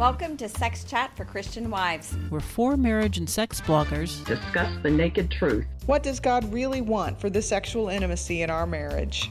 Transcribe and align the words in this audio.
Welcome 0.00 0.38
to 0.38 0.48
Sex 0.48 0.84
Chat 0.84 1.14
for 1.14 1.26
Christian 1.26 1.68
Wives. 1.68 2.16
We're 2.30 2.40
four 2.40 2.78
marriage 2.78 3.18
and 3.18 3.28
sex 3.28 3.60
bloggers. 3.60 4.24
Discuss 4.24 4.72
the 4.82 4.90
naked 4.90 5.30
truth. 5.30 5.66
What 5.84 6.02
does 6.02 6.20
God 6.20 6.50
really 6.54 6.80
want 6.80 7.20
for 7.20 7.28
the 7.28 7.42
sexual 7.42 7.90
intimacy 7.90 8.40
in 8.40 8.48
our 8.48 8.66
marriage? 8.66 9.30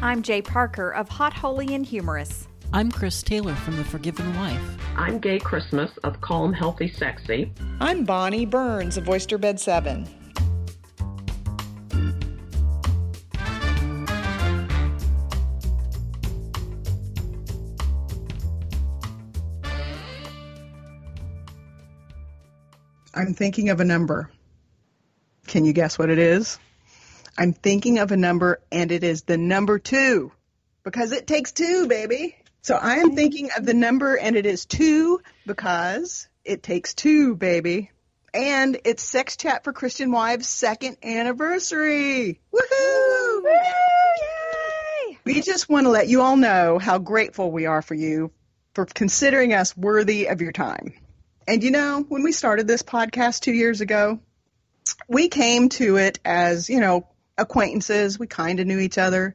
I'm 0.00 0.22
Jay 0.22 0.40
Parker 0.40 0.88
of 0.94 1.10
Hot, 1.10 1.34
Holy, 1.34 1.74
and 1.74 1.84
Humorous. 1.84 2.48
I'm 2.72 2.90
Chris 2.90 3.22
Taylor 3.22 3.54
from 3.56 3.76
The 3.76 3.84
Forgiven 3.84 4.34
Wife. 4.38 4.62
I'm 4.96 5.18
Gaye 5.18 5.38
Christmas 5.38 5.90
of 6.02 6.18
Calm, 6.22 6.54
Healthy, 6.54 6.94
Sexy. 6.94 7.52
I'm 7.78 8.06
Bonnie 8.06 8.46
Burns 8.46 8.96
of 8.96 9.06
Oyster 9.06 9.36
Bed 9.36 9.60
7. 9.60 10.08
I'm 23.20 23.34
thinking 23.34 23.68
of 23.68 23.80
a 23.80 23.84
number. 23.84 24.30
Can 25.46 25.66
you 25.66 25.74
guess 25.74 25.98
what 25.98 26.08
it 26.08 26.18
is? 26.18 26.58
I'm 27.36 27.52
thinking 27.52 27.98
of 27.98 28.12
a 28.12 28.16
number, 28.16 28.62
and 28.72 28.90
it 28.90 29.04
is 29.04 29.22
the 29.22 29.36
number 29.36 29.78
two 29.78 30.32
because 30.84 31.12
it 31.12 31.26
takes 31.26 31.52
two, 31.52 31.86
baby. 31.86 32.34
So 32.62 32.76
I 32.76 32.96
am 32.96 33.14
thinking 33.14 33.50
of 33.54 33.66
the 33.66 33.74
number, 33.74 34.16
and 34.16 34.36
it 34.36 34.46
is 34.46 34.64
two 34.64 35.20
because 35.46 36.28
it 36.46 36.62
takes 36.62 36.94
two, 36.94 37.36
baby. 37.36 37.90
And 38.32 38.78
it's 38.86 39.02
Sex 39.02 39.36
Chat 39.36 39.64
for 39.64 39.74
Christian 39.74 40.12
Wives' 40.12 40.48
second 40.48 40.96
anniversary. 41.02 42.40
Woohoo! 42.54 43.42
Yay! 43.44 45.18
We 45.24 45.42
just 45.42 45.68
want 45.68 45.84
to 45.84 45.90
let 45.90 46.08
you 46.08 46.22
all 46.22 46.38
know 46.38 46.78
how 46.78 46.96
grateful 46.98 47.52
we 47.52 47.66
are 47.66 47.82
for 47.82 47.94
you 47.94 48.30
for 48.72 48.86
considering 48.86 49.52
us 49.52 49.76
worthy 49.76 50.26
of 50.28 50.40
your 50.40 50.52
time. 50.52 50.94
And 51.50 51.64
you 51.64 51.72
know, 51.72 52.04
when 52.08 52.22
we 52.22 52.30
started 52.30 52.68
this 52.68 52.84
podcast 52.84 53.40
two 53.40 53.52
years 53.52 53.80
ago, 53.80 54.20
we 55.08 55.26
came 55.26 55.68
to 55.70 55.96
it 55.96 56.20
as, 56.24 56.70
you 56.70 56.78
know, 56.78 57.08
acquaintances. 57.36 58.20
We 58.20 58.28
kind 58.28 58.60
of 58.60 58.68
knew 58.68 58.78
each 58.78 58.98
other. 58.98 59.34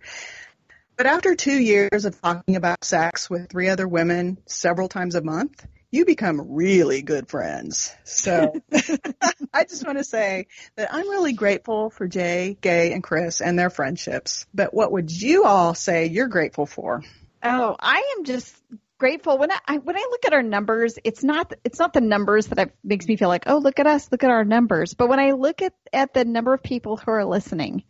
But 0.95 1.07
after 1.07 1.35
two 1.35 1.61
years 1.61 2.05
of 2.05 2.21
talking 2.21 2.55
about 2.55 2.85
sex 2.85 3.29
with 3.29 3.49
three 3.49 3.67
other 3.67 3.85
women 3.85 4.37
several 4.45 4.87
times 4.87 5.15
a 5.15 5.21
month, 5.21 5.67
you 5.91 6.05
become 6.05 6.53
really 6.53 7.01
good 7.01 7.27
friends. 7.27 7.93
So 8.05 8.61
I 9.53 9.65
just 9.65 9.85
want 9.85 9.97
to 9.97 10.05
say 10.05 10.47
that 10.77 10.93
I'm 10.93 11.09
really 11.09 11.33
grateful 11.33 11.89
for 11.89 12.07
Jay, 12.07 12.55
Gaye, 12.61 12.93
and 12.93 13.03
Chris 13.03 13.41
and 13.41 13.59
their 13.59 13.69
friendships. 13.69 14.45
But 14.53 14.73
what 14.73 14.93
would 14.93 15.11
you 15.11 15.43
all 15.43 15.73
say 15.73 16.05
you're 16.05 16.29
grateful 16.29 16.65
for? 16.65 17.03
Oh, 17.43 17.75
I 17.77 18.15
am 18.17 18.23
just 18.23 18.55
grateful 18.97 19.37
when 19.37 19.51
I 19.51 19.77
when 19.77 19.97
I 19.97 20.07
look 20.09 20.25
at 20.25 20.33
our 20.33 20.43
numbers. 20.43 20.97
It's 21.03 21.23
not 21.23 21.53
it's 21.63 21.79
not 21.79 21.93
the 21.93 22.01
numbers 22.01 22.47
that 22.47 22.71
makes 22.83 23.07
me 23.07 23.15
feel 23.15 23.29
like 23.29 23.43
oh 23.47 23.57
look 23.57 23.79
at 23.79 23.87
us, 23.87 24.11
look 24.11 24.23
at 24.23 24.29
our 24.29 24.43
numbers. 24.43 24.93
But 24.93 25.09
when 25.09 25.19
I 25.19 25.31
look 25.31 25.61
at 25.61 25.73
at 25.91 26.13
the 26.13 26.25
number 26.25 26.53
of 26.53 26.63
people 26.63 26.97
who 26.97 27.11
are 27.11 27.25
listening, 27.25 27.83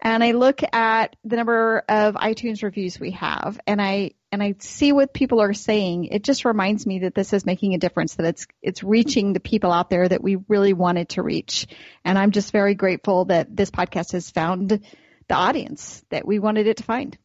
and 0.00 0.22
I 0.22 0.32
look 0.32 0.60
at 0.72 1.16
the 1.24 1.36
number 1.36 1.82
of 1.88 2.14
iTunes 2.14 2.62
reviews 2.62 2.98
we 2.98 3.12
have, 3.12 3.60
and 3.66 3.80
I 3.80 4.12
and 4.32 4.42
I 4.42 4.56
see 4.58 4.92
what 4.92 5.14
people 5.14 5.40
are 5.40 5.54
saying, 5.54 6.06
it 6.06 6.24
just 6.24 6.44
reminds 6.44 6.86
me 6.86 7.00
that 7.00 7.14
this 7.14 7.32
is 7.32 7.46
making 7.46 7.74
a 7.74 7.78
difference. 7.78 8.16
That 8.16 8.26
it's 8.26 8.46
it's 8.62 8.82
reaching 8.82 9.32
the 9.32 9.40
people 9.40 9.72
out 9.72 9.90
there 9.90 10.08
that 10.08 10.22
we 10.22 10.36
really 10.48 10.72
wanted 10.72 11.10
to 11.10 11.22
reach, 11.22 11.66
and 12.04 12.18
I'm 12.18 12.32
just 12.32 12.52
very 12.52 12.74
grateful 12.74 13.26
that 13.26 13.54
this 13.54 13.70
podcast 13.70 14.12
has 14.12 14.30
found 14.30 14.80
the 15.28 15.34
audience 15.34 16.04
that 16.10 16.26
we 16.26 16.38
wanted 16.38 16.66
it 16.66 16.78
to 16.78 16.82
find. 16.82 17.16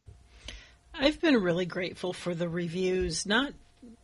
I've 1.00 1.20
been 1.20 1.42
really 1.42 1.64
grateful 1.64 2.12
for 2.12 2.34
the 2.34 2.48
reviews, 2.48 3.24
not 3.24 3.54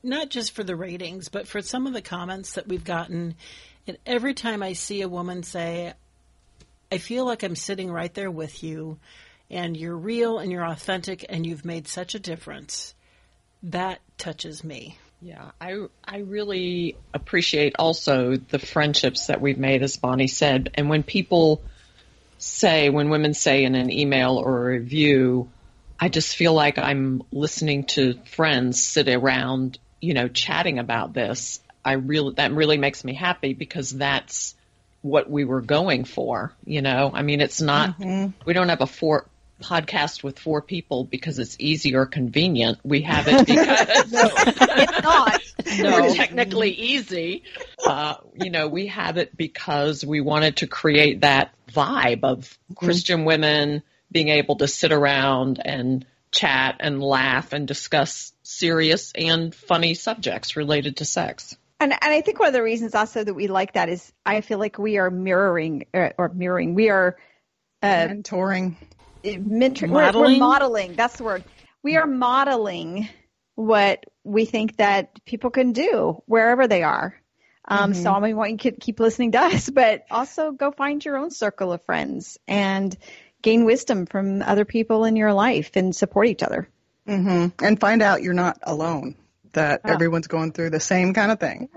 not 0.03 0.31
just 0.31 0.53
for 0.53 0.65
the 0.65 0.75
ratings, 0.75 1.29
but 1.29 1.47
for 1.47 1.61
some 1.61 1.87
of 1.87 1.93
the 1.93 2.01
comments 2.01 2.53
that 2.53 2.67
we've 2.67 2.85
gotten. 2.85 3.35
And 3.87 3.99
every 4.07 4.33
time 4.33 4.63
I 4.63 4.73
see 4.73 5.03
a 5.03 5.09
woman 5.09 5.43
say, 5.43 5.93
I 6.91 6.99
feel 6.99 7.27
like 7.27 7.43
I'm 7.43 7.55
sitting 7.55 7.91
right 7.91 8.13
there 8.15 8.31
with 8.31 8.63
you, 8.63 8.99
and 9.51 9.77
you're 9.77 9.97
real 9.97 10.39
and 10.39 10.51
you're 10.51 10.65
authentic, 10.65 11.27
and 11.29 11.45
you've 11.45 11.67
made 11.67 11.87
such 11.87 12.15
a 12.15 12.19
difference, 12.19 12.95
that 13.65 14.01
touches 14.17 14.65
me. 14.65 14.99
Yeah, 15.21 15.51
I 15.61 15.87
I 16.03 16.19
really 16.19 16.97
appreciate 17.13 17.75
also 17.79 18.37
the 18.37 18.59
friendships 18.59 19.27
that 19.27 19.43
we've 19.43 19.59
made, 19.59 19.83
as 19.83 19.99
Bonnie 19.99 20.29
said. 20.29 20.71
And 20.75 20.89
when 20.89 21.03
people 21.03 21.63
say, 22.39 22.89
when 22.89 23.11
women 23.11 23.35
say 23.35 23.65
in 23.65 23.75
an 23.75 23.91
email 23.91 24.39
or 24.39 24.63
a 24.63 24.73
review, 24.79 25.51
I 25.99 26.09
just 26.09 26.37
feel 26.37 26.53
like 26.53 26.79
I'm 26.79 27.23
listening 27.33 27.85
to 27.85 28.15
friends 28.27 28.83
sit 28.83 29.09
around, 29.09 29.79
you 30.01 30.15
know, 30.15 30.29
chatting 30.29 30.79
about 30.79 31.13
this. 31.13 31.61
I 31.85 31.93
really 31.93 32.35
that 32.35 32.53
really 32.53 32.79
makes 32.79 33.05
me 33.05 33.15
happy 33.15 33.55
because 33.55 33.91
that's 33.91 34.55
what 35.03 35.31
we 35.31 35.45
were 35.45 35.61
going 35.61 36.05
for, 36.05 36.53
you 36.65 36.83
know. 36.83 37.11
I 37.15 37.23
mean, 37.23 37.41
it's 37.41 37.61
not 37.61 37.99
mm-hmm. 37.99 38.33
we 38.45 38.53
don't 38.53 38.69
have 38.69 38.81
a 38.81 38.87
four 38.87 39.27
podcast 39.63 40.23
with 40.23 40.39
four 40.39 40.61
people 40.61 41.05
because 41.05 41.39
it's 41.39 41.57
easy 41.59 41.95
or 41.95 42.07
convenient. 42.07 42.79
We 42.85 43.03
have 43.03 43.27
it 43.29 43.47
because 43.47 44.13
no, 44.13 44.31
it's 44.35 45.03
not. 45.03 45.41
No, 45.79 46.15
technically 46.15 46.71
easy. 46.71 47.43
Uh, 47.85 48.15
you 48.35 48.51
know, 48.51 48.69
we 48.69 48.87
have 48.87 49.17
it 49.19 49.37
because 49.37 50.05
we 50.05 50.21
wanted 50.21 50.59
to 50.59 50.67
create 50.67 51.23
that 51.23 51.53
vibe 51.73 52.21
of 52.23 52.41
mm-hmm. 52.45 52.75
Christian 52.75 53.25
women 53.25 53.83
being 54.11 54.29
able 54.29 54.57
to 54.57 54.69
sit 54.69 54.93
around 54.93 55.61
and 55.65 56.07
chat 56.31 56.77
and 56.81 57.03
laugh 57.03 57.53
and 57.53 57.67
discuss 57.67 58.33
serious 58.43 59.13
and 59.15 59.55
funny 59.55 59.95
subjects 59.95 60.57
related 60.57 60.99
to 60.99 61.05
sex. 61.05 61.57
And, 61.79 61.93
and 61.93 62.15
I 62.15 62.21
think 62.23 62.39
one 62.39 62.49
of 62.49 62.55
the 62.55 62.63
reasons 62.63 62.95
also 62.95 63.23
that 63.23 63.35
we 63.35 63.49
like 63.49 63.75
that 63.75 63.89
is 63.89 64.13
I 64.25 64.41
feel 64.41 64.59
like 64.59 64.79
we 64.79 64.99
are 64.99 65.11
mirroring 65.11 65.87
or, 65.93 66.15
or 66.17 66.29
mirroring. 66.31 66.75
We 66.75 66.89
are 66.91 67.17
uh, 67.83 67.87
mentoring, 67.87 68.77
mentoring. 69.25 69.91
Modeling? 69.91 69.93
We're, 69.93 70.33
we're 70.33 70.39
modeling. 70.39 70.95
That's 70.95 71.17
the 71.17 71.25
word. 71.25 71.45
We 71.83 71.97
are 71.97 72.07
modeling 72.07 73.09
what 73.55 74.05
we 74.25 74.45
think 74.45 74.77
that 74.77 75.25
people 75.25 75.51
can 75.51 75.73
do 75.73 76.23
wherever 76.27 76.67
they 76.67 76.83
are. 76.83 77.15
Um, 77.69 77.93
mm-hmm. 77.93 78.03
So 78.03 78.13
I 78.13 78.21
mean, 78.21 78.37
want 78.37 78.65
you 78.65 78.71
to 78.71 78.77
keep 78.77 79.01
listening 79.01 79.33
to 79.33 79.41
us, 79.41 79.69
but 79.75 80.05
also 80.11 80.53
go 80.53 80.71
find 80.71 81.05
your 81.05 81.17
own 81.17 81.31
circle 81.31 81.73
of 81.73 81.85
friends 81.85 82.39
and 82.47 82.97
gain 83.43 83.65
wisdom 83.65 84.07
from 84.07 84.43
other 84.43 84.65
people 84.65 85.05
in 85.05 85.17
your 85.17 85.33
life 85.33 85.71
and 85.75 85.95
support 85.95 86.27
each 86.27 86.43
other. 86.43 86.69
Mm-hmm. 87.07 87.65
And 87.65 87.81
find 87.81 88.03
out 88.03 88.23
you're 88.23 88.35
not 88.35 88.59
alone, 88.63 89.15
that 89.53 89.83
oh. 89.85 89.93
everyone's 89.93 90.27
going 90.27 90.53
through 90.53 90.71
the 90.71 90.81
same 90.81 91.15
kind 91.15 91.31
of 91.31 91.39
thing. 91.39 91.69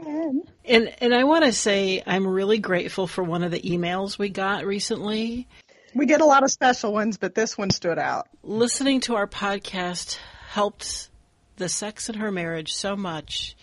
And, 0.66 0.94
and 1.02 1.14
I 1.14 1.24
want 1.24 1.46
to 1.46 1.54
say 1.54 2.02
I'm 2.06 2.26
really 2.26 2.58
grateful 2.58 3.08
for 3.08 3.24
one 3.24 3.44
of 3.44 3.52
the 3.52 3.62
emails 3.62 4.18
we 4.18 4.30
got 4.30 4.66
recently. 4.66 5.48
We 5.94 6.06
get 6.06 6.22
a 6.22 6.26
lot 6.26 6.44
of 6.44 6.52
special 6.52 6.94
ones, 6.94 7.18
but 7.18 7.36
this 7.36 7.58
one 7.58 7.70
stood 7.70 8.00
out. 8.00 8.28
Listening 8.44 9.02
to 9.02 9.16
our 9.16 9.28
podcast 9.28 10.18
helped 10.48 11.10
the 11.58 11.70
sex 11.70 12.10
in 12.10 12.16
her 12.16 12.32
marriage 12.32 12.74
so 12.74 12.96
much 12.96 13.56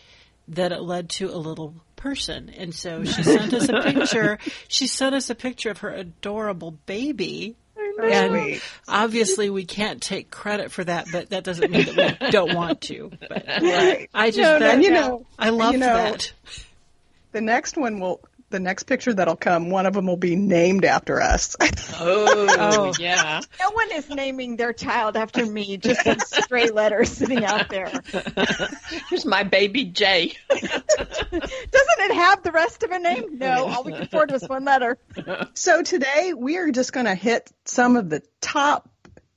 that 0.49 0.71
it 0.71 0.83
led 0.83 1.09
to 1.11 1.29
a 1.31 1.37
little 1.37 1.75
person. 1.97 2.51
And 2.51 2.75
so 2.75 3.05
she 3.05 3.23
sent 3.23 3.53
us 3.53 3.69
a 3.69 3.83
picture. 3.93 4.39
She 4.69 4.87
sent 4.87 5.15
us 5.15 5.31
a 5.31 5.35
picture 5.35 5.71
of 5.71 5.79
her 5.79 5.91
adorable 5.91 6.73
baby 6.87 7.57
and 8.03 8.31
sweet. 8.31 8.63
obviously 8.89 9.51
we 9.51 9.65
can't 9.65 10.03
take 10.03 10.31
credit 10.31 10.71
for 10.71 10.85
that, 10.85 11.07
but 11.13 11.31
that 11.31 11.45
doesn't 11.45 11.71
mean 11.71 11.87
that 11.95 12.21
we 12.21 12.31
don't 12.31 12.55
want 12.55 12.81
to. 12.83 13.11
But 13.21 13.45
right. 13.47 14.09
I 14.13 14.31
just, 14.31 14.39
no, 14.39 14.59
that, 14.59 14.79
no, 14.79 14.83
you 14.83 14.91
know, 14.91 15.27
I 15.39 15.51
love 15.51 15.73
you 15.73 15.79
know, 15.79 15.87
that. 15.87 16.33
The 17.33 17.41
next 17.41 17.77
one 17.77 18.01
will 18.01 18.21
the 18.51 18.61
next 18.61 18.85
picture 18.85 19.13
that'll 19.13 19.37
come, 19.37 19.71
one 19.71 19.87
of 19.87 19.95
them 19.95 20.07
will 20.07 20.17
be 20.17 20.37
named 20.37 20.85
after 20.85 21.21
us. 21.21 21.57
oh, 21.61 22.47
oh, 22.59 22.93
yeah. 22.99 23.41
No 23.61 23.71
one 23.71 23.91
is 23.93 24.09
naming 24.09 24.57
their 24.57 24.73
child 24.73 25.17
after 25.17 25.45
me, 25.45 25.77
just 25.77 26.03
some 26.03 26.19
stray 26.21 26.71
letters 26.71 27.11
sitting 27.11 27.45
out 27.45 27.69
there. 27.69 27.91
Here's 29.11 29.25
my 29.25 29.43
baby 29.43 29.85
Jay. 29.87 30.33
Doesn't 30.49 30.81
it 31.41 32.15
have 32.15 32.43
the 32.43 32.53
rest 32.53 32.83
of 32.85 32.91
a 32.93 32.99
name? 32.99 33.39
No, 33.39 33.67
all 33.67 33.83
we 33.83 33.93
can 33.93 34.03
afford 34.03 34.31
was 34.31 34.49
one 34.49 34.65
letter. 34.65 34.99
So 35.55 35.83
today 35.83 36.33
we 36.37 36.59
are 36.59 36.71
just 36.71 36.93
going 36.93 37.07
to 37.07 37.15
hit 37.15 37.51
some 37.65 37.97
of 37.97 38.09
the 38.09 38.23
top 38.41 38.89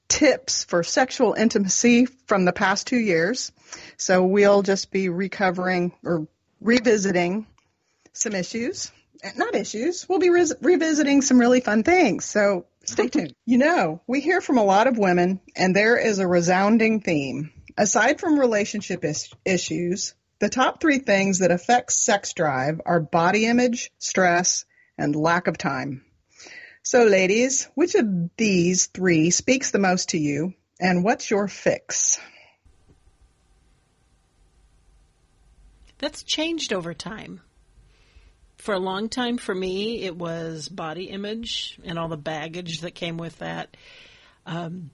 tips 0.08 0.64
for 0.64 0.84
sexual 0.84 1.34
intimacy 1.34 2.06
from 2.06 2.46
the 2.46 2.54
past 2.54 2.88
two 2.88 2.98
years. 2.98 3.52
So 3.98 4.24
we'll 4.24 4.62
just 4.62 4.92
be 4.92 5.10
recovering 5.10 5.94
or 6.04 6.28
revisiting 6.62 7.48
some 8.14 8.36
issues 8.36 8.92
Eh, 9.24 9.32
not 9.36 9.56
issues. 9.56 10.08
We'll 10.08 10.20
be 10.20 10.30
re- 10.30 10.52
revisiting 10.62 11.22
some 11.22 11.40
really 11.40 11.60
fun 11.60 11.84
things. 11.84 12.26
So 12.26 12.66
stay 12.86 13.08
tuned. 13.08 13.34
You 13.46 13.58
know, 13.58 14.02
we 14.08 14.22
hear 14.22 14.42
from 14.42 14.58
a 14.58 14.64
lot 14.64 14.88
of 14.88 14.98
women, 14.98 15.42
and 15.56 15.76
there 15.76 15.98
is 15.98 16.20
a 16.20 16.28
resounding 16.28 17.02
theme. 17.02 17.52
Aside 17.78 18.20
from 18.20 18.40
relationship 18.40 19.04
is- 19.04 19.30
issues, 19.46 20.14
the 20.40 20.50
top 20.50 20.80
three 20.80 21.00
things 21.00 21.40
that 21.40 21.52
affect 21.52 21.92
sex 21.92 22.34
drive 22.34 22.80
are 22.86 23.00
body 23.02 23.46
image, 23.46 23.92
stress, 23.98 24.66
and 24.98 25.16
lack 25.16 25.48
of 25.48 25.58
time. 25.58 26.06
So, 26.82 27.04
ladies, 27.04 27.68
which 27.76 27.96
of 27.96 28.36
these 28.38 28.88
three 28.88 29.32
speaks 29.32 29.72
the 29.72 29.80
most 29.80 30.10
to 30.10 30.18
you, 30.18 30.54
and 30.80 31.04
what's 31.04 31.30
your 31.30 31.48
fix? 31.48 32.20
that's 36.00 36.24
changed 36.24 36.72
over 36.72 36.94
time. 36.94 37.42
For 38.60 38.74
a 38.74 38.80
long 38.80 39.08
time, 39.08 39.38
for 39.38 39.56
me, 39.56 40.04
it 40.04 40.18
was 40.18 40.68
body 40.68 41.06
image 41.06 41.80
and 41.86 41.98
all 41.98 42.10
the 42.10 42.18
baggage 42.18 42.82
that 42.82 42.92
came 42.92 43.18
with 43.18 43.40
that. 43.40 43.76
Um, 44.46 44.92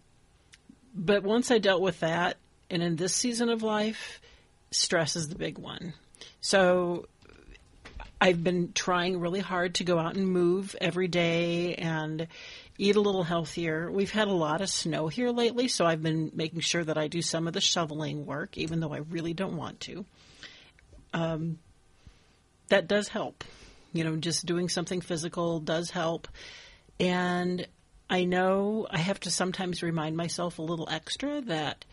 but 0.93 1.23
once 1.23 1.49
I 1.49 1.57
dealt 1.57 1.81
with 1.81 1.99
that, 2.01 2.37
and 2.69 2.83
in 2.83 2.95
this 2.95 3.15
season 3.15 3.49
of 3.49 3.63
life, 3.63 4.21
stress 4.69 5.15
is 5.15 5.29
the 5.29 5.35
big 5.35 5.57
one. 5.57 5.93
So 6.41 7.07
I've 8.21 8.43
been 8.43 8.71
trying 8.73 9.19
really 9.19 9.39
hard 9.39 9.75
to 9.75 9.83
go 9.83 9.97
out 9.97 10.15
and 10.15 10.27
move 10.27 10.75
every 10.79 11.07
day 11.07 11.73
and 11.73 12.27
eat 12.77 12.95
a 12.95 13.01
little 13.01 13.23
healthier. 13.23 13.91
We've 13.91 14.11
had 14.11 14.27
a 14.27 14.33
lot 14.33 14.61
of 14.61 14.69
snow 14.69 15.07
here 15.07 15.31
lately, 15.31 15.69
so 15.69 15.87
I've 15.87 16.03
been 16.03 16.31
making 16.35 16.59
sure 16.59 16.83
that 16.83 16.99
I 16.99 17.07
do 17.07 17.23
some 17.23 17.47
of 17.47 17.53
the 17.53 17.61
shoveling 17.61 18.27
work, 18.27 18.59
even 18.59 18.79
though 18.79 18.93
I 18.93 18.99
really 18.99 19.33
don't 19.33 19.57
want 19.57 19.79
to. 19.81 20.05
Um, 21.15 21.57
that 22.69 22.87
does 22.87 23.07
help. 23.07 23.43
You 23.93 24.03
know, 24.03 24.17
just 24.17 24.45
doing 24.45 24.69
something 24.69 25.01
physical 25.01 25.59
does 25.59 25.89
help. 25.89 26.27
And 26.99 27.67
I 28.09 28.25
know 28.25 28.87
I 28.89 28.97
have 28.97 29.19
to 29.21 29.31
sometimes 29.31 29.81
remind 29.81 30.15
myself 30.17 30.59
a 30.59 30.63
little 30.63 30.87
extra 30.89 31.41
that 31.41 31.85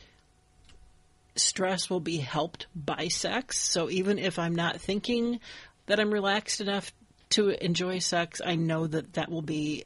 stress 1.36 1.88
will 1.88 2.00
be 2.00 2.18
helped 2.18 2.66
by 2.74 3.08
sex. 3.08 3.58
So 3.58 3.88
even 3.88 4.18
if 4.18 4.38
I'm 4.38 4.54
not 4.54 4.80
thinking 4.80 5.40
that 5.86 5.98
I'm 5.98 6.12
relaxed 6.12 6.60
enough 6.60 6.92
to 7.30 7.50
enjoy 7.64 7.98
sex, 7.98 8.40
I 8.44 8.56
know 8.56 8.86
that 8.86 9.14
that 9.14 9.30
will 9.30 9.42
be 9.42 9.84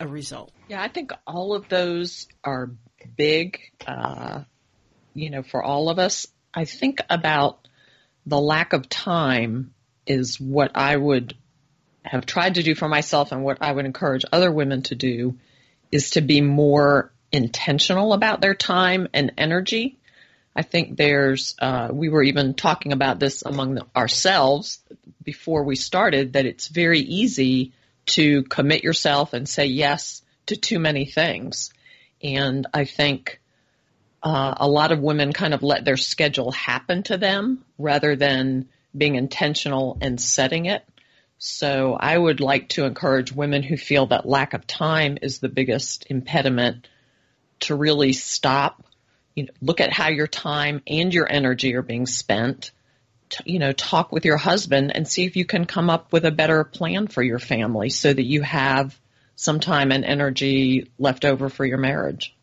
a 0.00 0.06
result. 0.06 0.52
Yeah, 0.68 0.82
I 0.82 0.88
think 0.88 1.12
all 1.26 1.54
of 1.54 1.68
those 1.68 2.26
are 2.42 2.70
big, 3.16 3.60
uh, 3.86 4.42
you 5.14 5.30
know, 5.30 5.42
for 5.42 5.62
all 5.62 5.88
of 5.88 5.98
us. 5.98 6.26
I 6.52 6.64
think 6.64 7.00
about 7.08 7.68
the 8.26 8.40
lack 8.40 8.72
of 8.72 8.88
time 8.88 9.73
is 10.06 10.40
what 10.40 10.72
I 10.74 10.96
would 10.96 11.34
have 12.04 12.26
tried 12.26 12.56
to 12.56 12.62
do 12.62 12.74
for 12.74 12.88
myself 12.88 13.32
and 13.32 13.42
what 13.44 13.58
I 13.60 13.72
would 13.72 13.86
encourage 13.86 14.24
other 14.30 14.52
women 14.52 14.82
to 14.82 14.94
do 14.94 15.38
is 15.90 16.10
to 16.10 16.20
be 16.20 16.40
more 16.40 17.12
intentional 17.32 18.12
about 18.12 18.40
their 18.40 18.54
time 18.54 19.08
and 19.14 19.32
energy. 19.38 19.98
I 20.54 20.62
think 20.62 20.96
there's, 20.96 21.54
uh, 21.58 21.88
we 21.92 22.08
were 22.08 22.22
even 22.22 22.54
talking 22.54 22.92
about 22.92 23.18
this 23.18 23.42
among 23.42 23.74
the, 23.74 23.86
ourselves 23.96 24.80
before 25.22 25.64
we 25.64 25.76
started 25.76 26.34
that 26.34 26.46
it's 26.46 26.68
very 26.68 27.00
easy 27.00 27.72
to 28.06 28.42
commit 28.44 28.84
yourself 28.84 29.32
and 29.32 29.48
say 29.48 29.66
yes 29.66 30.22
to 30.46 30.56
too 30.56 30.78
many 30.78 31.06
things. 31.06 31.72
And 32.22 32.66
I 32.72 32.84
think 32.84 33.40
uh, 34.22 34.54
a 34.58 34.68
lot 34.68 34.92
of 34.92 35.00
women 35.00 35.32
kind 35.32 35.54
of 35.54 35.62
let 35.62 35.84
their 35.84 35.96
schedule 35.96 36.52
happen 36.52 37.02
to 37.04 37.16
them 37.16 37.64
rather 37.78 38.14
than 38.14 38.68
being 38.96 39.16
intentional 39.16 39.98
and 40.00 40.20
setting 40.20 40.66
it. 40.66 40.84
So 41.38 41.94
I 41.98 42.16
would 42.16 42.40
like 42.40 42.70
to 42.70 42.84
encourage 42.84 43.32
women 43.32 43.62
who 43.62 43.76
feel 43.76 44.06
that 44.06 44.26
lack 44.26 44.54
of 44.54 44.66
time 44.66 45.18
is 45.20 45.38
the 45.38 45.48
biggest 45.48 46.06
impediment 46.08 46.88
to 47.60 47.74
really 47.74 48.12
stop, 48.12 48.82
you 49.34 49.44
know, 49.44 49.52
look 49.60 49.80
at 49.80 49.92
how 49.92 50.08
your 50.08 50.26
time 50.26 50.82
and 50.86 51.12
your 51.12 51.30
energy 51.30 51.74
are 51.74 51.82
being 51.82 52.06
spent. 52.06 52.70
you 53.44 53.58
know, 53.58 53.72
talk 53.72 54.12
with 54.12 54.24
your 54.24 54.36
husband 54.36 54.92
and 54.94 55.08
see 55.08 55.24
if 55.24 55.34
you 55.34 55.44
can 55.44 55.64
come 55.64 55.90
up 55.90 56.12
with 56.12 56.24
a 56.24 56.30
better 56.30 56.62
plan 56.62 57.08
for 57.08 57.22
your 57.22 57.38
family 57.38 57.90
so 57.90 58.12
that 58.12 58.22
you 58.22 58.42
have 58.42 58.98
some 59.34 59.60
time 59.60 59.90
and 59.90 60.04
energy 60.04 60.90
left 60.98 61.24
over 61.24 61.48
for 61.48 61.64
your 61.64 61.78
marriage. 61.78 62.34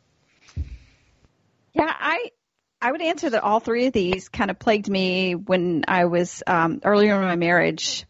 Yeah, 1.74 1.94
I 1.98 2.32
I 2.82 2.92
would 2.92 3.02
answer 3.02 3.30
that 3.30 3.44
all 3.44 3.60
three 3.60 3.86
of 3.86 3.94
these 3.94 4.28
kind 4.30 4.50
of 4.50 4.58
plagued 4.58 4.90
me 4.90 5.36
when 5.36 5.84
I 5.88 6.06
was 6.06 6.42
um, 6.48 6.82
earlier 6.84 7.16
in 7.16 7.22
my 7.22 7.36
marriage, 7.36 8.06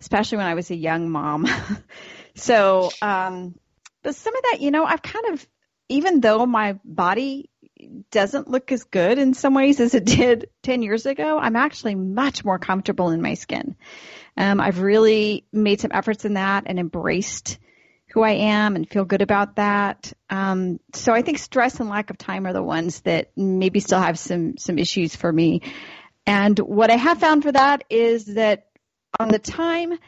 especially 0.00 0.38
when 0.38 0.46
I 0.46 0.54
was 0.54 0.70
a 0.70 0.76
young 0.76 1.10
mom. 1.10 1.46
so, 2.34 2.90
um, 3.00 3.54
but 4.02 4.16
some 4.16 4.34
of 4.34 4.42
that, 4.50 4.60
you 4.60 4.72
know, 4.72 4.84
I've 4.84 5.02
kind 5.02 5.26
of, 5.32 5.46
even 5.88 6.20
though 6.20 6.44
my 6.44 6.78
body 6.84 7.50
doesn't 8.10 8.48
look 8.48 8.72
as 8.72 8.84
good 8.84 9.18
in 9.18 9.34
some 9.34 9.54
ways 9.54 9.78
as 9.78 9.94
it 9.94 10.04
did 10.04 10.50
10 10.62 10.82
years 10.82 11.06
ago, 11.06 11.38
I'm 11.38 11.56
actually 11.56 11.94
much 11.94 12.44
more 12.44 12.58
comfortable 12.58 13.10
in 13.10 13.22
my 13.22 13.34
skin. 13.34 13.76
Um, 14.36 14.60
I've 14.60 14.80
really 14.80 15.46
made 15.52 15.80
some 15.80 15.92
efforts 15.94 16.24
in 16.24 16.34
that 16.34 16.64
and 16.66 16.80
embraced 16.80 17.58
who 18.16 18.22
I 18.22 18.30
am 18.30 18.76
and 18.76 18.88
feel 18.88 19.04
good 19.04 19.20
about 19.20 19.56
that. 19.56 20.10
Um, 20.30 20.80
so 20.94 21.12
I 21.12 21.20
think 21.20 21.36
stress 21.36 21.80
and 21.80 21.90
lack 21.90 22.08
of 22.08 22.16
time 22.16 22.46
are 22.46 22.54
the 22.54 22.62
ones 22.62 23.02
that 23.02 23.30
maybe 23.36 23.78
still 23.78 24.00
have 24.00 24.18
some 24.18 24.56
some 24.56 24.78
issues 24.78 25.14
for 25.14 25.30
me. 25.30 25.60
And 26.26 26.58
what 26.58 26.90
I 26.90 26.96
have 26.96 27.20
found 27.20 27.42
for 27.42 27.52
that 27.52 27.84
is 27.90 28.24
that 28.24 28.68
on 29.20 29.28
the 29.28 29.38
time 29.38 29.98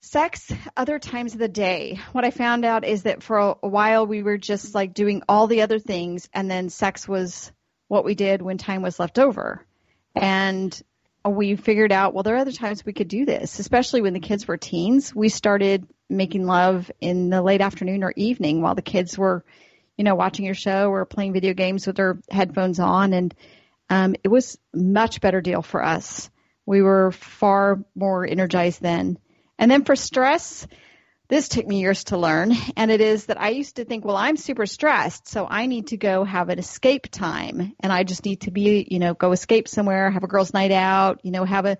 sex 0.00 0.52
other 0.76 1.00
times 1.00 1.34
of 1.34 1.40
the 1.40 1.46
day 1.46 2.00
what 2.12 2.24
i 2.24 2.30
found 2.30 2.64
out 2.64 2.86
is 2.86 3.02
that 3.02 3.22
for 3.22 3.36
a, 3.36 3.52
while 3.60 4.06
we 4.06 4.22
were 4.22 4.38
just 4.38 4.74
like 4.74 4.94
doing 4.94 5.22
all 5.28 5.46
the 5.46 5.60
other 5.60 5.78
things 5.78 6.26
and 6.32 6.50
then 6.50 6.70
sex 6.70 7.06
was 7.06 7.52
what 7.88 8.02
we 8.02 8.14
did 8.14 8.40
when 8.40 8.56
time 8.56 8.80
was 8.80 8.98
left 8.98 9.18
over 9.18 9.62
and 10.16 10.82
we 11.28 11.54
figured 11.54 11.92
out 11.92 12.14
well 12.14 12.22
there 12.22 12.34
are 12.34 12.38
other 12.38 12.50
times 12.50 12.82
we 12.82 12.94
could 12.94 13.08
do 13.08 13.26
this 13.26 13.58
especially 13.58 14.00
when 14.00 14.14
the 14.14 14.20
kids 14.20 14.48
were 14.48 14.56
teens 14.56 15.14
we 15.14 15.28
started 15.28 15.86
making 16.10 16.46
love 16.46 16.90
in 17.00 17.30
the 17.30 17.42
late 17.42 17.60
afternoon 17.60 18.04
or 18.04 18.12
evening 18.16 18.60
while 18.60 18.74
the 18.74 18.82
kids 18.82 19.16
were 19.16 19.44
you 19.96 20.04
know 20.04 20.14
watching 20.14 20.44
your 20.44 20.54
show 20.54 20.90
or 20.90 21.04
playing 21.04 21.32
video 21.32 21.54
games 21.54 21.86
with 21.86 21.96
their 21.96 22.18
headphones 22.30 22.80
on. 22.80 23.12
And 23.12 23.34
um, 23.88 24.14
it 24.22 24.28
was 24.28 24.58
much 24.74 25.20
better 25.20 25.40
deal 25.40 25.62
for 25.62 25.84
us. 25.84 26.30
We 26.66 26.82
were 26.82 27.12
far 27.12 27.84
more 27.94 28.26
energized 28.26 28.80
then. 28.80 29.18
And 29.58 29.70
then 29.70 29.84
for 29.84 29.96
stress 29.96 30.66
this 31.30 31.48
took 31.48 31.64
me 31.64 31.78
years 31.78 32.02
to 32.04 32.18
learn, 32.18 32.52
and 32.76 32.90
it 32.90 33.00
is 33.00 33.26
that 33.26 33.40
I 33.40 33.50
used 33.50 33.76
to 33.76 33.84
think, 33.84 34.04
well, 34.04 34.16
I'm 34.16 34.36
super 34.36 34.66
stressed, 34.66 35.28
so 35.28 35.46
I 35.48 35.66
need 35.66 35.86
to 35.88 35.96
go 35.96 36.24
have 36.24 36.48
an 36.48 36.58
escape 36.58 37.08
time, 37.08 37.72
and 37.78 37.92
I 37.92 38.02
just 38.02 38.24
need 38.24 38.40
to 38.40 38.50
be, 38.50 38.84
you 38.90 38.98
know, 38.98 39.14
go 39.14 39.30
escape 39.30 39.68
somewhere, 39.68 40.10
have 40.10 40.24
a 40.24 40.26
girls' 40.26 40.52
night 40.52 40.72
out, 40.72 41.20
you 41.22 41.30
know, 41.30 41.44
have 41.44 41.66
a, 41.66 41.78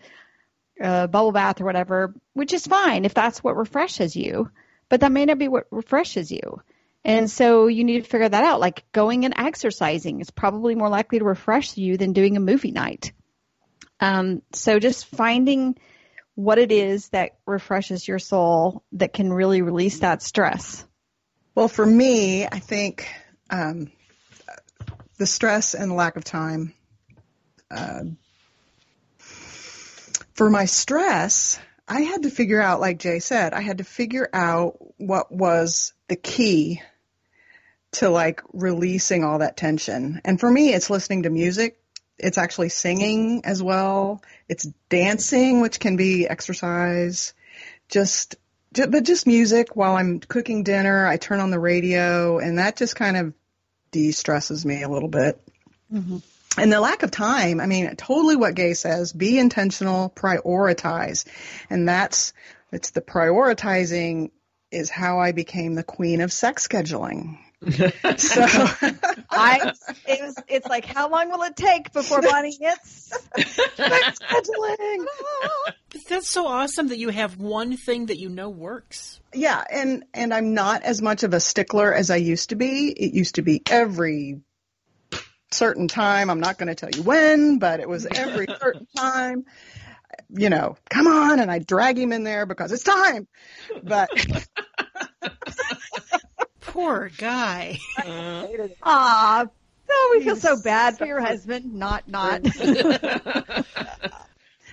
a 0.81 1.09
bubble 1.09 1.33
bath 1.33 1.61
or 1.61 1.65
whatever, 1.65 2.15
which 2.33 2.53
is 2.53 2.67
fine 2.67 3.05
if 3.05 3.15
that's 3.15 3.45
what 3.45 3.57
refreshes 3.57 4.17
you, 4.17 4.51
but 4.89 5.01
that 5.01 5.13
may 5.13 5.27
not 5.27 5.39
be 5.39 5.49
what 5.49 5.67
refreshes 5.71 6.31
you. 6.31 6.63
And 7.05 7.31
so 7.31 7.67
you 7.67 7.85
need 7.85 8.05
to 8.05 8.11
figure 8.11 8.29
that 8.29 8.45
out. 8.45 8.61
Like 8.61 8.85
going 8.93 9.25
and 9.25 9.35
exercising 9.37 10.21
is 10.21 10.31
probably 10.31 10.75
more 10.75 10.89
likely 10.89 11.19
to 11.19 11.25
refresh 11.25 11.77
you 11.77 11.97
than 11.97 12.13
doing 12.13 12.37
a 12.37 12.41
movie 12.41 12.73
night. 12.73 13.13
Um, 14.01 14.43
so 14.53 14.79
just 14.79 15.07
finding 15.07 15.77
what 16.35 16.59
it 16.59 16.73
is 16.73 17.09
that 17.11 17.33
refreshes 17.47 18.07
your 18.07 18.19
soul 18.19 18.83
that 18.93 19.13
can 19.13 19.33
really 19.33 19.63
release 19.63 20.01
that 20.01 20.23
stress? 20.23 20.87
Well, 21.55 21.69
for 21.69 21.85
me, 21.85 22.47
I 22.47 22.59
think 22.61 23.09
um, 23.51 23.91
the 25.19 25.27
stress 25.27 25.75
and 25.75 25.95
lack 25.95 26.17
of 26.17 26.25
time. 26.25 26.75
Uh, 27.71 28.03
for 30.41 30.49
my 30.49 30.65
stress, 30.65 31.61
I 31.87 32.01
had 32.01 32.23
to 32.23 32.31
figure 32.31 32.63
out, 32.63 32.81
like 32.81 32.99
Jay 32.99 33.19
said, 33.19 33.53
I 33.53 33.61
had 33.61 33.77
to 33.77 33.85
figure 33.85 34.27
out 34.33 34.79
what 34.97 35.31
was 35.31 35.93
the 36.09 36.17
key 36.17 36.81
to 37.93 38.09
like 38.09 38.41
releasing 38.55 39.23
all 39.23 39.41
that 39.41 39.59
tension. 39.59 40.19
And 40.25 40.41
for 40.41 40.51
me, 40.51 40.73
it's 40.73 40.89
listening 40.89 41.25
to 41.25 41.31
music 41.31 41.77
it's 42.17 42.39
actually 42.39 42.71
singing 42.71 43.43
as 43.45 43.63
well. 43.63 44.23
It's 44.49 44.65
dancing, 44.89 45.61
which 45.61 45.79
can 45.79 45.97
be 45.97 46.27
exercise. 46.27 47.35
Just, 47.91 48.37
but 48.73 49.05
just 49.05 49.27
music 49.27 49.77
while 49.77 49.95
I'm 49.95 50.21
cooking 50.21 50.63
dinner. 50.63 51.07
I 51.07 51.19
turn 51.19 51.41
on 51.41 51.51
the 51.51 51.61
radio, 51.61 52.39
and 52.39 52.59
that 52.59 52.77
just 52.77 52.97
kind 52.97 53.19
of 53.19 53.35
de-stresses 53.91 54.65
me 54.65 54.85
a 54.85 54.89
little 54.89 55.11
bit. 55.11 55.39
Mm-hmm. 55.93 56.19
And 56.59 56.73
the 56.73 56.81
lack 56.81 57.03
of 57.03 57.11
time, 57.11 57.61
I 57.61 57.67
mean, 57.67 57.95
totally 57.97 58.37
what 58.37 58.55
Gaye 58.55 58.75
says, 58.75 59.13
be 59.13 59.39
intentional, 59.39 60.11
prioritize. 60.11 61.27
And 61.71 61.89
that's, 61.89 62.33
it's 62.73 62.91
the 62.91 63.01
prioritizing 63.01 64.31
is 64.71 64.91
how 64.91 65.21
I 65.21 65.33
became 65.33 65.75
the 65.75 65.85
queen 65.85 66.21
of 66.21 66.33
sex 66.33 66.67
scheduling 66.67 67.39
so 68.17 68.41
I 69.31 69.73
it 70.07 70.23
was 70.23 70.35
it's 70.49 70.67
like 70.67 70.87
how 70.87 71.11
long 71.11 71.31
will 71.31 71.43
it 71.43 71.57
take 71.57 71.93
before 71.93 72.23
Bonnie 72.23 72.57
hits 72.59 73.13
sex 73.37 74.19
scheduling? 74.19 75.05
But 75.91 76.01
that's 76.09 76.31
so 76.31 76.47
awesome 76.47 76.89
that 76.89 76.97
you 76.97 77.11
have 77.11 77.37
one 77.37 77.77
thing 77.77 78.07
that 78.07 78.19
you 78.19 78.31
know 78.31 78.49
works. 78.49 79.21
Yeah, 79.35 79.63
and 79.71 80.05
and 80.15 80.33
I'm 80.33 80.55
not 80.55 80.85
as 80.85 81.03
much 81.03 81.23
of 81.23 81.35
a 81.35 81.41
stickler 81.41 81.93
as 81.93 82.11
I 82.11 82.17
used 82.17 82.49
to 82.49 82.57
be. 82.57 82.89
It 82.89 83.13
used 83.13 83.35
to 83.35 83.43
be 83.43 83.61
every 83.69 84.41
certain 85.51 85.89
time. 85.89 86.31
I'm 86.31 86.41
not 86.41 86.59
going 86.59 86.69
to 86.69 86.75
tell 86.75 86.91
you 86.91 87.03
when, 87.03 87.59
but 87.59 87.81
it 87.81 87.89
was 87.89 88.07
every 88.07 88.47
certain 88.61 88.87
time. 88.97 89.45
You 90.29 90.51
know, 90.51 90.77
come 90.89 91.07
on, 91.07 91.41
and 91.41 91.51
I 91.51 91.59
drag 91.61 91.99
him 91.99 92.13
in 92.13 92.25
there 92.25 92.47
because 92.47 92.73
it's 92.73 92.83
time. 92.83 93.29
But 93.83 94.11
Poor 96.61 97.11
guy. 97.19 97.79
Ah, 98.83 99.47
oh, 99.91 100.17
we 100.17 100.25
feel 100.25 100.37
so 100.37 100.61
bad 100.63 100.97
for 100.97 101.05
your 101.05 101.21
husband. 101.21 101.75
Not, 101.75 102.09
not. 102.09 102.43
but 102.43 103.67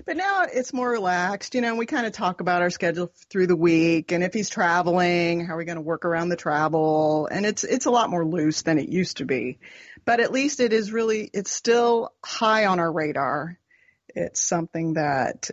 But 0.05 0.15
now 0.15 0.43
it's 0.43 0.73
more 0.73 0.89
relaxed. 0.89 1.55
You 1.55 1.61
know, 1.61 1.75
we 1.75 1.85
kind 1.85 2.05
of 2.05 2.13
talk 2.13 2.39
about 2.39 2.61
our 2.61 2.69
schedule 2.69 3.11
through 3.29 3.47
the 3.47 3.55
week 3.55 4.11
and 4.11 4.23
if 4.23 4.33
he's 4.33 4.49
traveling, 4.49 5.45
how 5.45 5.55
are 5.55 5.57
we 5.57 5.65
going 5.65 5.77
to 5.77 5.81
work 5.81 6.05
around 6.05 6.29
the 6.29 6.37
travel? 6.37 7.27
And 7.29 7.45
it's 7.45 7.63
it's 7.63 7.87
a 7.87 7.91
lot 7.91 8.09
more 8.09 8.25
loose 8.25 8.61
than 8.61 8.79
it 8.79 8.89
used 8.89 9.17
to 9.17 9.25
be. 9.25 9.59
But 10.07 10.21
at 10.21 10.31
least 10.31 10.61
it 10.61 10.71
is 10.71 10.93
really 10.93 11.29
it's 11.33 11.51
still 11.51 12.13
high 12.23 12.65
on 12.65 12.79
our 12.79 12.89
radar. 12.89 13.59
It's 14.07 14.39
something 14.39 14.93
that 14.93 15.51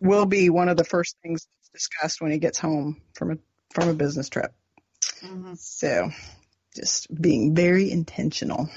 will 0.00 0.26
be 0.26 0.50
one 0.50 0.68
of 0.68 0.76
the 0.76 0.82
first 0.82 1.16
things 1.22 1.46
discussed 1.72 2.20
when 2.20 2.32
he 2.32 2.38
gets 2.38 2.58
home 2.58 3.00
from 3.14 3.30
a 3.30 3.36
from 3.72 3.88
a 3.88 3.94
business 3.94 4.28
trip. 4.28 4.52
Mm-hmm. 5.22 5.54
So, 5.54 6.10
just 6.74 7.06
being 7.14 7.54
very 7.54 7.88
intentional. 7.92 8.68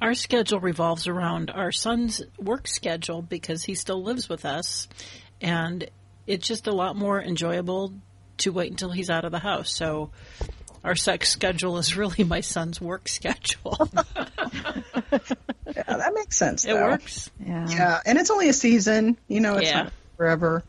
Our 0.00 0.14
schedule 0.14 0.60
revolves 0.60 1.08
around 1.08 1.50
our 1.50 1.72
son's 1.72 2.22
work 2.38 2.68
schedule 2.68 3.22
because 3.22 3.64
he 3.64 3.74
still 3.74 4.00
lives 4.00 4.28
with 4.28 4.44
us, 4.44 4.86
and 5.40 5.90
it's 6.28 6.46
just 6.46 6.68
a 6.68 6.72
lot 6.72 6.94
more 6.94 7.20
enjoyable 7.20 7.94
to 8.38 8.52
wait 8.52 8.70
until 8.70 8.92
he's 8.92 9.10
out 9.10 9.24
of 9.24 9.32
the 9.32 9.40
house. 9.40 9.74
So, 9.74 10.12
our 10.86 10.94
sex 10.94 11.28
schedule 11.28 11.78
is 11.78 11.96
really 11.96 12.24
my 12.24 12.40
son's 12.40 12.80
work 12.80 13.08
schedule. 13.08 13.90
yeah, 13.92 15.18
that 15.86 16.12
makes 16.14 16.36
sense. 16.36 16.64
It 16.64 16.74
works. 16.74 17.30
Yeah. 17.44 17.66
Yeah, 17.68 18.00
and 18.06 18.18
it's 18.18 18.30
only 18.30 18.48
a 18.48 18.52
season. 18.52 19.18
You 19.28 19.40
know, 19.40 19.56
it's 19.56 19.68
yeah. 19.68 19.82
not 19.84 19.92
forever. 20.16 20.62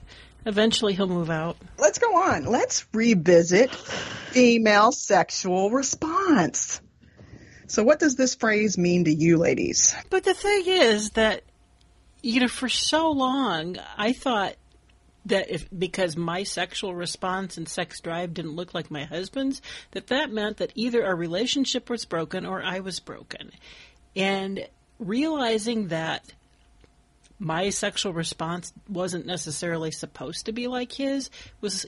Eventually 0.46 0.94
he'll 0.94 1.08
move 1.08 1.30
out. 1.30 1.58
Let's 1.78 2.00
go 2.00 2.08
on. 2.18 2.46
Let's 2.46 2.86
revisit 2.94 3.74
female 3.74 4.92
sexual 4.92 5.70
response. 5.70 6.82
So, 7.68 7.84
what 7.84 8.00
does 8.00 8.16
this 8.16 8.34
phrase 8.34 8.78
mean 8.78 9.06
to 9.06 9.14
you, 9.14 9.38
ladies? 9.38 9.94
But 10.10 10.24
the 10.24 10.34
thing 10.34 10.64
is 10.66 11.12
that, 11.12 11.44
you 12.24 12.40
know, 12.40 12.48
for 12.48 12.70
so 12.70 13.12
long, 13.12 13.78
I 13.98 14.14
thought 14.14 14.56
that 15.27 15.50
if 15.50 15.67
because 15.77 16.15
my 16.17 16.43
sexual 16.43 16.96
response 16.96 17.57
and 17.57 17.67
sex 17.67 18.00
drive 18.00 18.34
didn't 18.34 18.55
look 18.55 18.74
like 18.74 18.91
my 18.91 19.03
husband's, 19.03 19.62
that 19.91 20.07
that 20.07 20.31
meant 20.31 20.57
that 20.57 20.72
either 20.75 21.05
our 21.05 21.15
relationship 21.15 21.89
was 21.89 22.05
broken 22.05 22.46
or 22.46 22.63
I 22.63 22.79
was 22.79 23.00
broken. 23.00 23.51
And 24.15 24.67
realizing 25.00 25.89
that 25.89 26.34
my 27.39 27.69
sexual 27.69 28.13
response 28.13 28.74
wasn't 28.89 29.25
necessarily 29.25 29.91
supposed 29.91 30.46
to 30.46 30.51
be 30.51 30.67
like 30.67 30.91
his 30.93 31.29
was 31.62 31.86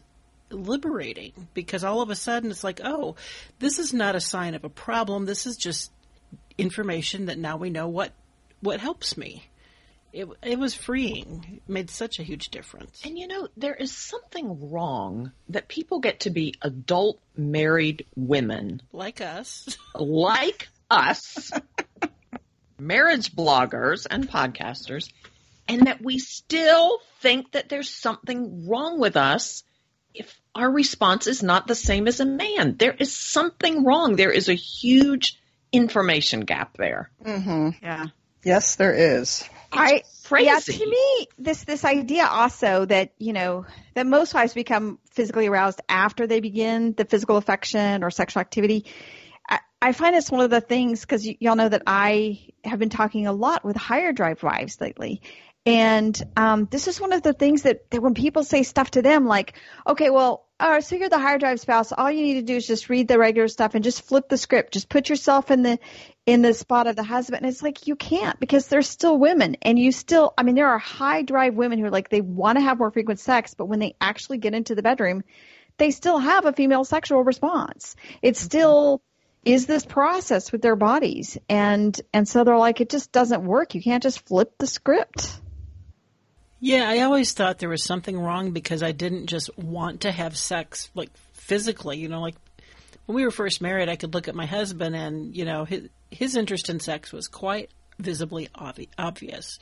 liberating 0.52 1.48
because 1.54 1.84
all 1.84 2.02
of 2.02 2.10
a 2.10 2.16
sudden 2.16 2.52
it's 2.52 2.64
like, 2.64 2.82
oh, 2.84 3.16
this 3.60 3.80
is 3.80 3.94
not 3.94 4.16
a 4.16 4.22
sign 4.22 4.54
of 4.54 4.64
a 4.64 4.70
problem. 4.70 5.26
This 5.26 5.46
is 5.46 5.58
just 5.58 5.92
information 6.58 7.26
that 7.26 7.38
now 7.38 7.58
we 7.58 7.70
know 7.70 7.88
what 7.88 8.12
what 8.62 8.80
helps 8.80 9.18
me. 9.18 9.49
It 10.12 10.28
it 10.42 10.60
was 10.60 10.74
freeing. 10.74 11.62
It 11.66 11.72
made 11.72 11.90
such 11.90 12.20
a 12.20 12.24
huge 12.24 12.50
difference. 12.50 13.02
And 13.06 13.18
you 13.18 13.28
know, 13.28 13.48
there 13.58 13.76
is 13.76 13.96
something 13.96 14.72
wrong 14.72 15.32
that 15.50 15.68
people 15.68 16.00
get 16.00 16.22
to 16.22 16.30
be 16.30 16.56
adult 16.62 17.20
married 17.36 18.06
women 18.16 18.82
like 18.92 19.22
us. 19.22 19.78
Like 19.96 20.70
us. 20.90 21.52
marriage 22.80 23.36
bloggers 23.36 24.08
and 24.10 24.30
podcasters 24.30 25.12
and 25.68 25.88
that 25.88 26.02
we 26.02 26.18
still 26.18 27.00
think 27.22 27.52
that 27.52 27.70
there's 27.70 27.90
something 27.90 28.68
wrong 28.68 29.00
with 29.00 29.18
us 29.18 29.64
if 30.14 30.40
our 30.56 30.70
response 30.70 31.28
is 31.28 31.44
not 31.44 31.68
the 31.68 31.76
same 31.76 32.08
as 32.08 32.20
a 32.20 32.26
man. 32.26 32.76
There 32.78 32.96
is 32.98 33.16
something 33.16 33.84
wrong. 33.84 34.16
There 34.16 34.32
is 34.32 34.50
a 34.50 34.56
huge 34.56 35.40
information 35.72 36.42
gap 36.42 36.76
there. 36.78 37.12
Mm-hmm. 37.24 37.70
Yeah. 37.84 38.08
Yes, 38.44 38.76
there 38.76 38.94
is. 38.94 39.48
I 39.72 40.04
crazy. 40.26 40.46
Yeah, 40.46 40.60
to 40.60 40.90
me, 40.90 41.28
this 41.38 41.64
this 41.64 41.86
idea 41.86 42.26
also 42.26 42.86
that 42.86 43.14
you 43.18 43.34
know 43.34 43.66
that 43.94 44.08
most 44.08 44.34
wives 44.34 44.54
become 44.54 45.00
physically 45.12 45.48
aroused 45.48 45.82
after 45.90 46.28
they 46.28 46.40
begin 46.40 46.94
the 46.94 47.06
physical 47.06 47.38
affection 47.38 48.04
or 48.04 48.12
sexual 48.12 48.42
activity. 48.42 48.86
I, 49.48 49.60
I 49.82 49.92
find 49.94 50.16
it's 50.16 50.32
one 50.32 50.42
of 50.42 50.50
the 50.50 50.62
things 50.62 51.02
because 51.02 51.26
y- 51.26 51.38
y'all 51.40 51.56
know 51.56 51.70
that 51.70 51.84
I 51.88 52.40
have 52.64 52.80
been 52.80 52.90
talking 52.90 53.28
a 53.28 53.34
lot 53.34 53.64
with 53.66 53.76
higher 53.76 54.12
drive 54.14 54.44
wives 54.44 54.80
lately, 54.80 55.22
and 55.70 56.20
um, 56.36 56.68
this 56.72 56.88
is 56.88 57.00
one 57.00 57.14
of 57.14 57.22
the 57.22 57.32
things 57.32 57.62
that, 57.62 57.92
that 57.92 58.02
when 58.02 58.16
people 58.16 58.44
say 58.44 58.64
stuff 58.64 58.90
to 58.92 59.04
them 59.04 59.28
like, 59.28 59.54
okay, 59.86 60.10
well, 60.10 60.48
all 60.60 60.72
right, 60.72 60.84
so 60.84 60.96
you're 60.96 61.10
the 61.10 61.20
higher 61.20 61.38
drive 61.38 61.60
spouse. 61.60 61.92
All 61.92 62.10
you 62.10 62.24
need 62.24 62.34
to 62.34 62.42
do 62.42 62.56
is 62.56 62.66
just 62.66 62.90
read 62.90 63.08
the 63.08 63.20
regular 63.20 63.48
stuff 63.48 63.76
and 63.76 63.84
just 63.84 64.02
flip 64.02 64.30
the 64.30 64.38
script. 64.38 64.74
Just 64.74 64.90
put 64.90 65.10
yourself 65.10 65.52
in 65.52 65.62
the 65.62 65.78
in 66.26 66.42
the 66.42 66.56
spot 66.56 66.88
of 66.88 66.96
the 66.96 67.04
husband. 67.04 67.44
And 67.44 67.52
it's 67.52 67.62
like 67.62 67.86
you 67.86 67.96
can't 67.96 68.40
because 68.40 68.66
they're 68.66 68.82
still 68.82 69.16
women, 69.16 69.58
and 69.62 69.78
you 69.78 69.92
still. 69.92 70.34
I 70.36 70.42
mean, 70.42 70.56
there 70.56 70.70
are 70.70 70.80
high 70.80 71.22
drive 71.22 71.54
women 71.54 71.78
who 71.78 71.86
are 71.86 71.92
like 71.92 72.10
they 72.10 72.20
want 72.20 72.58
to 72.58 72.64
have 72.64 72.80
more 72.80 72.90
frequent 72.90 73.20
sex, 73.20 73.54
but 73.54 73.68
when 73.68 73.78
they 73.78 73.96
actually 74.02 74.40
get 74.40 74.56
into 74.56 74.74
the 74.74 74.82
bedroom, 74.82 75.24
they 75.78 75.92
still 75.92 76.18
have 76.18 76.46
a 76.46 76.52
female 76.52 76.84
sexual 76.84 77.24
response. 77.24 77.96
It 78.24 78.38
still 78.38 79.04
is 79.46 79.68
this 79.68 79.86
process 79.86 80.52
with 80.52 80.64
their 80.64 80.76
bodies, 80.76 81.38
and 81.48 82.00
and 82.12 82.28
so 82.28 82.44
they're 82.44 82.58
like, 82.58 82.82
it 82.82 82.90
just 82.90 83.12
doesn't 83.12 83.44
work. 83.46 83.76
You 83.76 83.84
can't 83.84 84.02
just 84.02 84.26
flip 84.26 84.58
the 84.58 84.68
script. 84.68 85.40
Yeah, 86.60 86.90
I 86.90 87.02
always 87.02 87.32
thought 87.32 87.60
there 87.60 87.70
was 87.70 87.84
something 87.84 88.20
wrong 88.20 88.52
because 88.52 88.84
I 88.84 88.92
didn't 88.92 89.28
just 89.28 89.56
want 89.58 90.02
to 90.02 90.12
have 90.12 90.38
sex 90.38 90.90
like 90.94 91.10
physically, 91.34 91.98
you 91.98 92.10
know, 92.10 92.22
like 92.22 92.36
when 93.06 93.16
we 93.16 93.24
were 93.24 93.32
first 93.32 93.62
married, 93.62 93.90
I 93.90 93.96
could 93.96 94.14
look 94.14 94.28
at 94.28 94.36
my 94.36 94.46
husband 94.46 94.96
and, 94.96 95.36
you 95.36 95.46
know, 95.46 95.66
his 95.66 95.90
his 96.12 96.36
interest 96.36 96.70
in 96.70 96.80
sex 96.80 97.12
was 97.12 97.28
quite 97.28 97.70
visibly 97.98 98.48
obvi- 98.56 98.90
obvious. 98.98 99.60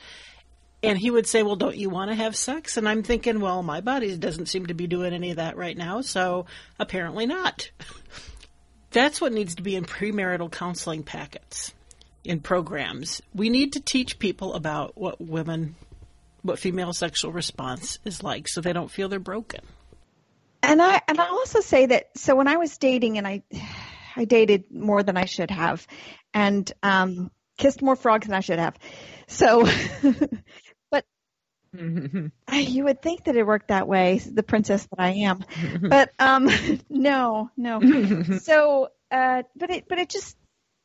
And 0.82 0.96
he 0.96 1.10
would 1.10 1.26
say, 1.26 1.42
"Well, 1.42 1.56
don't 1.56 1.76
you 1.76 1.90
want 1.90 2.10
to 2.10 2.14
have 2.14 2.36
sex?" 2.36 2.76
And 2.76 2.88
I'm 2.88 3.02
thinking, 3.02 3.40
"Well, 3.40 3.62
my 3.62 3.80
body 3.80 4.16
doesn't 4.16 4.46
seem 4.46 4.66
to 4.66 4.74
be 4.74 4.86
doing 4.86 5.12
any 5.12 5.30
of 5.30 5.36
that 5.36 5.56
right 5.56 5.76
now, 5.76 6.00
so 6.02 6.46
apparently 6.78 7.26
not." 7.26 7.70
That's 8.90 9.20
what 9.20 9.32
needs 9.32 9.56
to 9.56 9.62
be 9.62 9.76
in 9.76 9.84
premarital 9.84 10.52
counseling 10.52 11.02
packets 11.02 11.74
in 12.24 12.40
programs. 12.40 13.20
We 13.34 13.50
need 13.50 13.72
to 13.74 13.80
teach 13.80 14.18
people 14.18 14.54
about 14.54 14.96
what 14.96 15.20
women 15.20 15.74
what 16.42 16.58
female 16.58 16.92
sexual 16.92 17.32
response 17.32 17.98
is 18.04 18.22
like 18.22 18.48
so 18.48 18.60
they 18.60 18.72
don't 18.72 18.90
feel 18.90 19.08
they're 19.08 19.18
broken. 19.18 19.60
And 20.62 20.82
I 20.82 21.00
and 21.06 21.20
I'll 21.20 21.38
also 21.38 21.60
say 21.60 21.86
that 21.86 22.10
so 22.16 22.34
when 22.36 22.48
I 22.48 22.56
was 22.56 22.76
dating 22.78 23.18
and 23.18 23.26
I 23.26 23.42
I 24.16 24.24
dated 24.24 24.64
more 24.70 25.02
than 25.02 25.16
I 25.16 25.24
should 25.24 25.50
have 25.50 25.86
and 26.34 26.70
um 26.82 27.30
kissed 27.56 27.82
more 27.82 27.96
frogs 27.96 28.26
than 28.26 28.34
I 28.34 28.40
should 28.40 28.58
have. 28.58 28.76
So 29.26 29.66
but 30.90 31.04
you 31.72 32.84
would 32.84 33.02
think 33.02 33.24
that 33.24 33.36
it 33.36 33.46
worked 33.46 33.68
that 33.68 33.86
way, 33.88 34.18
the 34.18 34.42
princess 34.42 34.86
that 34.86 35.00
I 35.00 35.10
am. 35.10 35.44
but 35.82 36.10
um 36.18 36.48
no, 36.88 37.50
no. 37.56 38.22
so 38.40 38.88
uh 39.10 39.42
but 39.56 39.70
it 39.70 39.88
but 39.88 39.98
it 39.98 40.08
just 40.08 40.36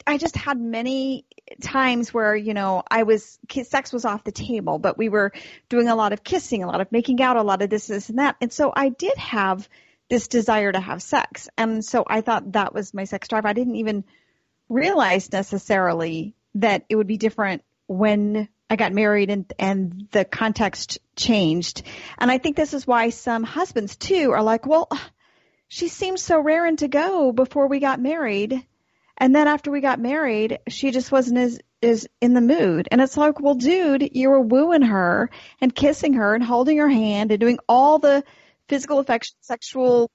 I 0.05 0.17
just 0.17 0.35
had 0.35 0.59
many 0.59 1.25
times 1.61 2.13
where 2.13 2.35
you 2.35 2.53
know 2.53 2.83
I 2.89 3.03
was 3.03 3.39
sex 3.63 3.93
was 3.93 4.05
off 4.05 4.23
the 4.23 4.31
table, 4.31 4.79
but 4.79 4.97
we 4.97 5.09
were 5.09 5.31
doing 5.69 5.87
a 5.87 5.95
lot 5.95 6.13
of 6.13 6.23
kissing, 6.23 6.63
a 6.63 6.67
lot 6.67 6.81
of 6.81 6.91
making 6.91 7.21
out, 7.21 7.37
a 7.37 7.43
lot 7.43 7.61
of 7.61 7.69
this, 7.69 7.87
this, 7.87 8.09
and 8.09 8.19
that, 8.19 8.35
and 8.41 8.51
so 8.51 8.71
I 8.75 8.89
did 8.89 9.17
have 9.17 9.67
this 10.09 10.27
desire 10.27 10.71
to 10.71 10.79
have 10.79 11.01
sex, 11.01 11.49
and 11.57 11.83
so 11.83 12.03
I 12.07 12.21
thought 12.21 12.53
that 12.53 12.73
was 12.73 12.93
my 12.93 13.05
sex 13.05 13.27
drive. 13.27 13.45
I 13.45 13.53
didn't 13.53 13.75
even 13.75 14.03
realize 14.69 15.31
necessarily 15.31 16.35
that 16.55 16.85
it 16.89 16.95
would 16.95 17.07
be 17.07 17.17
different 17.17 17.63
when 17.87 18.47
I 18.69 18.75
got 18.75 18.93
married 18.93 19.29
and 19.29 19.51
and 19.59 20.07
the 20.11 20.25
context 20.25 20.99
changed, 21.15 21.83
and 22.17 22.31
I 22.31 22.37
think 22.37 22.55
this 22.55 22.73
is 22.73 22.87
why 22.87 23.09
some 23.09 23.43
husbands 23.43 23.95
too 23.95 24.31
are 24.31 24.43
like, 24.43 24.65
well, 24.65 24.89
she 25.67 25.87
seemed 25.87 26.19
so 26.19 26.39
raring 26.39 26.77
to 26.77 26.87
go 26.87 27.31
before 27.31 27.67
we 27.67 27.79
got 27.79 27.99
married 27.99 28.63
and 29.17 29.35
then 29.35 29.47
after 29.47 29.71
we 29.71 29.81
got 29.81 29.99
married, 29.99 30.59
she 30.67 30.91
just 30.91 31.11
wasn't 31.11 31.37
as 31.39 31.59
is 31.81 32.07
in 32.21 32.33
the 32.33 32.41
mood. 32.41 32.87
And 32.89 33.01
it's 33.01 33.17
like, 33.17 33.39
well, 33.41 33.55
dude, 33.55 34.15
you 34.15 34.29
were 34.29 34.41
wooing 34.41 34.83
her 34.83 35.29
and 35.59 35.75
kissing 35.75 36.13
her 36.13 36.33
and 36.33 36.43
holding 36.43 36.77
her 36.77 36.87
hand 36.87 37.31
and 37.31 37.39
doing 37.39 37.59
all 37.67 37.99
the 37.99 38.23
physical 38.69 38.99
affection, 38.99 39.35
sexual 39.41 40.09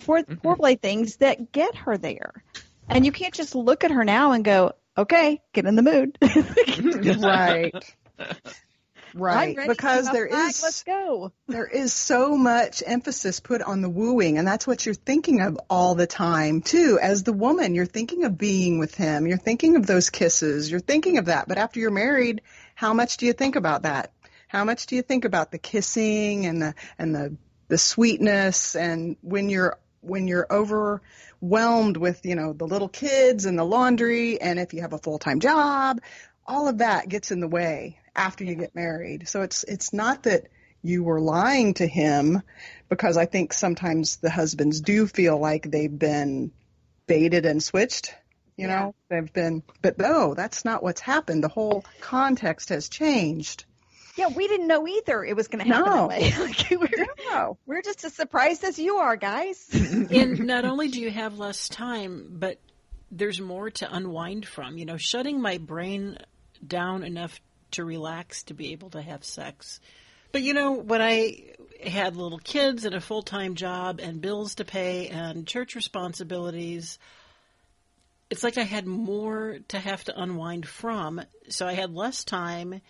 mm-hmm. 0.00 0.34
foreplay 0.34 0.80
things 0.80 1.18
that 1.18 1.52
get 1.52 1.76
her 1.76 1.96
there. 1.96 2.44
And 2.88 3.06
you 3.06 3.12
can't 3.12 3.34
just 3.34 3.54
look 3.54 3.84
at 3.84 3.92
her 3.92 4.04
now 4.04 4.32
and 4.32 4.44
go, 4.44 4.72
okay, 4.98 5.40
get 5.52 5.66
in 5.66 5.76
the 5.76 5.82
mood. 5.82 6.18
right. 7.22 7.74
Right, 9.16 9.56
because 9.66 10.10
there 10.10 10.26
is 10.26 10.62
let's 10.62 10.82
go. 10.82 11.32
There 11.48 11.66
is 11.66 11.94
so 11.94 12.36
much 12.36 12.82
emphasis 12.84 13.40
put 13.40 13.62
on 13.62 13.80
the 13.80 13.88
wooing, 13.88 14.36
and 14.36 14.46
that's 14.46 14.66
what 14.66 14.84
you're 14.84 14.94
thinking 14.94 15.40
of 15.40 15.58
all 15.70 15.94
the 15.94 16.06
time 16.06 16.60
too. 16.60 16.98
As 17.00 17.22
the 17.22 17.32
woman, 17.32 17.74
you're 17.74 17.86
thinking 17.86 18.24
of 18.24 18.36
being 18.36 18.78
with 18.78 18.94
him. 18.94 19.26
You're 19.26 19.38
thinking 19.38 19.76
of 19.76 19.86
those 19.86 20.10
kisses. 20.10 20.70
You're 20.70 20.80
thinking 20.80 21.16
of 21.16 21.26
that. 21.26 21.48
But 21.48 21.56
after 21.56 21.80
you're 21.80 21.90
married, 21.90 22.42
how 22.74 22.92
much 22.92 23.16
do 23.16 23.24
you 23.24 23.32
think 23.32 23.56
about 23.56 23.82
that? 23.82 24.12
How 24.48 24.64
much 24.64 24.86
do 24.86 24.96
you 24.96 25.02
think 25.02 25.24
about 25.24 25.50
the 25.50 25.58
kissing 25.58 26.44
and 26.44 26.60
the 26.60 26.74
and 26.98 27.14
the 27.14 27.36
the 27.68 27.78
sweetness 27.78 28.76
and 28.76 29.16
when 29.22 29.48
you're 29.48 29.78
when 30.00 30.28
you're 30.28 30.46
overwhelmed 30.50 31.96
with 31.96 32.24
you 32.24 32.34
know 32.36 32.52
the 32.52 32.66
little 32.66 32.88
kids 32.88 33.44
and 33.44 33.58
the 33.58 33.64
laundry 33.64 34.40
and 34.40 34.58
if 34.58 34.72
you 34.72 34.82
have 34.82 34.92
a 34.92 34.98
full-time 34.98 35.40
job 35.40 36.00
all 36.46 36.68
of 36.68 36.78
that 36.78 37.08
gets 37.08 37.32
in 37.32 37.40
the 37.40 37.48
way 37.48 37.98
after 38.16 38.44
you 38.44 38.54
get 38.54 38.74
married. 38.74 39.28
So 39.28 39.42
it's 39.42 39.64
it's 39.64 39.92
not 39.92 40.24
that 40.24 40.48
you 40.82 41.02
were 41.02 41.20
lying 41.20 41.74
to 41.74 41.86
him 41.86 42.42
because 42.88 43.16
I 43.16 43.26
think 43.26 43.52
sometimes 43.52 44.16
the 44.16 44.30
husbands 44.30 44.80
do 44.80 45.06
feel 45.06 45.38
like 45.38 45.70
they've 45.70 45.98
been 45.98 46.52
baited 47.06 47.44
and 47.46 47.62
switched. 47.62 48.14
You 48.56 48.68
Yeah. 48.68 48.78
know, 48.78 48.94
they've 49.10 49.32
been, 49.32 49.62
but 49.82 49.98
no, 49.98 50.34
that's 50.34 50.64
not 50.64 50.82
what's 50.82 51.00
happened. 51.00 51.42
The 51.44 51.48
whole 51.48 51.84
context 52.00 52.68
has 52.70 52.88
changed. 52.88 53.64
Yeah, 54.16 54.28
we 54.28 54.48
didn't 54.48 54.66
know 54.68 54.86
either 54.88 55.22
it 55.24 55.36
was 55.36 55.48
going 55.48 55.62
to 55.66 55.70
happen 55.74 55.92
No. 55.92 56.08
that 56.08 56.08
way. 56.08 56.32
like, 56.38 56.70
we're, 56.70 57.06
No. 57.30 57.58
we're 57.66 57.82
just 57.82 58.02
as 58.04 58.14
surprised 58.14 58.64
as 58.64 58.78
you 58.78 58.96
are, 58.96 59.16
guys. 59.16 59.68
and 59.72 60.46
not 60.46 60.64
only 60.64 60.88
do 60.88 61.00
you 61.00 61.10
have 61.10 61.38
less 61.38 61.68
time, 61.68 62.28
but 62.38 62.58
there's 63.10 63.40
more 63.40 63.70
to 63.70 63.94
unwind 63.94 64.46
from. 64.46 64.78
You 64.78 64.86
know, 64.86 64.96
shutting 64.96 65.40
my 65.40 65.58
brain 65.58 66.16
down 66.66 67.02
enough 67.04 67.38
to 67.72 67.84
relax 67.84 68.42
to 68.44 68.54
be 68.54 68.72
able 68.72 68.90
to 68.90 69.02
have 69.02 69.24
sex. 69.24 69.80
But 70.32 70.42
you 70.42 70.54
know, 70.54 70.72
when 70.72 71.00
I 71.00 71.44
had 71.84 72.16
little 72.16 72.38
kids 72.38 72.84
and 72.84 72.94
a 72.94 73.00
full 73.00 73.22
time 73.22 73.54
job 73.54 74.00
and 74.00 74.20
bills 74.20 74.56
to 74.56 74.64
pay 74.64 75.08
and 75.08 75.46
church 75.46 75.74
responsibilities, 75.74 76.98
it's 78.30 78.42
like 78.42 78.58
I 78.58 78.62
had 78.62 78.86
more 78.86 79.58
to 79.68 79.78
have 79.78 80.04
to 80.04 80.20
unwind 80.20 80.66
from. 80.66 81.22
So 81.48 81.66
I 81.66 81.74
had 81.74 81.94
less 81.94 82.24
time 82.24 82.80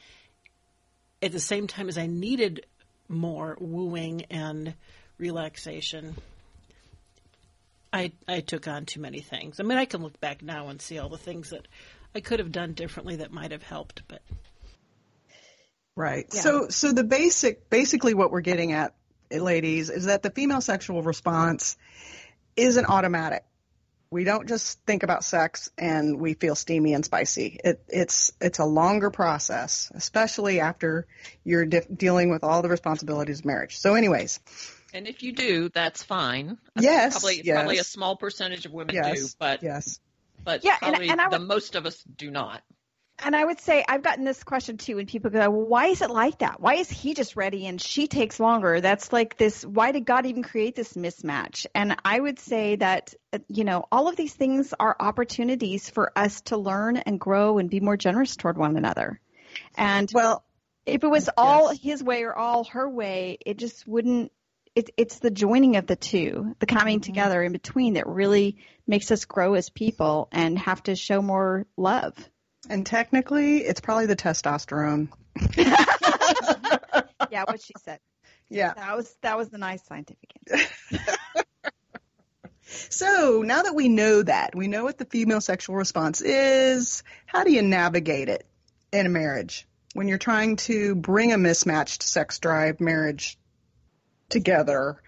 at 1.23 1.33
the 1.33 1.40
same 1.40 1.66
time 1.66 1.88
as 1.88 1.99
I 1.99 2.06
needed 2.06 2.66
more 3.09 3.56
wooing 3.61 4.23
and 4.30 4.75
relaxation. 5.18 6.16
I 7.92 8.12
I 8.26 8.40
took 8.40 8.66
on 8.68 8.87
too 8.87 9.00
many 9.00 9.21
things. 9.21 9.61
I 9.61 9.62
mean, 9.62 9.78
I 9.78 9.85
can 9.85 10.02
look 10.02 10.21
back 10.21 10.42
now 10.42 10.68
and 10.68 10.80
see 10.80 10.99
all 10.99 11.09
the 11.09 11.18
things 11.18 11.50
that 11.50 11.66
I 12.14 12.21
could 12.21 12.38
have 12.38 12.52
done 12.52 12.73
differently 12.73 13.16
that 13.16 13.33
might 13.33 13.52
have 13.52 13.62
helped, 13.62 14.02
but 14.09 14.23
Right. 15.96 16.26
Yeah. 16.32 16.40
So 16.40 16.68
so 16.68 16.92
the 16.92 17.04
basic 17.04 17.68
basically 17.70 18.14
what 18.14 18.30
we're 18.30 18.42
getting 18.42 18.72
at 18.72 18.94
ladies 19.30 19.90
is 19.90 20.04
that 20.04 20.22
the 20.22 20.30
female 20.30 20.60
sexual 20.60 21.02
response 21.02 21.76
isn't 22.54 22.84
automatic. 22.86 23.44
We 24.08 24.22
don't 24.22 24.46
just 24.46 24.78
think 24.86 25.02
about 25.02 25.24
sex 25.24 25.68
and 25.76 26.20
we 26.20 26.34
feel 26.34 26.54
steamy 26.54 26.92
and 26.94 27.04
spicy. 27.04 27.58
It, 27.64 27.82
it's 27.88 28.32
it's 28.40 28.60
a 28.60 28.64
longer 28.64 29.10
process, 29.10 29.90
especially 29.94 30.60
after 30.60 31.06
you're 31.44 31.66
de- 31.66 31.86
dealing 31.92 32.30
with 32.30 32.44
all 32.44 32.62
the 32.62 32.68
responsibilities 32.68 33.40
of 33.40 33.46
marriage. 33.46 33.76
So, 33.78 33.94
anyways, 33.94 34.38
And 34.94 35.08
if 35.08 35.22
you 35.24 35.32
do, 35.32 35.70
that's 35.70 36.04
fine. 36.04 36.56
Yes, 36.78 37.14
Probably, 37.14 37.42
yes. 37.42 37.56
probably 37.56 37.78
a 37.78 37.84
small 37.84 38.16
percentage 38.16 38.64
of 38.64 38.72
women 38.72 38.94
yes, 38.94 39.18
do, 39.32 39.36
but 39.40 39.62
yes, 39.64 39.98
but 40.44 40.62
Yeah, 40.62 40.76
and- 40.80 40.90
probably 40.94 41.08
and 41.08 41.20
I 41.20 41.28
the 41.28 41.38
would- 41.40 41.48
most 41.48 41.74
of 41.74 41.84
us 41.84 42.00
do 42.04 42.30
not. 42.30 42.62
And 43.18 43.35
I 43.35 43.44
would 43.44 43.61
say 43.61 43.85
I've 43.88 44.02
gotten 44.02 44.25
this 44.25 44.44
question 44.44 44.76
too 44.76 44.96
when 44.96 45.06
people 45.06 45.30
go, 45.30 45.38
well, 45.50 45.66
why 45.66 45.87
is 45.87 46.02
it 46.02 46.11
like 46.11 46.38
that? 46.40 46.61
Why 46.61 46.75
is 46.75 46.90
he 46.90 47.14
just 47.14 47.35
ready 47.35 47.66
and 47.66 47.80
she 47.80 48.08
takes 48.08 48.38
longer? 48.38 48.80
That's 48.80 49.12
like 49.12 49.38
this, 49.38 49.64
why 49.64 49.92
did 49.92 50.04
God 50.04 50.26
even 50.26 50.42
create 50.42 50.75
this 50.75 50.92
mismatch? 50.92 51.66
And 51.75 51.96
I 52.04 52.20
would 52.20 52.38
say 52.38 52.76
that, 52.76 53.14
uh, 53.32 53.38
you 53.49 53.64
know, 53.64 53.87
all 53.90 54.08
of 54.08 54.16
these 54.16 54.35
things 54.35 54.75
are 54.78 54.94
opportunities 55.00 55.88
for 55.88 56.12
us 56.16 56.42
to 56.42 56.58
learn 56.58 56.99
and 56.99 57.18
grow 57.18 57.58
and 57.58 57.70
be 57.70 57.80
more 57.80 57.96
generous 57.96 58.37
toward 58.37 58.58
one 58.58 58.76
another. 58.76 59.18
And 59.76 60.11
well, 60.12 60.44
if 60.85 61.02
it 61.02 61.08
was 61.08 61.30
all 61.37 61.70
Yes. 61.70 61.80
his 61.82 62.02
way 62.04 62.23
or 62.23 62.35
all 62.35 62.64
her 62.64 62.88
way, 62.88 63.38
it 63.44 63.56
just 63.56 63.87
wouldn't. 63.87 64.30
It, 64.75 64.90
it's 64.99 65.20
the 65.20 65.30
joining 65.30 65.76
of 65.76 65.87
the 65.87 65.96
two, 65.96 66.54
the 66.58 66.66
coming 66.66 67.00
together 67.00 67.42
in 67.42 67.52
between, 67.52 67.94
that 67.94 68.06
really 68.06 68.58
makes 68.87 69.11
us 69.11 69.25
grow 69.25 69.54
as 69.54 69.70
people 69.70 70.28
and 70.32 70.58
have 70.58 70.82
to 70.82 70.94
show 70.94 71.23
more 71.23 71.67
love. 71.78 72.12
And 72.68 72.84
technically, 72.86 73.58
it's 73.58 73.80
probably 73.80 74.06
the 74.06 74.16
testosterone. 74.16 75.08
Yeah, 77.30 77.44
what 77.44 77.60
she 77.60 77.74
said. 77.82 77.98
Yeah. 78.48 78.72
That 78.74 78.96
was 78.96 79.14
that 79.22 79.36
was 79.36 79.48
the 79.50 79.58
nice 79.58 79.84
scientific 79.84 80.30
answer. 80.50 80.66
So 82.68 83.42
now 83.42 83.62
that 83.62 83.76
we 83.76 83.88
know 83.88 84.22
that, 84.22 84.54
we 84.56 84.66
know 84.66 84.82
what 84.82 84.98
the 84.98 85.04
female 85.04 85.40
sexual 85.40 85.76
response 85.76 86.20
is, 86.20 87.04
how 87.24 87.44
do 87.44 87.52
you 87.52 87.62
navigate 87.62 88.28
it 88.28 88.44
in 88.92 89.06
a 89.06 89.08
marriage 89.08 89.68
when 89.92 90.08
you're 90.08 90.18
trying 90.18 90.56
to 90.56 90.96
bring 90.96 91.32
a 91.32 91.38
mismatched 91.38 92.02
sex 92.02 92.40
drive 92.40 92.80
marriage 92.80 93.38
together 94.30 95.00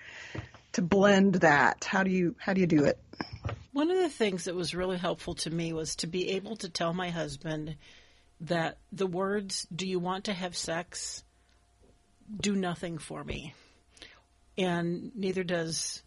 to 0.75 0.83
blend 0.83 1.37
that? 1.37 1.85
How 1.85 2.05
do 2.05 2.11
you 2.11 2.37
how 2.39 2.53
do 2.53 2.61
you 2.61 2.69
do 2.69 2.85
it? 2.85 2.99
One 3.79 3.93
of 3.93 3.99
the 3.99 4.09
things 4.09 4.47
that 4.47 4.57
was 4.57 4.75
really 4.75 4.99
helpful 4.99 5.37
to 5.37 5.51
me 5.51 5.73
was 5.73 5.95
to 5.97 6.09
be 6.09 6.31
able 6.31 6.57
to 6.57 6.69
tell 6.69 6.93
my 6.93 7.11
husband 7.11 7.77
that 8.41 8.79
the 8.91 9.07
words, 9.07 9.69
Do 9.73 9.87
you 9.87 10.01
want 10.01 10.25
to 10.25 10.33
have 10.33 10.57
sex? 10.57 11.23
do 12.41 12.57
nothing 12.57 12.99
for 12.99 13.23
me. 13.23 13.55
And 14.59 15.15
neither 15.15 15.45
does 15.45 16.03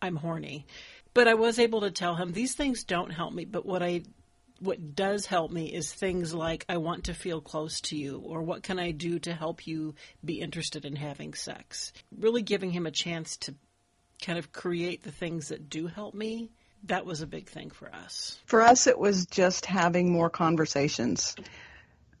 I'm 0.00 0.16
horny. 0.16 0.64
But 1.12 1.28
I 1.28 1.34
was 1.34 1.58
able 1.58 1.82
to 1.82 1.90
tell 1.90 2.14
him 2.14 2.32
these 2.32 2.54
things 2.54 2.82
don't 2.82 3.10
help 3.10 3.34
me, 3.34 3.44
but 3.44 3.66
what 3.66 3.82
I 3.82 4.04
what 4.60 4.96
does 4.96 5.26
help 5.26 5.50
me 5.50 5.66
is 5.66 5.92
things 5.92 6.32
like 6.32 6.64
I 6.66 6.78
want 6.78 7.04
to 7.04 7.14
feel 7.14 7.42
close 7.42 7.82
to 7.82 7.96
you 7.98 8.22
or 8.24 8.40
what 8.40 8.62
can 8.62 8.78
I 8.78 8.90
do 8.90 9.18
to 9.18 9.34
help 9.34 9.66
you 9.66 9.96
be 10.24 10.40
interested 10.40 10.86
in 10.86 10.96
having 10.96 11.34
sex. 11.34 11.92
Really 12.18 12.40
giving 12.40 12.70
him 12.70 12.86
a 12.86 12.90
chance 12.90 13.36
to 13.38 13.54
kind 14.22 14.38
of 14.38 14.50
create 14.50 15.02
the 15.02 15.12
things 15.12 15.48
that 15.48 15.68
do 15.68 15.88
help 15.88 16.14
me. 16.14 16.48
That 16.84 17.06
was 17.06 17.20
a 17.20 17.26
big 17.26 17.48
thing 17.48 17.70
for 17.70 17.92
us. 17.94 18.38
For 18.46 18.60
us, 18.60 18.86
it 18.86 18.98
was 18.98 19.26
just 19.26 19.66
having 19.66 20.12
more 20.12 20.30
conversations. 20.30 21.36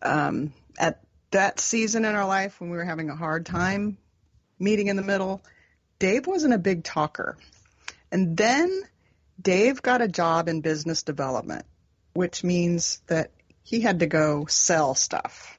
Um, 0.00 0.52
at 0.78 1.00
that 1.32 1.60
season 1.60 2.04
in 2.04 2.14
our 2.14 2.26
life 2.26 2.60
when 2.60 2.70
we 2.70 2.76
were 2.76 2.84
having 2.84 3.10
a 3.10 3.16
hard 3.16 3.46
time 3.46 3.98
meeting 4.58 4.86
in 4.86 4.96
the 4.96 5.02
middle, 5.02 5.42
Dave 5.98 6.26
wasn't 6.26 6.54
a 6.54 6.58
big 6.58 6.84
talker. 6.84 7.36
And 8.10 8.36
then 8.36 8.82
Dave 9.40 9.82
got 9.82 10.02
a 10.02 10.08
job 10.08 10.48
in 10.48 10.60
business 10.60 11.02
development, 11.02 11.64
which 12.12 12.44
means 12.44 13.00
that 13.06 13.32
he 13.64 13.80
had 13.80 14.00
to 14.00 14.06
go 14.06 14.46
sell 14.46 14.94
stuff. 14.94 15.58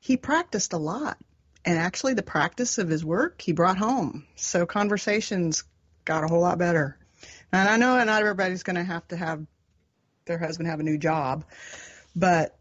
He 0.00 0.16
practiced 0.16 0.72
a 0.72 0.78
lot. 0.78 1.18
And 1.66 1.78
actually, 1.78 2.12
the 2.12 2.22
practice 2.22 2.76
of 2.76 2.88
his 2.88 3.04
work 3.04 3.40
he 3.40 3.52
brought 3.52 3.78
home. 3.78 4.26
So 4.36 4.66
conversations 4.66 5.64
got 6.04 6.22
a 6.22 6.26
whole 6.26 6.42
lot 6.42 6.58
better. 6.58 6.98
And 7.54 7.68
I 7.68 7.76
know 7.76 8.02
not 8.02 8.20
everybody's 8.20 8.64
going 8.64 8.76
to 8.76 8.84
have 8.84 9.06
to 9.08 9.16
have 9.16 9.46
their 10.26 10.38
husband 10.38 10.68
have 10.68 10.80
a 10.80 10.82
new 10.82 10.98
job, 10.98 11.44
but 12.16 12.58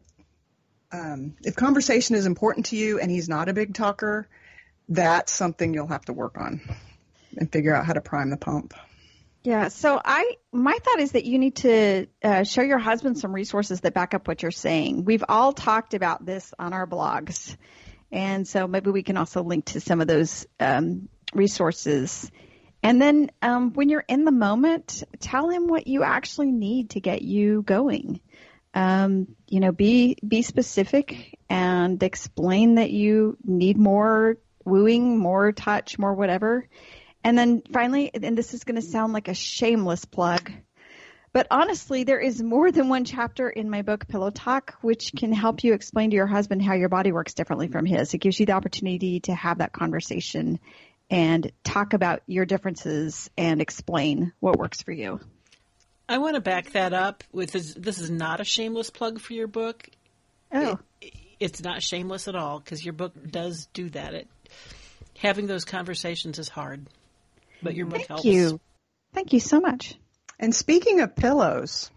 um, 0.92 1.36
if 1.44 1.56
conversation 1.56 2.16
is 2.16 2.28
important 2.28 2.68
to 2.68 2.76
you 2.76 3.00
and 3.00 3.10
he's 3.10 3.28
not 3.28 3.50
a 3.50 3.54
big 3.54 3.74
talker, 3.74 4.28
that's 4.88 5.32
something 5.32 5.74
you'll 5.74 5.88
have 5.88 6.06
to 6.06 6.14
work 6.14 6.38
on 6.38 6.62
and 7.36 7.52
figure 7.52 7.76
out 7.76 7.88
how 7.88 7.94
to 7.94 8.02
prime 8.02 8.30
the 8.30 8.38
pump. 8.38 8.76
Yeah. 9.44 9.70
So 9.70 10.00
I, 10.04 10.36
my 10.52 10.78
thought 10.84 11.00
is 11.00 11.14
that 11.14 11.26
you 11.26 11.40
need 11.40 11.56
to 11.58 12.06
uh, 12.24 12.44
show 12.44 12.62
your 12.62 12.78
husband 12.78 13.18
some 13.18 13.34
resources 13.34 13.82
that 13.82 13.96
back 13.96 14.14
up 14.14 14.28
what 14.28 14.44
you're 14.44 14.52
saying. 14.52 15.06
We've 15.06 15.24
all 15.28 15.54
talked 15.54 15.96
about 15.96 16.24
this 16.24 16.54
on 16.60 16.72
our 16.72 16.86
blogs, 16.86 17.58
and 18.12 18.48
so 18.48 18.68
maybe 18.68 18.92
we 18.92 19.02
can 19.02 19.18
also 19.18 19.42
link 19.42 19.66
to 19.66 19.82
some 19.82 20.02
of 20.02 20.08
those 20.08 20.46
um, 20.60 21.10
resources. 21.34 22.32
And 22.84 23.02
then 23.02 23.32
um, 23.42 23.72
when 23.74 23.88
you're 23.88 24.04
in 24.08 24.26
the 24.26 24.32
moment, 24.32 25.04
tell 25.20 25.50
him 25.50 25.68
what 25.68 25.88
you 25.88 26.04
actually 26.04 26.52
need 26.52 26.92
to 26.92 27.00
get 27.00 27.22
you 27.22 27.62
going. 27.62 28.20
Um, 28.74 29.36
you 29.48 29.62
know, 29.62 29.72
be 29.72 30.18
be 30.28 30.42
specific 30.42 31.40
and 31.50 32.02
explain 32.04 32.76
that 32.76 32.92
you 32.92 33.38
need 33.44 33.78
more 33.78 34.38
wooing, 34.66 35.18
more 35.18 35.52
touch, 35.54 35.98
more 35.98 36.14
whatever. 36.14 36.68
And 37.24 37.38
then 37.38 37.62
finally, 37.72 38.12
and 38.14 38.38
this 38.38 38.54
is 38.54 38.66
going 38.66 38.76
to 38.76 38.82
sound 38.82 39.14
like 39.14 39.30
a 39.30 39.34
shameless 39.34 40.04
plug, 40.04 40.52
but 41.34 41.48
honestly, 41.50 42.04
there 42.04 42.20
is 42.20 42.44
more 42.44 42.72
than 42.72 42.90
one 42.90 43.06
chapter 43.06 43.50
in 43.50 43.68
my 43.68 43.82
book, 43.82 44.08
Pillow 44.08 44.30
Talk, 44.30 44.76
which 44.82 45.14
can 45.16 45.34
help 45.34 45.64
you 45.64 45.74
explain 45.74 46.12
to 46.12 46.16
your 46.16 46.28
husband 46.28 46.62
how 46.62 46.76
your 46.76 46.90
body 46.90 47.12
works 47.12 47.34
differently 47.34 47.68
from 47.68 47.86
his. 47.86 48.14
It 48.14 48.20
gives 48.20 48.40
you 48.40 48.46
the 48.46 48.52
opportunity 48.52 49.20
to 49.22 49.34
have 49.34 49.58
that 49.58 49.74
conversation 49.74 50.60
and 51.14 51.52
talk 51.64 51.94
about 51.94 52.24
your 52.26 52.44
differences 52.44 53.30
and 53.38 53.62
explain 53.62 54.34
what 54.40 54.58
works 54.58 54.82
for 54.82 54.92
you. 54.92 55.20
I 56.10 56.18
want 56.18 56.36
to 56.36 56.42
back 56.42 56.72
that 56.72 56.92
up 56.92 57.24
with 57.32 57.52
this, 57.52 57.76
this 57.76 58.00
is 58.00 58.10
not 58.10 58.42
a 58.42 58.44
shameless 58.44 58.90
plug 58.90 59.20
for 59.20 59.34
your 59.34 59.46
book. 59.46 59.88
Oh, 60.52 60.80
It's 61.40 61.62
not 61.62 61.84
shameless 61.84 62.28
at 62.28 62.36
all 62.36 62.60
because 62.60 62.84
your 62.84 62.94
book 62.94 63.14
does 63.30 63.68
do 63.74 63.90
that. 63.92 64.16
It 64.16 64.28
having 65.20 65.46
those 65.46 65.66
conversations 65.66 66.40
is 66.40 66.50
hard, 66.50 66.88
but 67.62 67.76
your 67.76 67.86
book 67.86 67.98
thank 68.00 68.08
helps. 68.08 68.26
you. 68.26 68.60
Thank 69.14 69.34
you 69.34 69.40
so 69.40 69.60
much. 69.60 69.96
And 70.40 70.54
speaking 70.54 71.00
of 71.02 71.16
pillows, 71.16 71.92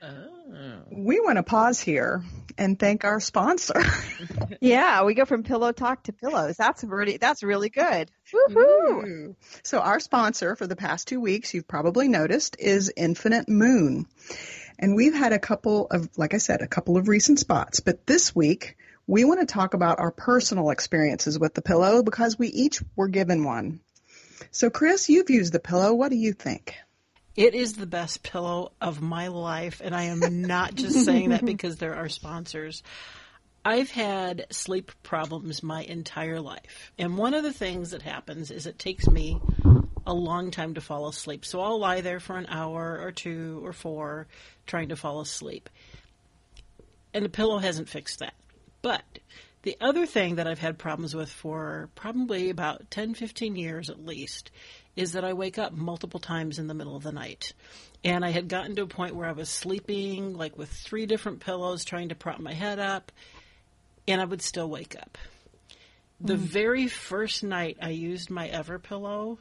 Oh. 0.00 0.33
Hmm. 0.46 1.04
we 1.04 1.20
want 1.20 1.36
to 1.36 1.42
pause 1.42 1.80
here 1.80 2.22
and 2.58 2.78
thank 2.78 3.04
our 3.04 3.20
sponsor. 3.20 3.82
Yeah, 4.60 5.04
we 5.04 5.14
go 5.14 5.26
from 5.26 5.42
pillow 5.42 5.72
talk 5.72 6.04
to 6.04 6.12
pillows. 6.12 6.56
That's 6.56 6.82
really 6.84 7.18
that's 7.18 7.42
really 7.42 7.68
good. 7.68 8.10
Woohoo! 8.32 9.06
Ooh. 9.06 9.36
So 9.62 9.80
our 9.80 10.00
sponsor 10.00 10.56
for 10.56 10.66
the 10.66 10.76
past 10.76 11.08
two 11.08 11.20
weeks, 11.20 11.52
you've 11.52 11.68
probably 11.68 12.08
noticed, 12.08 12.56
is 12.58 12.90
Infinitemoon. 12.96 14.06
And 14.78 14.96
we've 14.96 15.14
had 15.14 15.32
a 15.32 15.38
couple 15.38 15.86
of, 15.90 16.08
like 16.16 16.34
I 16.34 16.38
said, 16.38 16.62
a 16.62 16.66
couple 16.66 16.96
of 16.96 17.08
recent 17.08 17.38
spots. 17.38 17.80
But 17.80 18.06
this 18.06 18.34
week, 18.34 18.76
we 19.06 19.24
want 19.24 19.40
to 19.40 19.46
talk 19.46 19.74
about 19.74 20.00
our 20.00 20.10
personal 20.10 20.70
experiences 20.70 21.38
with 21.38 21.54
the 21.54 21.62
pillow 21.62 22.02
because 22.02 22.38
we 22.38 22.48
each 22.48 22.82
were 22.96 23.08
given 23.08 23.44
one. 23.44 23.80
So, 24.50 24.70
Chris, 24.70 25.08
you've 25.08 25.30
used 25.30 25.52
the 25.52 25.60
pillow. 25.60 25.92
What 25.94 26.10
do 26.10 26.16
you 26.16 26.32
think? 26.32 26.74
It 27.36 27.54
is 27.54 27.72
the 27.72 27.86
best 27.86 28.22
pillow 28.22 28.72
of 28.80 29.02
my 29.02 29.28
life, 29.28 29.80
and 29.82 29.94
I 29.94 30.04
am 30.04 30.42
not 30.42 30.74
just 30.74 31.04
saying 31.04 31.30
that 31.30 31.44
because 31.44 31.76
there 31.76 31.96
are 31.96 32.08
sponsors. 32.08 32.82
I've 33.64 33.90
had 33.90 34.46
sleep 34.50 34.92
problems 35.02 35.62
my 35.62 35.82
entire 35.82 36.40
life. 36.40 36.92
And 36.98 37.16
one 37.16 37.34
of 37.34 37.42
the 37.42 37.52
things 37.52 37.90
that 37.90 38.02
happens 38.02 38.50
is 38.50 38.66
it 38.66 38.78
takes 38.78 39.08
me 39.08 39.40
a 40.06 40.14
long 40.14 40.50
time 40.50 40.74
to 40.74 40.80
fall 40.80 41.08
asleep. 41.08 41.44
So 41.44 41.60
I'll 41.60 41.78
lie 41.78 42.02
there 42.02 42.20
for 42.20 42.36
an 42.36 42.46
hour 42.48 43.00
or 43.00 43.10
two 43.10 43.60
or 43.64 43.72
four 43.72 44.26
trying 44.66 44.90
to 44.90 44.96
fall 44.96 45.20
asleep. 45.20 45.70
And 47.14 47.24
the 47.24 47.30
pillow 47.30 47.58
hasn't 47.58 47.88
fixed 47.88 48.18
that. 48.18 48.34
But 48.82 49.02
the 49.62 49.78
other 49.80 50.04
thing 50.04 50.34
that 50.34 50.46
I've 50.46 50.58
had 50.58 50.76
problems 50.78 51.14
with 51.14 51.30
for 51.30 51.88
probably 51.94 52.50
about 52.50 52.90
10, 52.90 53.14
15 53.14 53.56
years 53.56 53.88
at 53.88 54.04
least 54.04 54.50
is 54.96 55.12
that 55.12 55.24
I 55.24 55.32
wake 55.32 55.58
up 55.58 55.72
multiple 55.72 56.20
times 56.20 56.58
in 56.58 56.66
the 56.66 56.74
middle 56.74 56.96
of 56.96 57.02
the 57.02 57.12
night. 57.12 57.52
And 58.04 58.24
I 58.24 58.30
had 58.30 58.48
gotten 58.48 58.76
to 58.76 58.82
a 58.82 58.86
point 58.86 59.16
where 59.16 59.28
I 59.28 59.32
was 59.32 59.48
sleeping 59.48 60.36
like 60.36 60.56
with 60.56 60.70
three 60.70 61.06
different 61.06 61.40
pillows 61.40 61.84
trying 61.84 62.10
to 62.10 62.14
prop 62.14 62.38
my 62.38 62.52
head 62.52 62.78
up 62.78 63.10
and 64.06 64.20
I 64.20 64.24
would 64.24 64.42
still 64.42 64.68
wake 64.68 64.96
up. 64.96 65.18
The 66.20 66.34
mm. 66.34 66.38
very 66.38 66.86
first 66.86 67.42
night 67.42 67.78
I 67.82 67.90
used 67.90 68.30
my 68.30 68.48
Everpillow, 68.48 69.38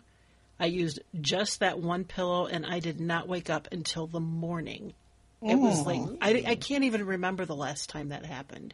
I 0.59 0.65
used 0.67 1.01
just 1.19 1.59
that 1.59 1.79
one 1.79 2.03
pillow 2.03 2.47
and 2.47 2.65
I 2.65 2.79
did 2.79 2.99
not 2.99 3.27
wake 3.27 3.49
up 3.49 3.67
until 3.71 4.07
the 4.07 4.19
morning. 4.19 4.93
It 5.41 5.55
was 5.55 5.85
like 5.85 5.99
I, 6.21 6.43
I 6.47 6.55
can't 6.55 6.85
even 6.85 7.05
remember 7.05 7.43
the 7.43 7.55
last 7.55 7.89
time 7.89 8.09
that 8.09 8.25
happened. 8.25 8.73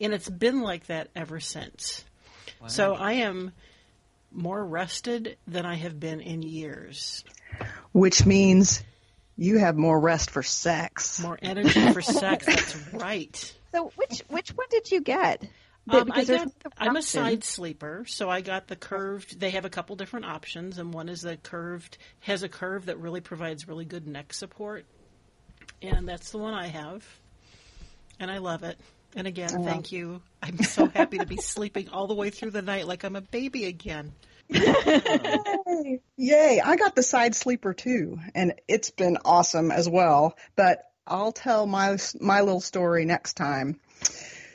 And 0.00 0.12
it's 0.12 0.28
been 0.28 0.60
like 0.60 0.86
that 0.86 1.08
ever 1.14 1.38
since. 1.38 2.04
Wow. 2.60 2.66
So 2.68 2.94
I 2.94 3.12
am 3.12 3.52
more 4.32 4.64
rested 4.64 5.36
than 5.46 5.66
I 5.66 5.74
have 5.74 5.98
been 5.98 6.20
in 6.20 6.42
years. 6.42 7.24
Which 7.92 8.24
means 8.24 8.82
you 9.36 9.58
have 9.58 9.76
more 9.76 9.98
rest 9.98 10.30
for 10.30 10.42
sex. 10.42 11.20
More 11.22 11.38
energy 11.40 11.92
for 11.92 12.02
sex. 12.02 12.46
That's 12.46 12.92
right. 12.92 13.54
So 13.72 13.92
which 13.96 14.22
which 14.28 14.50
one 14.50 14.66
did 14.70 14.90
you 14.90 15.00
get? 15.00 15.42
Um, 15.88 16.12
I 16.12 16.24
got, 16.24 16.48
I'm 16.76 16.96
a 16.96 17.02
side 17.02 17.42
sleeper, 17.42 18.04
so 18.06 18.28
I 18.28 18.42
got 18.42 18.68
the 18.68 18.76
curved. 18.76 19.40
They 19.40 19.50
have 19.50 19.64
a 19.64 19.70
couple 19.70 19.96
different 19.96 20.26
options, 20.26 20.78
and 20.78 20.92
one 20.92 21.08
is 21.08 21.22
the 21.22 21.36
curved 21.36 21.98
has 22.20 22.42
a 22.42 22.48
curve 22.48 22.86
that 22.86 22.98
really 22.98 23.20
provides 23.20 23.66
really 23.66 23.86
good 23.86 24.06
neck 24.06 24.32
support, 24.32 24.84
and 25.82 26.08
that's 26.08 26.30
the 26.30 26.38
one 26.38 26.54
I 26.54 26.66
have, 26.66 27.04
and 28.20 28.30
I 28.30 28.38
love 28.38 28.62
it. 28.62 28.78
And 29.16 29.26
again, 29.26 29.50
oh. 29.56 29.64
thank 29.64 29.92
you. 29.92 30.22
I'm 30.42 30.58
so 30.62 30.86
happy 30.86 31.18
to 31.18 31.26
be 31.26 31.36
sleeping 31.40 31.88
all 31.90 32.06
the 32.06 32.14
way 32.14 32.30
through 32.30 32.52
the 32.52 32.62
night 32.62 32.86
like 32.86 33.04
I'm 33.04 33.16
a 33.16 33.20
baby 33.20 33.66
again. 33.66 34.12
Yay. 34.48 36.00
Yay! 36.16 36.60
I 36.64 36.76
got 36.76 36.96
the 36.96 37.02
side 37.02 37.34
sleeper 37.34 37.72
too, 37.72 38.18
and 38.34 38.54
it's 38.66 38.90
been 38.90 39.18
awesome 39.24 39.70
as 39.70 39.88
well. 39.88 40.36
But 40.56 40.82
I'll 41.06 41.32
tell 41.32 41.66
my 41.66 41.98
my 42.20 42.40
little 42.40 42.60
story 42.60 43.04
next 43.04 43.34
time. 43.34 43.78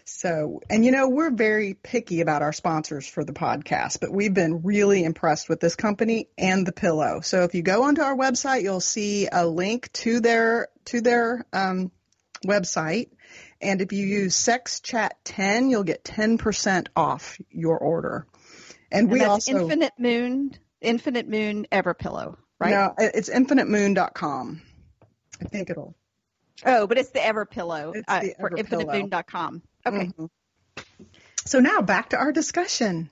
So, 0.08 0.62
and 0.70 0.86
you 0.86 0.92
know, 0.92 1.10
we're 1.10 1.32
very 1.32 1.74
picky 1.74 2.22
about 2.22 2.42
our 2.42 2.54
sponsors 2.54 3.08
for 3.08 3.24
the 3.24 3.34
podcast, 3.34 4.00
but 4.00 4.12
we've 4.12 4.34
been 4.34 4.62
really 4.64 5.04
impressed 5.04 5.50
with 5.50 5.60
this 5.60 5.76
company 5.76 6.30
and 6.38 6.66
the 6.66 6.72
pillow. 6.72 7.22
So 7.22 7.44
if 7.44 7.56
you 7.56 7.64
go 7.64 7.84
onto 7.84 8.02
our 8.02 8.16
website, 8.16 8.62
you'll 8.62 8.80
see 8.80 9.28
a 9.32 9.46
link 9.48 9.92
to 9.94 10.20
their, 10.20 10.68
to 10.86 11.02
their, 11.02 11.46
um, 11.52 11.92
website. 12.46 13.10
And 13.62 13.82
if 13.82 13.94
you 13.94 14.06
use 14.06 14.36
Sex 14.36 14.80
Chat 14.80 15.18
10, 15.24 15.70
you'll 15.70 15.84
get 15.84 16.04
10% 16.04 16.88
off 16.96 17.40
your 17.50 17.78
order. 17.78 18.28
And, 18.92 19.04
and 19.04 19.12
we 19.12 19.24
also 19.24 19.62
Infinite 19.62 19.94
Moon, 19.98 20.52
Infinitemoon 20.82 21.68
Ever 21.72 21.94
Pillow, 21.94 22.38
right? 22.60 22.72
No, 22.72 22.94
it's 22.98 23.30
infinitemoon.com. 23.30 24.62
I 25.42 25.46
think 25.46 25.70
it'll 25.70 25.96
Oh, 26.64 26.88
but 26.88 26.98
it's 26.98 27.10
the 27.10 27.20
Everpillow 27.20 27.96
it's 27.96 28.06
uh, 28.08 28.22
the 28.22 28.36
for 28.40 28.50
infinitemoon.com. 28.52 29.62
Okay. 29.86 29.98
Mm-hmm. 30.08 30.26
So 31.46 31.60
now 31.60 31.82
back 31.82 32.10
to 32.10 32.18
our 32.18 32.32
discussion. 32.32 33.10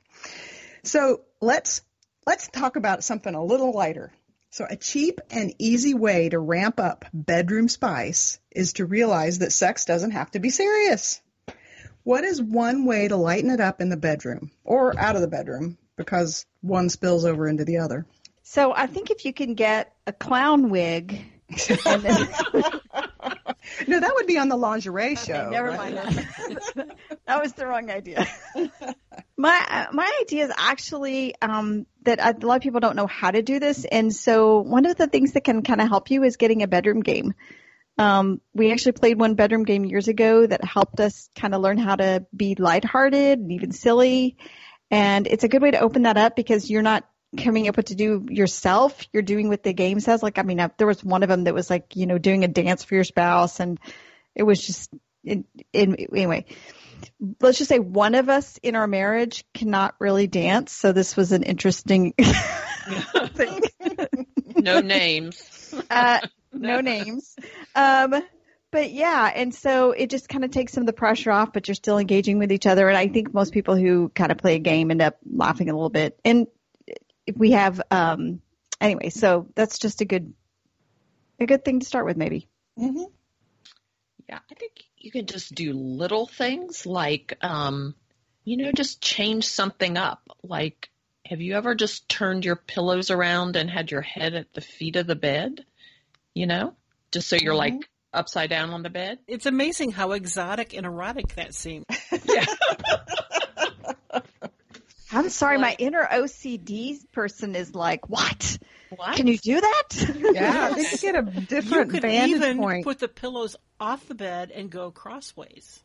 So 0.83 1.21
let's 1.41 1.81
let's 2.25 2.47
talk 2.47 2.75
about 2.75 3.03
something 3.03 3.33
a 3.33 3.43
little 3.43 3.73
lighter. 3.73 4.13
So 4.53 4.67
a 4.69 4.75
cheap 4.75 5.19
and 5.31 5.55
easy 5.57 5.95
way 5.95 6.29
to 6.29 6.37
ramp 6.37 6.79
up 6.79 7.05
bedroom 7.11 7.67
spice 7.67 8.37
is 8.51 8.73
to 8.73 8.85
realize 8.85 9.39
that 9.39 9.51
sex 9.51 9.83
doesn't 9.83 10.11
have 10.11 10.29
to 10.29 10.39
be 10.39 10.51
serious. 10.51 11.19
What 12.03 12.23
is 12.23 12.39
one 12.39 12.85
way 12.85 13.07
to 13.07 13.15
lighten 13.15 13.49
it 13.49 13.59
up 13.59 13.81
in 13.81 13.89
the 13.89 13.97
bedroom 13.97 14.51
or 14.63 14.95
out 14.99 15.15
of 15.15 15.23
the 15.23 15.27
bedroom 15.27 15.79
because 15.95 16.45
one 16.61 16.91
spills 16.91 17.25
over 17.25 17.47
into 17.47 17.65
the 17.65 17.79
other? 17.79 18.05
So 18.43 18.71
I 18.75 18.85
think 18.85 19.09
if 19.09 19.25
you 19.25 19.33
can 19.33 19.55
get 19.55 19.91
a 20.05 20.13
clown 20.13 20.69
wig 20.69 21.19
then 21.85 22.03
no, 23.87 23.99
that 23.99 24.11
would 24.15 24.27
be 24.27 24.37
on 24.37 24.49
the 24.49 24.55
lingerie 24.55 25.15
show. 25.15 25.33
Okay, 25.33 25.49
never 25.49 25.71
mind. 25.71 25.97
That. 25.97 26.97
that 27.25 27.41
was 27.41 27.53
the 27.53 27.65
wrong 27.65 27.89
idea. 27.89 28.27
my 29.37 29.87
my 29.91 30.19
idea 30.21 30.45
is 30.45 30.51
actually 30.57 31.35
um, 31.41 31.85
that 32.03 32.19
a 32.19 32.45
lot 32.45 32.57
of 32.57 32.61
people 32.61 32.79
don't 32.79 32.95
know 32.95 33.07
how 33.07 33.31
to 33.31 33.41
do 33.41 33.59
this, 33.59 33.85
and 33.85 34.13
so 34.13 34.59
one 34.59 34.85
of 34.85 34.95
the 34.95 35.07
things 35.07 35.33
that 35.33 35.43
can 35.43 35.63
kind 35.63 35.81
of 35.81 35.87
help 35.87 36.11
you 36.11 36.23
is 36.23 36.37
getting 36.37 36.63
a 36.63 36.67
bedroom 36.67 37.01
game. 37.01 37.33
Um, 37.97 38.41
we 38.53 38.71
actually 38.71 38.93
played 38.93 39.19
one 39.19 39.35
bedroom 39.35 39.65
game 39.65 39.85
years 39.85 40.07
ago 40.07 40.45
that 40.45 40.63
helped 40.63 40.99
us 40.99 41.29
kind 41.35 41.53
of 41.53 41.61
learn 41.61 41.77
how 41.77 41.95
to 41.95 42.25
be 42.35 42.55
lighthearted 42.55 43.39
and 43.39 43.51
even 43.51 43.71
silly. 43.71 44.37
And 44.89 45.27
it's 45.27 45.43
a 45.43 45.47
good 45.47 45.61
way 45.61 45.71
to 45.71 45.79
open 45.79 46.03
that 46.03 46.17
up 46.17 46.35
because 46.35 46.69
you're 46.69 46.81
not 46.81 47.07
coming 47.37 47.67
up 47.67 47.77
with 47.77 47.87
to 47.87 47.95
do 47.95 48.25
yourself. 48.29 48.99
You're 49.11 49.23
doing 49.23 49.49
what 49.49 49.63
the 49.63 49.73
game 49.73 49.99
says. 49.99 50.23
Like, 50.23 50.39
I 50.39 50.43
mean, 50.43 50.59
there 50.77 50.87
was 50.87 51.03
one 51.03 51.23
of 51.23 51.29
them 51.29 51.45
that 51.45 51.53
was 51.53 51.69
like, 51.69 51.95
you 51.95 52.05
know, 52.05 52.17
doing 52.17 52.43
a 52.43 52.47
dance 52.47 52.83
for 52.83 52.95
your 52.95 53.03
spouse, 53.03 53.59
and 53.59 53.79
it 54.35 54.43
was 54.43 54.65
just, 54.65 54.91
anyway. 55.73 56.45
Let's 57.41 57.57
just 57.57 57.69
say 57.69 57.79
one 57.79 58.15
of 58.15 58.29
us 58.29 58.57
in 58.63 58.75
our 58.75 58.87
marriage 58.87 59.45
cannot 59.53 59.95
really 59.99 60.27
dance, 60.27 60.71
so 60.71 60.91
this 60.91 61.15
was 61.15 61.31
an 61.31 61.43
interesting 61.43 62.13
thing. 63.33 63.61
no 64.55 64.79
names. 64.79 65.49
Uh, 65.89 66.19
no 66.51 66.81
names. 66.81 67.35
Um, 67.73 68.13
but 68.69 68.91
yeah, 68.91 69.31
and 69.33 69.55
so 69.55 69.89
it 69.89 70.11
just 70.11 70.29
kind 70.29 70.45
of 70.45 70.51
takes 70.51 70.71
some 70.71 70.83
of 70.83 70.85
the 70.85 70.93
pressure 70.93 71.31
off, 71.31 71.51
but 71.51 71.67
you're 71.67 71.73
still 71.73 71.97
engaging 71.97 72.37
with 72.37 72.51
each 72.51 72.67
other. 72.67 72.87
And 72.87 72.95
I 72.95 73.07
think 73.07 73.33
most 73.33 73.53
people 73.53 73.75
who 73.75 74.09
kind 74.09 74.31
of 74.31 74.37
play 74.37 74.53
a 74.53 74.59
game 74.59 74.91
end 74.91 75.01
up 75.01 75.17
laughing 75.27 75.71
a 75.71 75.73
little 75.73 75.89
bit. 75.89 76.19
And 76.23 76.45
we 77.35 77.51
have 77.51 77.81
um 77.91 78.41
anyway 78.81 79.09
so 79.09 79.47
that's 79.55 79.79
just 79.79 80.01
a 80.01 80.05
good 80.05 80.33
a 81.39 81.45
good 81.45 81.63
thing 81.63 81.79
to 81.79 81.85
start 81.85 82.05
with 82.05 82.17
maybe 82.17 82.47
mm-hmm. 82.77 83.03
yeah 84.29 84.39
i 84.51 84.53
think 84.55 84.83
you 85.03 85.11
can 85.11 85.25
just 85.25 85.53
do 85.53 85.73
little 85.73 86.25
things 86.25 86.85
like 86.85 87.37
um 87.41 87.93
you 88.45 88.57
know 88.57 88.71
just 88.71 89.01
change 89.01 89.45
something 89.45 89.97
up. 89.97 90.21
Like 90.41 90.89
have 91.25 91.41
you 91.41 91.55
ever 91.55 91.75
just 91.75 92.09
turned 92.09 92.43
your 92.43 92.55
pillows 92.55 93.11
around 93.11 93.55
and 93.55 93.69
had 93.69 93.91
your 93.91 94.01
head 94.01 94.33
at 94.33 94.53
the 94.53 94.61
feet 94.61 94.95
of 94.95 95.05
the 95.05 95.15
bed? 95.15 95.65
You 96.33 96.47
know 96.47 96.75
just 97.11 97.29
so 97.29 97.35
you're 97.35 97.53
mm-hmm. 97.53 97.75
like 97.75 97.89
upside 98.13 98.49
down 98.49 98.71
on 98.71 98.81
the 98.81 98.89
bed? 98.89 99.19
It's 99.27 99.45
amazing 99.45 99.91
how 99.91 100.13
exotic 100.13 100.73
and 100.73 100.85
erotic 100.85 101.35
that 101.35 101.53
seems. 101.53 101.85
Yeah 102.25 102.45
I'm 105.13 105.29
sorry, 105.29 105.57
like, 105.57 105.79
my 105.79 105.85
inner 105.85 106.05
OCD 106.05 106.99
person 107.11 107.55
is 107.55 107.73
like, 107.73 108.09
what? 108.09 108.57
What? 108.95 109.15
Can 109.15 109.27
you 109.27 109.37
do 109.37 109.61
that? 109.61 110.09
Yeah, 110.33 110.73
they 110.73 110.85
could 110.85 111.01
get 111.01 111.15
a 111.15 111.21
different 111.21 111.87
you 111.87 111.91
could 111.91 112.01
vantage 112.01 112.35
even 112.35 112.57
point. 112.57 112.83
Put 112.83 112.99
the 112.99 113.07
pillows 113.07 113.55
off 113.79 114.07
the 114.07 114.15
bed 114.15 114.51
and 114.51 114.69
go 114.69 114.91
crossways. 114.91 115.81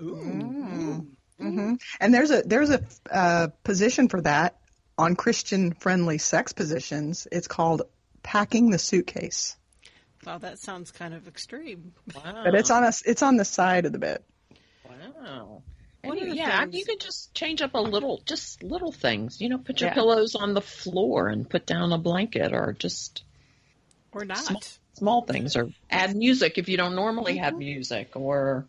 Ooh. 0.00 0.16
Mm. 0.16 1.06
Mm-hmm. 1.40 1.74
And 2.00 2.14
there's 2.14 2.30
a 2.30 2.42
there's 2.42 2.70
a 2.70 2.82
uh, 3.10 3.48
position 3.64 4.08
for 4.08 4.20
that 4.20 4.58
on 4.96 5.16
Christian 5.16 5.72
friendly 5.72 6.18
sex 6.18 6.52
positions. 6.52 7.26
It's 7.32 7.48
called 7.48 7.82
packing 8.22 8.70
the 8.70 8.78
suitcase. 8.78 9.56
Wow, 10.24 10.38
that 10.38 10.60
sounds 10.60 10.92
kind 10.92 11.14
of 11.14 11.26
extreme. 11.26 11.92
Wow. 12.14 12.42
But 12.44 12.54
it's 12.54 12.70
on 12.70 12.84
a, 12.84 12.92
it's 13.04 13.22
on 13.22 13.36
the 13.36 13.44
side 13.44 13.86
of 13.86 13.92
the 13.92 13.98
bed. 13.98 14.22
Wow. 14.88 15.62
You, 16.04 16.34
yeah, 16.34 16.62
things? 16.62 16.74
you 16.76 16.84
can 16.84 16.98
just 16.98 17.32
change 17.32 17.62
up 17.62 17.74
a 17.74 17.80
little, 17.80 18.22
just 18.26 18.62
little 18.62 18.90
things. 18.90 19.40
You 19.40 19.48
know, 19.48 19.58
put 19.58 19.80
your 19.80 19.90
yeah. 19.90 19.94
pillows 19.94 20.34
on 20.34 20.52
the 20.52 20.60
floor 20.60 21.28
and 21.28 21.48
put 21.48 21.64
down 21.64 21.92
a 21.92 21.98
blanket, 21.98 22.52
or 22.52 22.74
just 22.76 23.22
or 24.12 24.24
not 24.24 24.38
small, 24.38 24.62
small 24.94 25.22
things, 25.22 25.56
or 25.56 25.70
add 25.90 26.16
music 26.16 26.58
if 26.58 26.68
you 26.68 26.76
don't 26.76 26.96
normally 26.96 27.36
have 27.36 27.52
mm-hmm. 27.52 27.60
music, 27.60 28.10
or 28.16 28.66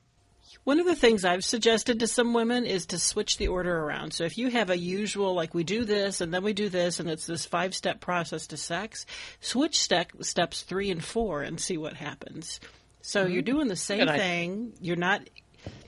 one 0.63 0.79
of 0.79 0.85
the 0.85 0.95
things 0.95 1.25
I've 1.25 1.43
suggested 1.43 1.99
to 1.99 2.07
some 2.07 2.33
women 2.33 2.65
is 2.65 2.85
to 2.87 2.99
switch 2.99 3.37
the 3.37 3.49
order 3.49 3.77
around. 3.77 4.13
So 4.13 4.23
if 4.23 4.37
you 4.37 4.49
have 4.49 4.69
a 4.69 4.77
usual, 4.77 5.33
like 5.33 5.53
we 5.53 5.63
do 5.63 5.83
this 5.83 6.21
and 6.21 6.33
then 6.33 6.43
we 6.43 6.53
do 6.53 6.69
this, 6.69 6.99
and 6.99 7.09
it's 7.09 7.25
this 7.25 7.45
five 7.45 7.75
step 7.75 7.99
process 7.99 8.47
to 8.47 8.57
sex, 8.57 9.05
switch 9.41 9.79
step, 9.81 10.11
steps 10.21 10.61
three 10.61 10.91
and 10.91 11.03
four 11.03 11.41
and 11.41 11.59
see 11.59 11.77
what 11.77 11.93
happens. 11.93 12.59
So 13.01 13.25
you're 13.25 13.41
doing 13.41 13.67
the 13.67 13.75
same 13.75 13.99
Good 13.99 14.09
idea. 14.09 14.23
thing. 14.23 14.73
You're 14.79 14.95
not, 14.95 15.29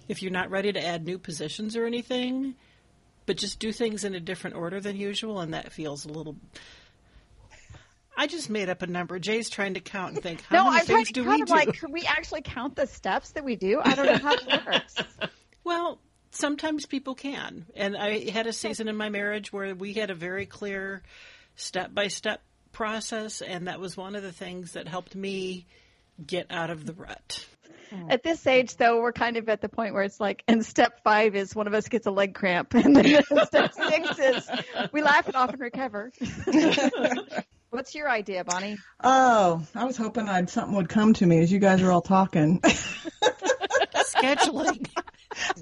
if 0.07 0.21
you're 0.21 0.31
not 0.31 0.49
ready 0.49 0.71
to 0.71 0.83
add 0.83 1.05
new 1.05 1.17
positions 1.17 1.75
or 1.75 1.85
anything, 1.85 2.55
but 3.25 3.37
just 3.37 3.59
do 3.59 3.71
things 3.71 4.03
in 4.03 4.15
a 4.15 4.19
different 4.19 4.55
order 4.55 4.79
than 4.79 4.95
usual, 4.95 5.39
and 5.39 5.53
that 5.53 5.71
feels 5.71 6.05
a 6.05 6.09
little. 6.09 6.35
I 8.17 8.27
just 8.27 8.49
made 8.49 8.69
up 8.69 8.81
a 8.81 8.87
number. 8.87 9.19
Jay's 9.19 9.49
trying 9.49 9.73
to 9.73 9.81
count 9.81 10.13
and 10.13 10.23
think 10.23 10.41
how 10.41 10.55
no, 10.55 10.63
many 10.65 10.79
I'm 10.79 10.85
trying 10.85 10.97
things 10.97 11.07
to 11.09 11.13
do 11.13 11.29
we 11.29 11.41
do? 11.41 11.51
like, 11.51 11.73
can 11.73 11.91
we 11.91 12.03
actually 12.03 12.41
count 12.41 12.75
the 12.75 12.87
steps 12.87 13.31
that 13.31 13.43
we 13.43 13.55
do? 13.55 13.81
I 13.83 13.95
don't 13.95 14.05
know 14.05 14.17
how 14.17 14.33
it 14.33 14.65
works. 14.65 14.95
Well, 15.65 15.97
sometimes 16.29 16.85
people 16.85 17.15
can. 17.15 17.65
And 17.75 17.97
I 17.97 18.29
had 18.29 18.45
a 18.45 18.53
season 18.53 18.87
in 18.87 18.95
my 18.95 19.09
marriage 19.09 19.51
where 19.51 19.73
we 19.73 19.93
had 19.93 20.11
a 20.11 20.13
very 20.13 20.45
clear 20.45 21.01
step 21.55 21.91
by 21.91 22.07
step 22.07 22.43
process, 22.71 23.41
and 23.41 23.67
that 23.67 23.79
was 23.79 23.97
one 23.97 24.15
of 24.15 24.21
the 24.21 24.31
things 24.31 24.73
that 24.73 24.87
helped 24.87 25.15
me 25.15 25.65
get 26.23 26.45
out 26.51 26.69
of 26.69 26.85
the 26.85 26.93
rut. 26.93 27.47
At 28.09 28.23
this 28.23 28.45
age, 28.47 28.77
though, 28.77 29.01
we're 29.01 29.11
kind 29.13 29.37
of 29.37 29.49
at 29.49 29.61
the 29.61 29.69
point 29.69 29.93
where 29.93 30.03
it's 30.03 30.19
like, 30.19 30.43
and 30.47 30.65
step 30.65 31.01
five 31.03 31.35
is 31.35 31.55
one 31.55 31.67
of 31.67 31.73
us 31.73 31.87
gets 31.87 32.05
a 32.07 32.11
leg 32.11 32.33
cramp, 32.33 32.73
and 32.75 32.95
then 32.95 33.23
step 33.45 33.73
six 33.73 34.19
is 34.19 34.49
we 34.91 35.01
laugh 35.01 35.27
it 35.29 35.35
off 35.35 35.51
and 35.51 35.59
recover. 35.59 36.11
What's 37.69 37.93
your 37.93 38.09
idea, 38.09 38.43
Bonnie? 38.45 38.77
Oh, 39.03 39.65
I 39.75 39.83
was 39.83 39.97
hoping 39.97 40.29
I'd 40.29 40.49
something 40.49 40.75
would 40.75 40.87
come 40.89 41.13
to 41.15 41.25
me 41.25 41.39
as 41.39 41.51
you 41.51 41.59
guys 41.59 41.81
are 41.81 41.91
all 41.91 42.01
talking. 42.01 42.61
Scheduling. 43.95 44.87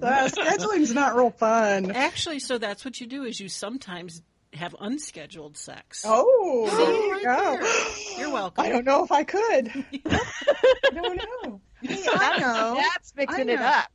uh, 0.01 0.27
scheduling's 0.29 0.93
not 0.93 1.15
real 1.15 1.31
fun. 1.31 1.91
Actually, 1.91 2.39
so 2.39 2.57
that's 2.57 2.85
what 2.85 2.99
you 2.99 3.07
do 3.07 3.23
is 3.23 3.39
you 3.39 3.49
sometimes 3.49 4.21
have 4.53 4.75
unscheduled 4.79 5.57
sex. 5.57 6.03
Oh, 6.05 6.67
See, 6.69 6.75
there 6.77 7.19
you 7.19 7.25
right 7.25 7.59
go. 7.59 7.65
there. 7.65 8.19
You're 8.19 8.31
welcome. 8.31 8.63
I 8.63 8.69
don't 8.69 8.85
know 8.85 9.03
if 9.03 9.11
I 9.11 9.23
could. 9.23 9.71
I 10.05 10.91
don't 10.93 11.17
know. 11.17 11.61
Hey, 11.83 12.05
I 12.13 12.39
know. 12.39 12.75
That's 12.75 13.15
mixing 13.15 13.49
I 13.49 13.53
it 13.53 13.61
up. 13.61 13.91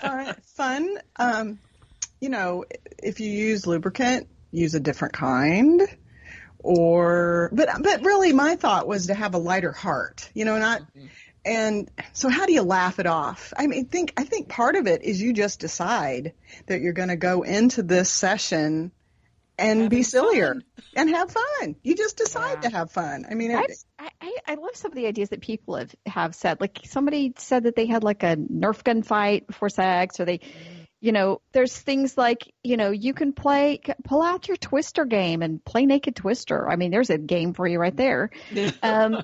fun, 0.00 0.34
fun. 0.54 0.98
Um, 1.16 1.58
you 2.20 2.28
know, 2.28 2.64
if 3.02 3.20
you 3.20 3.30
use 3.30 3.66
lubricant, 3.66 4.28
use 4.50 4.74
a 4.74 4.80
different 4.80 5.14
kind. 5.14 5.82
Or, 6.58 7.50
but 7.52 7.68
but 7.80 8.02
really, 8.02 8.32
my 8.32 8.56
thought 8.56 8.88
was 8.88 9.06
to 9.06 9.14
have 9.14 9.34
a 9.34 9.38
lighter 9.38 9.72
heart. 9.72 10.28
You 10.34 10.44
know, 10.44 10.58
not. 10.58 10.82
And 11.44 11.88
so, 12.12 12.28
how 12.28 12.46
do 12.46 12.52
you 12.52 12.62
laugh 12.62 12.98
it 12.98 13.06
off? 13.06 13.52
I 13.56 13.68
mean, 13.68 13.84
think 13.84 14.12
I 14.16 14.24
think 14.24 14.48
part 14.48 14.74
of 14.74 14.88
it 14.88 15.04
is 15.04 15.22
you 15.22 15.32
just 15.32 15.60
decide 15.60 16.32
that 16.66 16.80
you're 16.80 16.92
going 16.92 17.10
to 17.10 17.16
go 17.16 17.42
into 17.42 17.84
this 17.84 18.10
session 18.10 18.90
and 19.58 19.90
be 19.90 20.02
sillier 20.02 20.54
fun. 20.54 20.64
and 20.94 21.10
have 21.10 21.30
fun. 21.30 21.76
You 21.82 21.96
just 21.96 22.16
decide 22.16 22.62
to 22.62 22.70
have 22.70 22.90
fun. 22.90 23.26
I 23.30 23.34
mean, 23.34 23.54
I, 23.54 23.66
I, 23.98 24.36
I 24.46 24.54
love 24.54 24.74
some 24.74 24.92
of 24.92 24.96
the 24.96 25.06
ideas 25.06 25.30
that 25.30 25.40
people 25.40 25.76
have, 25.76 25.94
have 26.06 26.34
said. 26.34 26.60
Like 26.60 26.80
somebody 26.84 27.34
said 27.38 27.64
that 27.64 27.76
they 27.76 27.86
had 27.86 28.04
like 28.04 28.22
a 28.22 28.36
Nerf 28.36 28.84
gun 28.84 29.02
fight 29.02 29.46
before 29.46 29.68
sex, 29.68 30.20
or 30.20 30.24
they, 30.24 30.40
you 31.00 31.12
know, 31.12 31.40
there's 31.52 31.76
things 31.76 32.16
like, 32.16 32.52
you 32.62 32.76
know, 32.76 32.90
you 32.90 33.14
can 33.14 33.32
play, 33.32 33.80
pull 34.04 34.22
out 34.22 34.48
your 34.48 34.56
Twister 34.56 35.04
game 35.04 35.42
and 35.42 35.64
play 35.64 35.86
Naked 35.86 36.16
Twister. 36.16 36.68
I 36.68 36.76
mean, 36.76 36.90
there's 36.90 37.10
a 37.10 37.18
game 37.18 37.54
for 37.54 37.66
you 37.66 37.78
right 37.78 37.96
there. 37.96 38.30
Um, 38.82 39.22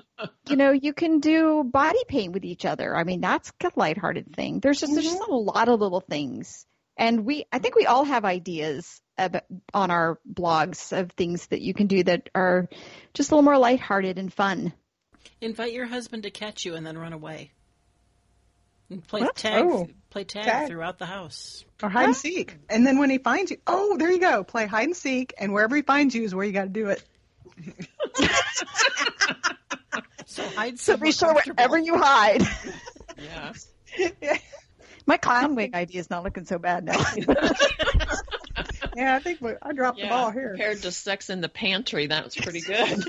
you 0.49 0.55
know, 0.55 0.71
you 0.71 0.93
can 0.93 1.19
do 1.19 1.63
body 1.63 2.03
paint 2.07 2.33
with 2.33 2.43
each 2.43 2.65
other. 2.65 2.95
I 2.95 3.03
mean, 3.03 3.21
that's 3.21 3.51
a 3.63 3.71
lighthearted 3.75 4.35
thing. 4.35 4.59
There's 4.59 4.79
just, 4.79 4.93
there's 4.93 5.05
just 5.05 5.27
a 5.27 5.35
lot 5.35 5.69
of 5.69 5.79
little 5.79 6.01
things. 6.01 6.65
And 6.97 7.25
we, 7.25 7.45
I 7.51 7.59
think 7.59 7.75
we 7.75 7.85
all 7.85 8.03
have 8.03 8.25
ideas 8.25 9.01
on 9.17 9.91
our 9.91 10.19
blogs 10.31 10.97
of 10.97 11.11
things 11.11 11.47
that 11.47 11.61
you 11.61 11.73
can 11.73 11.87
do 11.87 12.03
that 12.03 12.29
are 12.35 12.67
just 13.13 13.31
a 13.31 13.35
little 13.35 13.43
more 13.43 13.57
lighthearted 13.57 14.17
and 14.17 14.33
fun. 14.33 14.73
Invite 15.41 15.73
your 15.73 15.85
husband 15.85 16.23
to 16.23 16.31
catch 16.31 16.65
you 16.65 16.75
and 16.75 16.85
then 16.85 16.97
run 16.97 17.13
away. 17.13 17.51
And 18.89 19.05
play 19.07 19.21
What? 19.21 19.35
tag, 19.35 19.63
Oh, 19.65 19.87
play 20.09 20.23
tag, 20.23 20.45
tag. 20.45 20.67
throughout 20.67 20.99
the 20.99 21.05
house. 21.05 21.63
or 21.81 21.89
hide 21.89 22.05
and 22.05 22.15
seek. 22.15 22.57
And 22.69 22.85
then 22.85 22.97
when 22.97 23.09
he 23.09 23.17
finds 23.17 23.51
you, 23.51 23.57
oh, 23.67 23.97
there 23.97 24.11
you 24.11 24.19
go. 24.19 24.43
Play 24.43 24.65
hide 24.67 24.85
and 24.85 24.95
seek, 24.95 25.33
and 25.37 25.53
wherever 25.53 25.75
he 25.75 25.81
finds 25.81 26.13
you 26.15 26.23
is 26.23 26.33
where 26.35 26.45
you 26.45 26.51
got 26.51 26.63
to 26.63 26.69
do 26.69 26.87
it. 26.89 27.03
So 30.25 30.41
hide 30.49 30.79
So 30.79 30.93
somewhere 30.93 31.07
be 31.07 31.11
sure 31.11 31.33
wherever 31.33 31.77
you 31.77 31.95
hide. 31.97 32.41
Yeah. 33.21 33.53
My 35.05 35.17
clown 35.17 35.53
wig 35.53 35.75
idea 35.75 35.99
is 35.99 36.09
not 36.09 36.23
looking 36.23 36.45
so 36.45 36.57
bad 36.57 36.85
now. 36.85 36.97
Yeah, 38.95 39.15
I 39.15 39.19
think 39.19 39.41
we, 39.41 39.51
I 39.61 39.73
dropped 39.73 39.99
the 39.99 40.07
ball 40.07 40.31
here. 40.31 40.49
Compared 40.49 40.81
to 40.83 40.91
sex 40.91 41.29
in 41.29 41.41
the 41.41 41.49
pantry, 41.49 42.07
that 42.07 42.23
was 42.23 42.35
pretty 42.35 42.61
good. 42.61 43.03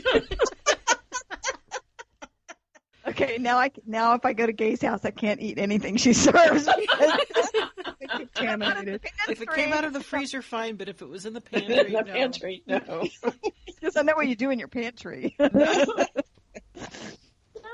okay, 3.08 3.38
now 3.38 3.58
I 3.58 3.70
now 3.86 4.14
if 4.14 4.24
I 4.24 4.32
go 4.32 4.46
to 4.46 4.52
Gaye's 4.52 4.82
house, 4.82 5.04
I 5.04 5.10
can't 5.10 5.40
eat 5.40 5.58
anything 5.58 5.96
she 5.96 6.12
serves. 6.12 6.68
Contaminated. 8.08 9.00
If 9.28 9.42
it 9.42 9.50
came 9.52 9.72
out 9.72 9.84
of 9.84 9.92
the 9.92 10.00
freezer, 10.00 10.42
fine. 10.42 10.76
But 10.76 10.88
if 10.88 11.02
it 11.02 11.08
was 11.08 11.26
in 11.26 11.32
the 11.32 11.40
pantry, 11.40 11.78
in 11.78 11.92
the 11.92 12.02
no. 12.02 12.12
pantry, 12.12 12.62
no. 12.66 13.08
Because 13.66 13.96
I 13.96 14.02
know 14.02 14.14
what 14.14 14.28
you 14.28 14.36
do 14.36 14.50
in 14.50 14.58
your 14.58 14.68
pantry. 14.68 15.34
No, 15.38 15.48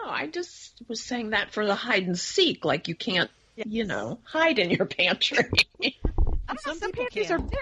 I 0.07 0.27
just 0.29 0.81
was 0.88 1.03
saying 1.03 1.31
that 1.31 1.53
for 1.53 1.66
the 1.66 1.75
hide 1.75 2.07
and 2.07 2.18
seek. 2.18 2.64
Like 2.64 2.88
you 2.88 2.94
can't, 2.94 3.31
you 3.57 3.85
know, 3.85 4.18
hide 4.25 4.59
in 4.59 4.70
your 4.70 4.87
pantry. 4.87 5.44
Some, 6.61 6.79
Some 6.79 6.92
pantries 6.92 7.29
can. 7.29 7.37
are 7.37 7.42
big. 7.42 7.59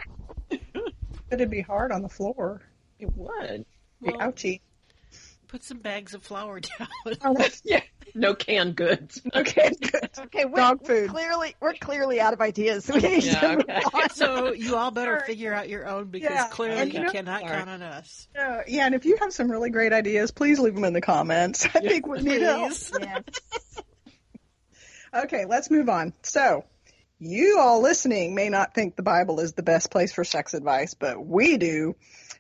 But 1.29 1.41
it'd 1.41 1.51
be 1.51 1.61
hard 1.61 1.93
on 1.93 2.03
the 2.03 2.09
floor. 2.09 2.62
it 2.99 3.11
would. 3.17 3.64
Be 4.03 4.11
Well, 4.12 4.19
ouchie. 4.33 4.61
Put 5.49 5.64
some 5.64 5.79
bags 5.79 6.12
of 6.14 6.23
flour 6.23 6.61
down. 6.79 6.88
Oh, 7.23 7.37
Yeah. 7.64 7.81
No 8.14 8.35
canned 8.35 8.75
goods. 8.77 9.21
okay. 9.35 9.71
Good. 9.81 10.11
Okay, 10.19 10.45
we're, 10.47 10.57
Dog 10.57 10.81
we're 10.83 11.03
food. 11.03 11.11
clearly 11.11 11.55
we're 11.61 11.75
clearly 11.75 12.21
out 12.21 12.33
of 12.33 12.41
ideas. 12.41 12.85
So 12.87 12.95
we 12.95 13.01
need 13.01 13.25
Yeah, 13.25 13.41
to 13.41 13.49
move 13.57 13.61
okay. 13.69 13.81
on. 13.95 14.11
so 14.11 14.53
you 14.53 14.77
all 14.77 14.91
better 14.91 15.21
figure 15.27 15.53
out 15.55 15.69
your 15.69 15.87
own 15.87 16.07
because 16.07 16.31
Yeah, 16.31 16.49
clearly 16.49 16.81
and 16.81 16.93
you 16.93 17.01
you 17.01 17.05
know- 17.07 17.12
cannot 17.12 17.41
Sorry. 17.43 17.53
count 17.53 17.69
on 17.71 17.83
us. 17.83 18.29
Uh, 18.38 18.61
yeah, 18.67 18.87
and 18.87 18.95
if 18.95 19.05
you 19.05 19.17
have 19.21 19.33
some 19.33 19.51
really 19.51 19.71
great 19.71 19.93
ideas, 19.93 20.31
please 20.31 20.59
leave 20.59 20.75
them 20.75 20.85
in 20.85 20.93
the 20.95 21.01
comments. 21.03 21.64
I 21.67 21.81
think 21.81 22.07
we 22.07 22.21
need 22.23 22.41
help. 22.43 22.73
Yeah. 23.01 23.19
Okay, 25.14 25.45
let's 25.47 25.71
move 25.71 25.88
on. 25.88 26.12
So, 26.23 26.64
you 27.18 27.59
all 27.59 27.81
listening 27.81 28.35
may 28.35 28.48
not 28.48 28.74
think 28.74 28.96
the 28.96 29.02
Bible 29.02 29.40
is 29.40 29.52
the 29.52 29.62
best 29.62 29.90
place 29.90 30.12
for 30.12 30.24
sex 30.24 30.54
advice, 30.54 30.94
but 30.94 31.24
we 31.24 31.57
do. 31.57 31.96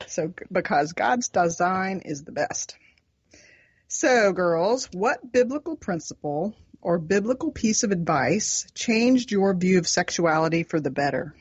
So, 0.06 0.32
because 0.50 0.92
God's 0.92 1.28
design 1.28 2.02
is 2.04 2.22
the 2.22 2.32
best. 2.32 2.76
So, 3.88 4.32
girls, 4.32 4.88
what 4.92 5.32
biblical 5.32 5.76
principle 5.76 6.54
or 6.80 6.98
biblical 6.98 7.50
piece 7.50 7.82
of 7.82 7.90
advice 7.90 8.66
changed 8.74 9.32
your 9.32 9.54
view 9.54 9.78
of 9.78 9.88
sexuality 9.88 10.62
for 10.62 10.78
the 10.78 10.90
better? 10.90 11.34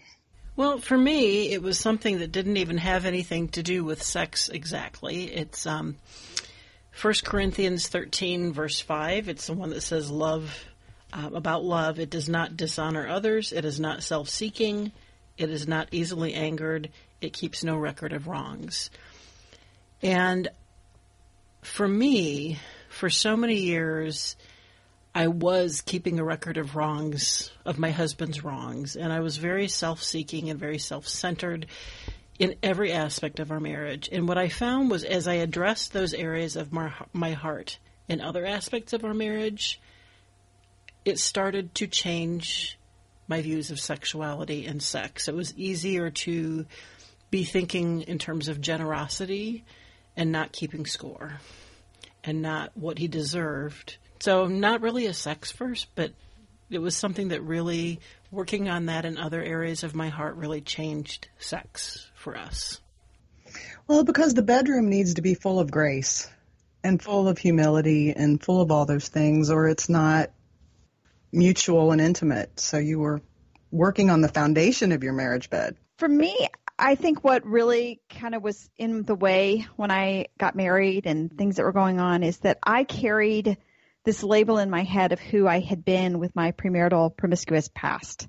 Well, 0.55 0.79
for 0.79 0.97
me, 0.97 1.51
it 1.51 1.61
was 1.61 1.77
something 1.77 2.17
that 2.17 2.31
didn't 2.31 2.57
even 2.57 2.79
have 2.79 3.05
anything 3.05 3.49
to 3.49 3.61
do 3.61 3.83
with 3.83 4.01
sex 4.01 4.49
exactly. 4.49 5.25
It's 5.25 5.67
um, 5.67 5.97
1 6.99 7.13
Corinthians 7.23 7.87
13, 7.87 8.53
verse 8.53 8.81
5. 8.81 9.29
It's 9.29 9.45
the 9.45 9.53
one 9.53 9.69
that 9.69 9.81
says, 9.81 10.09
Love, 10.09 10.65
um, 11.13 11.35
about 11.35 11.63
love, 11.63 11.99
it 11.99 12.09
does 12.09 12.27
not 12.27 12.57
dishonor 12.57 13.07
others, 13.07 13.51
it 13.51 13.65
is 13.65 13.79
not 13.79 14.03
self 14.03 14.29
seeking, 14.29 14.91
it 15.37 15.49
is 15.49 15.67
not 15.67 15.87
easily 15.91 16.33
angered, 16.33 16.89
it 17.21 17.33
keeps 17.33 17.63
no 17.63 17.77
record 17.77 18.13
of 18.13 18.27
wrongs. 18.27 18.89
And 20.01 20.49
for 21.61 21.87
me, 21.87 22.59
for 22.89 23.09
so 23.09 23.35
many 23.35 23.55
years, 23.55 24.35
I 25.15 25.27
was 25.27 25.81
keeping 25.81 26.19
a 26.19 26.23
record 26.23 26.57
of 26.57 26.75
wrongs, 26.75 27.51
of 27.65 27.79
my 27.79 27.91
husband's 27.91 28.43
wrongs, 28.43 28.95
and 28.95 29.11
I 29.11 29.21
was 29.21 29.37
very 29.37 29.67
self 29.67 30.03
seeking 30.03 30.49
and 30.49 30.59
very 30.59 30.77
self 30.77 31.07
centered 31.07 31.65
in 32.37 32.55
every 32.61 32.91
aspect 32.91 33.39
of 33.39 33.51
our 33.51 33.59
marriage. 33.59 34.09
And 34.11 34.27
what 34.27 34.37
I 34.37 34.49
found 34.49 34.91
was 34.91 35.03
as 35.03 35.27
I 35.27 35.35
addressed 35.35 35.91
those 35.91 36.13
areas 36.13 36.55
of 36.55 36.71
my, 36.71 36.93
my 37.13 37.31
heart 37.31 37.79
in 38.07 38.21
other 38.21 38.45
aspects 38.45 38.93
of 38.93 39.03
our 39.03 39.13
marriage, 39.13 39.81
it 41.07 41.17
started 41.17 41.73
to 41.73 41.87
change 41.87 42.77
my 43.29 43.41
views 43.41 43.71
of 43.71 43.79
sexuality 43.79 44.65
and 44.65 44.83
sex. 44.83 45.29
It 45.29 45.35
was 45.35 45.55
easier 45.55 46.09
to 46.09 46.65
be 47.31 47.45
thinking 47.45 48.01
in 48.01 48.19
terms 48.19 48.49
of 48.49 48.59
generosity 48.59 49.63
and 50.17 50.33
not 50.33 50.51
keeping 50.51 50.85
score 50.85 51.39
and 52.25 52.41
not 52.41 52.75
what 52.75 52.97
he 52.97 53.07
deserved. 53.07 53.97
So, 54.19 54.47
not 54.47 54.81
really 54.81 55.05
a 55.05 55.13
sex 55.13 55.49
first, 55.49 55.87
but 55.95 56.11
it 56.69 56.79
was 56.79 56.95
something 56.95 57.29
that 57.29 57.41
really, 57.41 58.01
working 58.29 58.67
on 58.67 58.87
that 58.87 59.05
in 59.05 59.17
other 59.17 59.41
areas 59.41 59.83
of 59.83 59.95
my 59.95 60.09
heart, 60.09 60.35
really 60.35 60.59
changed 60.59 61.29
sex 61.39 62.09
for 62.15 62.35
us. 62.35 62.81
Well, 63.87 64.03
because 64.03 64.33
the 64.33 64.41
bedroom 64.41 64.89
needs 64.89 65.13
to 65.13 65.21
be 65.21 65.35
full 65.35 65.61
of 65.61 65.71
grace 65.71 66.29
and 66.83 67.01
full 67.01 67.29
of 67.29 67.37
humility 67.37 68.11
and 68.11 68.43
full 68.43 68.59
of 68.59 68.71
all 68.71 68.85
those 68.85 69.07
things, 69.07 69.49
or 69.49 69.69
it's 69.69 69.87
not 69.87 70.31
mutual 71.31 71.91
and 71.91 72.01
intimate. 72.01 72.59
So 72.59 72.77
you 72.77 72.99
were 72.99 73.21
working 73.71 74.09
on 74.09 74.21
the 74.21 74.29
foundation 74.29 74.91
of 74.91 75.03
your 75.03 75.13
marriage 75.13 75.49
bed. 75.49 75.75
For 75.97 76.07
me, 76.07 76.47
I 76.79 76.95
think 76.95 77.23
what 77.23 77.45
really 77.45 78.01
kind 78.09 78.35
of 78.35 78.43
was 78.43 78.69
in 78.77 79.03
the 79.03 79.15
way 79.15 79.65
when 79.75 79.91
I 79.91 80.27
got 80.37 80.55
married 80.55 81.05
and 81.05 81.35
things 81.35 81.55
that 81.55 81.63
were 81.63 81.73
going 81.73 81.99
on 81.99 82.23
is 82.23 82.37
that 82.39 82.59
I 82.61 82.83
carried 82.83 83.57
this 84.05 84.23
label 84.23 84.57
in 84.59 84.69
my 84.69 84.83
head 84.83 85.11
of 85.11 85.19
who 85.19 85.47
I 85.47 85.59
had 85.59 85.83
been 85.83 86.19
with 86.19 86.35
my 86.35 86.51
premarital 86.51 87.17
promiscuous 87.17 87.69
past. 87.73 88.27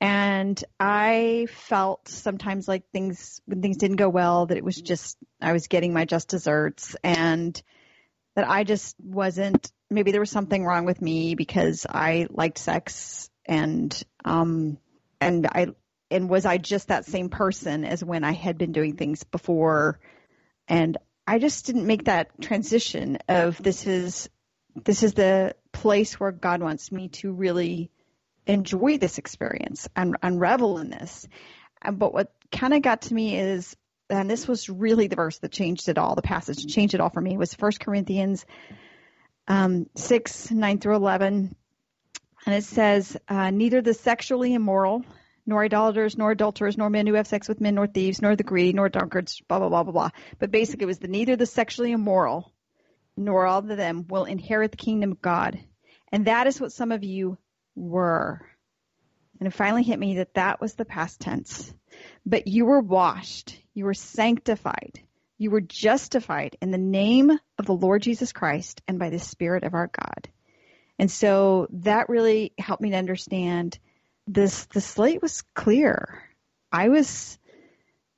And 0.00 0.62
I 0.78 1.46
felt 1.50 2.08
sometimes 2.08 2.68
like 2.68 2.84
things, 2.90 3.40
when 3.46 3.60
things 3.60 3.76
didn't 3.76 3.96
go 3.96 4.08
well, 4.08 4.46
that 4.46 4.56
it 4.56 4.64
was 4.64 4.76
just, 4.76 5.16
I 5.40 5.52
was 5.52 5.66
getting 5.66 5.92
my 5.92 6.04
just 6.04 6.28
desserts 6.28 6.96
and 7.02 7.60
that 8.36 8.48
I 8.48 8.64
just 8.64 8.94
wasn't, 8.98 9.72
maybe 9.90 10.12
there 10.12 10.20
was 10.20 10.30
something 10.30 10.64
wrong 10.64 10.84
with 10.84 11.02
me 11.02 11.34
because 11.34 11.86
I 11.88 12.28
liked 12.30 12.58
sex 12.58 13.28
and, 13.44 14.00
um, 14.24 14.78
and 15.20 15.46
I, 15.46 15.68
and 16.10 16.28
was 16.28 16.46
I 16.46 16.58
just 16.58 16.88
that 16.88 17.04
same 17.04 17.28
person 17.28 17.84
as 17.84 18.02
when 18.02 18.24
I 18.24 18.32
had 18.32 18.56
been 18.56 18.72
doing 18.72 18.96
things 18.96 19.24
before? 19.24 20.00
And 20.68 20.96
I 21.26 21.38
just 21.38 21.66
didn't 21.66 21.86
make 21.86 22.04
that 22.04 22.40
transition 22.40 23.18
of 23.28 23.60
this 23.62 23.86
is, 23.86 24.28
this 24.84 25.02
is 25.02 25.14
the 25.14 25.54
place 25.72 26.18
where 26.18 26.32
God 26.32 26.62
wants 26.62 26.92
me 26.92 27.08
to 27.08 27.32
really 27.32 27.90
enjoy 28.46 28.98
this 28.98 29.18
experience 29.18 29.88
and, 29.96 30.16
revel 30.40 30.78
in 30.78 30.90
this. 30.90 31.26
But 31.92 32.12
what 32.12 32.32
kind 32.52 32.74
of 32.74 32.82
got 32.82 33.02
to 33.02 33.14
me 33.14 33.38
is, 33.38 33.76
and 34.08 34.28
this 34.30 34.48
was 34.48 34.68
really 34.68 35.06
the 35.06 35.16
verse 35.16 35.38
that 35.38 35.52
changed 35.52 35.88
it 35.88 35.98
all, 35.98 36.14
the 36.14 36.22
passage 36.22 36.66
changed 36.66 36.94
it 36.94 37.00
all 37.00 37.10
for 37.10 37.20
me, 37.20 37.36
was 37.36 37.52
1 37.54 37.72
Corinthians 37.80 38.44
um, 39.50 39.86
6, 39.96 40.52
9 40.52 40.78
through 40.78 40.94
11. 40.94 41.56
And 42.46 42.54
it 42.54 42.62
says, 42.62 43.16
uh, 43.28 43.50
neither 43.50 43.82
the 43.82 43.94
sexually 43.94 44.54
immoral, 44.54 45.04
nor 45.44 45.64
idolaters, 45.64 46.16
nor 46.16 46.30
adulterers, 46.30 46.78
nor 46.78 46.88
men 46.88 47.06
who 47.08 47.14
have 47.14 47.26
sex 47.26 47.48
with 47.48 47.60
men, 47.60 47.74
nor 47.74 47.88
thieves, 47.88 48.22
nor 48.22 48.36
the 48.36 48.44
greedy, 48.44 48.72
nor 48.72 48.88
drunkards, 48.88 49.42
blah, 49.48 49.58
blah, 49.58 49.68
blah, 49.68 49.82
blah, 49.82 49.92
blah. 49.92 50.10
But 50.38 50.52
basically 50.52 50.84
it 50.84 50.86
was 50.86 51.00
the 51.00 51.08
neither 51.08 51.34
the 51.34 51.46
sexually 51.46 51.90
immoral, 51.90 52.52
nor 53.16 53.44
all 53.44 53.58
of 53.58 53.66
them 53.66 54.06
will 54.08 54.24
inherit 54.24 54.70
the 54.70 54.76
kingdom 54.76 55.10
of 55.10 55.20
God. 55.20 55.58
And 56.12 56.26
that 56.26 56.46
is 56.46 56.60
what 56.60 56.72
some 56.72 56.92
of 56.92 57.02
you 57.02 57.36
were. 57.74 58.40
And 59.40 59.48
it 59.48 59.52
finally 59.52 59.82
hit 59.82 59.98
me 59.98 60.18
that 60.18 60.34
that 60.34 60.60
was 60.60 60.74
the 60.74 60.84
past 60.84 61.18
tense. 61.18 61.74
But 62.24 62.46
you 62.46 62.66
were 62.66 62.80
washed. 62.80 63.60
You 63.74 63.86
were 63.86 63.94
sanctified. 63.94 65.00
You 65.40 65.50
were 65.50 65.62
justified 65.62 66.58
in 66.60 66.70
the 66.70 66.76
name 66.76 67.30
of 67.58 67.64
the 67.64 67.72
Lord 67.72 68.02
Jesus 68.02 68.30
Christ 68.30 68.82
and 68.86 68.98
by 68.98 69.08
the 69.08 69.18
Spirit 69.18 69.64
of 69.64 69.72
our 69.72 69.86
God. 69.86 70.28
And 70.98 71.10
so 71.10 71.66
that 71.70 72.10
really 72.10 72.52
helped 72.58 72.82
me 72.82 72.90
to 72.90 72.98
understand 72.98 73.78
this, 74.26 74.66
the 74.66 74.82
slate 74.82 75.22
was 75.22 75.40
clear. 75.54 76.22
I 76.70 76.90
was, 76.90 77.38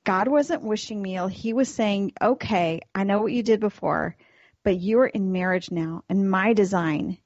God 0.03 0.27
wasn't 0.27 0.63
wishing 0.63 1.01
me 1.01 1.15
ill. 1.15 1.29
He 1.29 1.53
was 1.53 1.73
saying, 1.73 2.11
okay, 2.21 2.81
I 2.93 3.05
know 3.05 3.21
what 3.21 3.31
you 3.31 3.41
did 3.41 3.61
before, 3.61 4.17
but 4.65 4.81
you're 4.81 5.05
in 5.05 5.31
marriage 5.31 5.71
now 5.71 6.03
and 6.09 6.29
my 6.29 6.51
design 6.51 7.19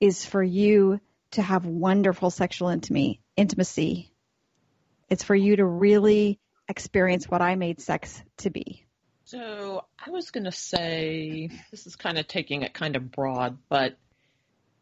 is 0.00 0.26
for 0.26 0.42
you 0.42 0.98
to 1.30 1.42
have 1.42 1.64
wonderful 1.64 2.30
sexual 2.30 2.76
intimacy. 3.36 4.12
It's 5.08 5.22
for 5.22 5.36
you 5.36 5.54
to 5.54 5.64
really 5.64 6.40
experience 6.66 7.28
what 7.28 7.40
I 7.40 7.54
made 7.54 7.80
sex 7.80 8.20
to 8.38 8.50
be. 8.50 8.84
So 9.26 9.84
I 9.98 10.10
was 10.10 10.30
going 10.30 10.44
to 10.44 10.52
say, 10.52 11.48
this 11.70 11.86
is 11.86 11.96
kind 11.96 12.18
of 12.18 12.28
taking 12.28 12.62
it 12.62 12.74
kind 12.74 12.94
of 12.94 13.10
broad, 13.10 13.56
but 13.70 13.96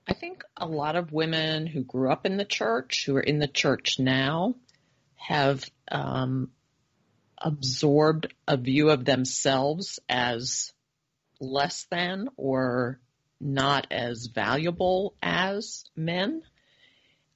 I 0.09 0.15
think 0.15 0.43
a 0.57 0.67
lot 0.67 0.97
of 0.97 1.13
women 1.13 1.67
who 1.67 1.85
grew 1.85 2.11
up 2.11 2.27
in 2.27 2.37
the 2.37 2.45
church, 2.45 3.05
who 3.07 3.17
are 3.17 3.21
in 3.21 3.39
the 3.39 3.47
church 3.47 4.01
now, 4.01 4.57
have 5.15 5.65
um, 5.93 6.51
absorbed 7.39 8.35
a 8.49 8.57
view 8.57 8.91
of 8.91 9.05
themselves 9.05 10.01
as 10.09 10.73
less 11.39 11.87
than 11.91 12.29
or 12.37 12.99
not 13.41 13.87
as 13.93 14.27
valuable 14.27 15.15
as 15.23 15.85
men. 15.95 16.43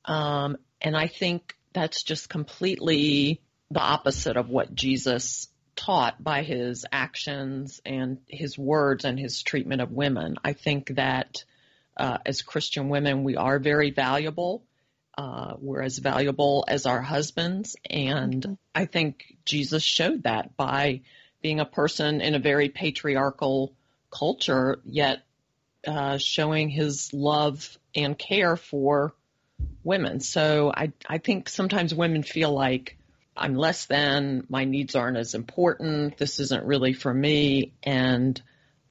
Um, 0.05 0.57
and 0.81 0.97
I 0.97 1.07
think 1.07 1.55
that's 1.73 2.03
just 2.03 2.29
completely 2.29 3.43
the 3.71 3.81
opposite 3.81 4.37
of 4.37 4.49
what 4.49 4.75
Jesus 4.75 5.49
taught 5.77 6.23
by 6.23 6.43
his 6.43 6.85
actions 6.91 7.81
and 7.85 8.19
his 8.27 8.59
words 8.59 9.05
and 9.05 9.19
his 9.19 9.43
treatment 9.43 9.83
of 9.83 9.93
women. 9.93 10.37
I 10.43 10.55
think 10.55 10.95
that 10.97 11.45
uh, 11.97 12.19
as 12.27 12.43
Christian 12.43 12.89
women, 12.89 13.25
we 13.25 13.37
are 13.37 13.59
very 13.59 13.91
valuable. 13.91 14.65
Uh, 15.17 15.55
we're 15.59 15.83
as 15.83 15.99
valuable 15.99 16.65
as 16.69 16.87
our 16.87 17.01
husbands. 17.01 17.77
And 17.89 18.43
mm-hmm. 18.43 18.53
I 18.75 18.87
think 18.87 19.37
Jesus 19.45 19.83
showed 19.83 20.25
that 20.25 20.57
by 20.57 21.03
being 21.43 21.61
a 21.61 21.65
person 21.65 22.21
in 22.21 22.35
a 22.35 22.39
very 22.39 22.69
patriarchal 22.69 23.73
culture, 24.11 24.81
yet 24.85 25.23
uh, 25.87 26.19
showing 26.19 26.69
his 26.69 27.13
love 27.13 27.79
and 27.95 28.19
care 28.19 28.57
for 28.57 29.15
women. 29.85 30.21
So 30.21 30.73
I, 30.75 30.93
I 31.09 31.19
think 31.19 31.49
sometimes 31.49 31.95
women 31.95 32.23
feel 32.23 32.53
like 32.53 32.99
I'm 33.37 33.55
less 33.55 33.87
than, 33.87 34.47
my 34.49 34.65
needs 34.65 34.95
aren't 34.95 35.17
as 35.17 35.35
important, 35.35 36.17
this 36.17 36.41
isn't 36.41 36.65
really 36.65 36.93
for 36.93 37.13
me, 37.13 37.75
and 37.83 38.41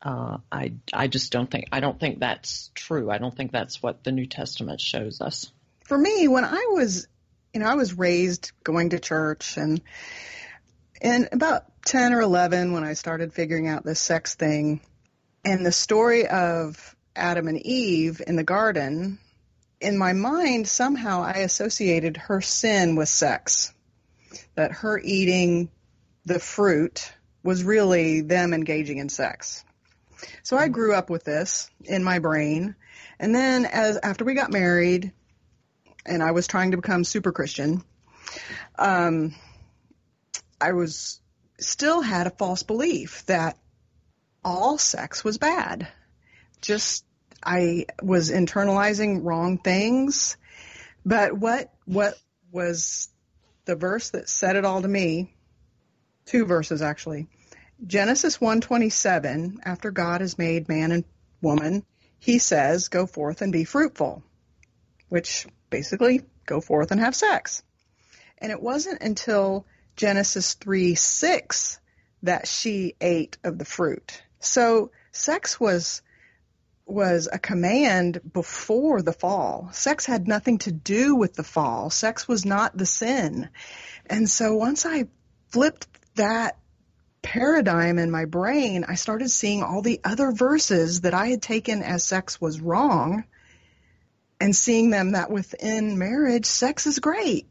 uh, 0.02 0.38
I, 0.52 0.74
I 0.94 1.08
just 1.08 1.32
don't 1.32 1.50
think, 1.50 1.66
I 1.72 1.80
don't 1.80 2.00
think 2.00 2.20
that's 2.20 2.72
true. 2.76 3.10
I 3.10 3.18
don't 3.18 3.36
think 3.36 3.52
that's 3.52 3.82
what 3.82 4.04
the 4.04 4.12
New 4.12 4.28
Testament 4.28 4.80
shows 4.80 5.22
us. 5.22 5.52
For 5.86 5.98
me, 5.98 6.28
when 6.28 6.46
I 6.46 6.68
was, 6.72 7.08
you 7.54 7.60
know, 7.60 7.68
I 7.68 7.76
was 7.76 7.98
raised 7.98 8.52
going 8.64 8.92
to 8.92 9.00
church 9.00 9.58
and, 9.58 9.82
and 11.02 11.30
about 11.32 11.66
10 11.86 12.14
or 12.14 12.22
11 12.22 12.72
when 12.72 12.84
I 12.84 12.94
started 12.94 13.34
figuring 13.34 13.68
out 13.68 13.84
this 13.84 14.00
sex 14.00 14.36
thing, 14.36 14.82
and 15.44 15.66
the 15.66 15.72
story 15.72 16.28
of 16.28 16.96
Adam 17.16 17.48
and 17.48 17.64
Eve 17.64 18.22
in 18.26 18.36
the 18.36 18.44
garden, 18.44 19.20
in 19.80 19.98
my 19.98 20.14
mind, 20.14 20.68
somehow 20.68 21.22
I 21.22 21.40
associated 21.40 22.18
her 22.18 22.42
sin 22.42 22.96
with 22.96 23.10
sex. 23.10 23.72
That 24.56 24.72
her 24.72 25.00
eating 25.00 25.70
the 26.26 26.40
fruit 26.40 27.12
was 27.44 27.64
really 27.64 28.22
them 28.22 28.54
engaging 28.54 28.98
in 28.98 29.10
sex. 29.10 29.64
So 30.44 30.58
I 30.58 30.68
grew 30.68 30.94
up 30.94 31.10
with 31.10 31.24
this 31.24 31.70
in 31.84 32.04
my 32.04 32.20
brain. 32.20 32.76
And 33.20 33.34
then 33.34 33.66
as 33.66 33.98
after 34.02 34.26
we 34.26 34.34
got 34.34 34.52
married 34.52 35.12
and 36.06 36.24
I 36.24 36.32
was 36.32 36.48
trying 36.48 36.72
to 36.72 36.78
become 36.78 37.04
super 37.04 37.32
Christian, 37.32 37.84
um, 38.78 39.36
I 40.60 40.74
was 40.74 41.20
still 41.60 42.02
had 42.02 42.28
a 42.28 42.32
false 42.32 42.64
belief 42.64 43.26
that 43.28 43.58
all 44.44 44.78
sex 44.78 45.24
was 45.24 45.38
bad. 45.38 45.88
Just 46.62 47.06
I 47.44 47.86
was 48.02 48.32
internalizing 48.32 49.24
wrong 49.24 49.58
things. 49.58 50.38
But 51.06 51.38
what 51.38 51.72
what 51.86 52.16
was 52.52 53.10
the 53.66 53.76
verse 53.76 54.12
that 54.12 54.30
said 54.30 54.56
it 54.56 54.66
all 54.66 54.82
to 54.82 54.88
me? 54.88 55.36
Two 56.26 56.46
verses 56.46 56.82
actually. 56.82 57.28
Genesis 57.86 58.38
1:27, 58.38 59.58
after 59.64 59.92
God 59.92 60.22
has 60.22 60.38
made 60.38 60.70
man 60.70 60.92
and 60.92 61.04
woman, 61.42 61.84
he 62.20 62.40
says, 62.40 62.88
"Go 62.88 63.06
forth 63.06 63.42
and 63.42 63.52
be 63.52 63.66
fruitful," 63.66 64.24
which 65.10 65.46
basically 65.70 66.22
go 66.46 66.62
forth 66.62 66.92
and 66.92 67.02
have 67.02 67.16
sex. 67.16 67.64
And 68.38 68.52
it 68.52 68.62
wasn't 68.62 69.02
until 69.02 69.66
Genesis 69.96 70.56
3:6 70.56 71.80
that 72.24 72.48
she 72.48 72.96
ate 73.02 73.38
of 73.44 73.58
the 73.58 73.66
fruit. 73.66 74.22
So 74.40 74.92
sex 75.12 75.60
was 75.60 76.02
was 76.86 77.28
a 77.32 77.40
command 77.40 78.22
before 78.32 79.02
the 79.02 79.14
fall. 79.14 79.70
Sex 79.72 80.06
had 80.06 80.28
nothing 80.28 80.60
to 80.60 80.72
do 80.72 81.16
with 81.16 81.34
the 81.34 81.44
fall. 81.44 81.90
Sex 81.90 82.28
was 82.28 82.46
not 82.46 82.78
the 82.78 82.86
sin. 82.86 83.50
And 84.06 84.30
so 84.30 84.56
once 84.56 84.86
I 84.86 85.06
flipped 85.50 85.88
that 86.16 86.58
paradigm 87.22 87.98
in 87.98 88.12
my 88.12 88.26
brain, 88.26 88.86
I 88.88 88.96
started 88.96 89.30
seeing 89.30 89.64
all 89.64 89.82
the 89.82 90.00
other 90.04 90.32
verses 90.32 91.02
that 91.02 91.16
I 91.16 91.28
had 91.28 91.42
taken 91.42 91.82
as 91.82 92.04
sex 92.04 92.40
was 92.40 92.62
wrong 92.62 93.24
and 94.40 94.56
seeing 94.56 94.92
them 94.92 95.14
that 95.14 95.32
within 95.32 95.98
marriage, 95.98 96.46
sex 96.46 96.86
is 96.86 97.00
great. 97.00 97.48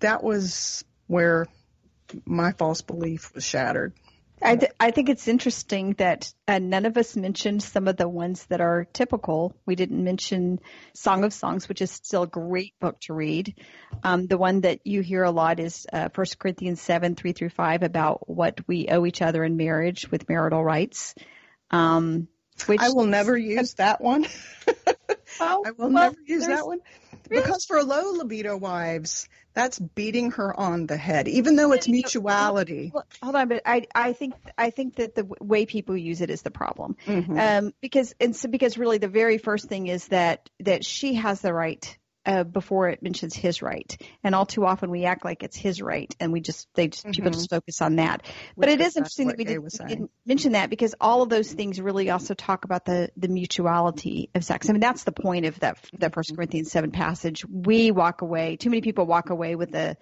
That 0.00 0.22
was 0.22 0.84
where 1.06 1.46
my 2.24 2.52
false 2.52 2.82
belief 2.82 3.34
was 3.34 3.44
shattered. 3.44 3.94
I, 4.42 4.56
th- 4.56 4.72
I 4.78 4.90
think 4.90 5.08
it's 5.08 5.28
interesting 5.28 5.94
that 5.94 6.32
uh, 6.46 6.58
none 6.58 6.84
of 6.84 6.96
us 6.96 7.16
mentioned 7.16 7.62
some 7.62 7.88
of 7.88 7.96
the 7.96 8.08
ones 8.08 8.44
that 8.46 8.60
are 8.60 8.86
typical. 8.92 9.56
We 9.64 9.76
didn't 9.76 10.04
mention 10.04 10.60
Song 10.92 11.24
of 11.24 11.32
Songs, 11.32 11.68
which 11.68 11.80
is 11.80 11.90
still 11.90 12.24
a 12.24 12.28
great 12.28 12.78
book 12.78 13.00
to 13.02 13.14
read. 13.14 13.54
Um, 14.04 14.26
the 14.26 14.36
one 14.36 14.60
that 14.60 14.86
you 14.86 15.00
hear 15.00 15.22
a 15.22 15.30
lot 15.30 15.58
is 15.58 15.86
uh, 15.90 16.10
1 16.14 16.26
Corinthians 16.38 16.82
7, 16.82 17.14
3 17.14 17.32
through 17.32 17.48
5 17.48 17.82
about 17.82 18.28
what 18.28 18.60
we 18.66 18.88
owe 18.88 19.06
each 19.06 19.22
other 19.22 19.42
in 19.42 19.56
marriage 19.56 20.10
with 20.10 20.28
marital 20.28 20.62
rights. 20.62 21.14
Um, 21.70 22.28
which 22.66 22.80
I 22.80 22.90
will 22.90 23.06
never 23.06 23.36
use 23.38 23.74
that 23.74 24.00
one. 24.00 24.26
I 25.40 25.56
will 25.56 25.90
well, 25.90 25.90
never 25.90 26.16
use 26.24 26.46
that 26.46 26.66
one. 26.66 26.80
Because 27.28 27.64
for 27.64 27.82
low 27.82 28.12
libido 28.12 28.56
wives, 28.56 29.28
that's 29.54 29.78
beating 29.78 30.32
her 30.32 30.58
on 30.58 30.86
the 30.86 30.96
head, 30.96 31.28
even 31.28 31.56
though 31.56 31.72
it's 31.72 31.88
mutuality. 31.88 32.92
Hold 33.22 33.34
on, 33.34 33.48
but 33.48 33.62
I 33.64 33.86
I 33.94 34.12
think 34.12 34.34
I 34.58 34.70
think 34.70 34.96
that 34.96 35.14
the 35.14 35.26
way 35.40 35.66
people 35.66 35.96
use 35.96 36.20
it 36.20 36.30
is 36.30 36.42
the 36.42 36.50
problem. 36.50 36.96
Um, 37.06 37.72
because 37.80 38.14
and 38.20 38.34
so 38.36 38.48
because 38.48 38.76
really 38.78 38.98
the 38.98 39.08
very 39.08 39.38
first 39.38 39.68
thing 39.68 39.86
is 39.86 40.08
that 40.08 40.50
that 40.60 40.84
she 40.84 41.14
has 41.14 41.40
the 41.40 41.52
right 41.52 41.96
uh, 42.26 42.44
before 42.44 42.88
it 42.88 43.02
mentions 43.02 43.34
his 43.34 43.62
right, 43.62 43.96
and 44.22 44.34
all 44.34 44.44
too 44.44 44.66
often 44.66 44.90
we 44.90 45.04
act 45.04 45.24
like 45.24 45.42
it's 45.42 45.56
his 45.56 45.80
right, 45.80 46.14
and 46.20 46.32
we 46.32 46.40
just 46.40 46.68
they 46.74 46.88
just 46.88 47.06
people 47.06 47.30
just 47.30 47.48
focus 47.48 47.80
on 47.80 47.96
that. 47.96 48.22
but 48.56 48.68
it 48.68 48.80
is 48.80 48.96
interesting 48.96 49.28
that 49.28 49.38
we, 49.38 49.44
did, 49.44 49.62
didn't 49.86 50.10
mention 50.26 50.52
that 50.52 50.68
because 50.68 50.94
all 51.00 51.22
of 51.22 51.28
those 51.28 51.52
things 51.52 51.80
really 51.80 52.10
also 52.10 52.34
talk 52.34 52.64
about 52.64 52.84
the 52.84 53.10
the 53.16 53.28
mutuality 53.28 54.28
of 54.34 54.44
sex. 54.44 54.68
I 54.68 54.72
mean 54.72 54.80
that's 54.80 55.04
the 55.04 55.12
point 55.12 55.46
of 55.46 55.58
that 55.60 55.78
that 55.98 56.12
First 56.12 56.34
Corinthians 56.34 56.70
seven 56.70 56.90
passage. 56.90 57.44
We 57.48 57.92
walk 57.92 58.22
away. 58.22 58.56
Too 58.56 58.70
many 58.70 58.82
people 58.82 59.06
walk 59.06 59.30
away 59.30 59.54
with 59.54 59.70
the 59.70 59.96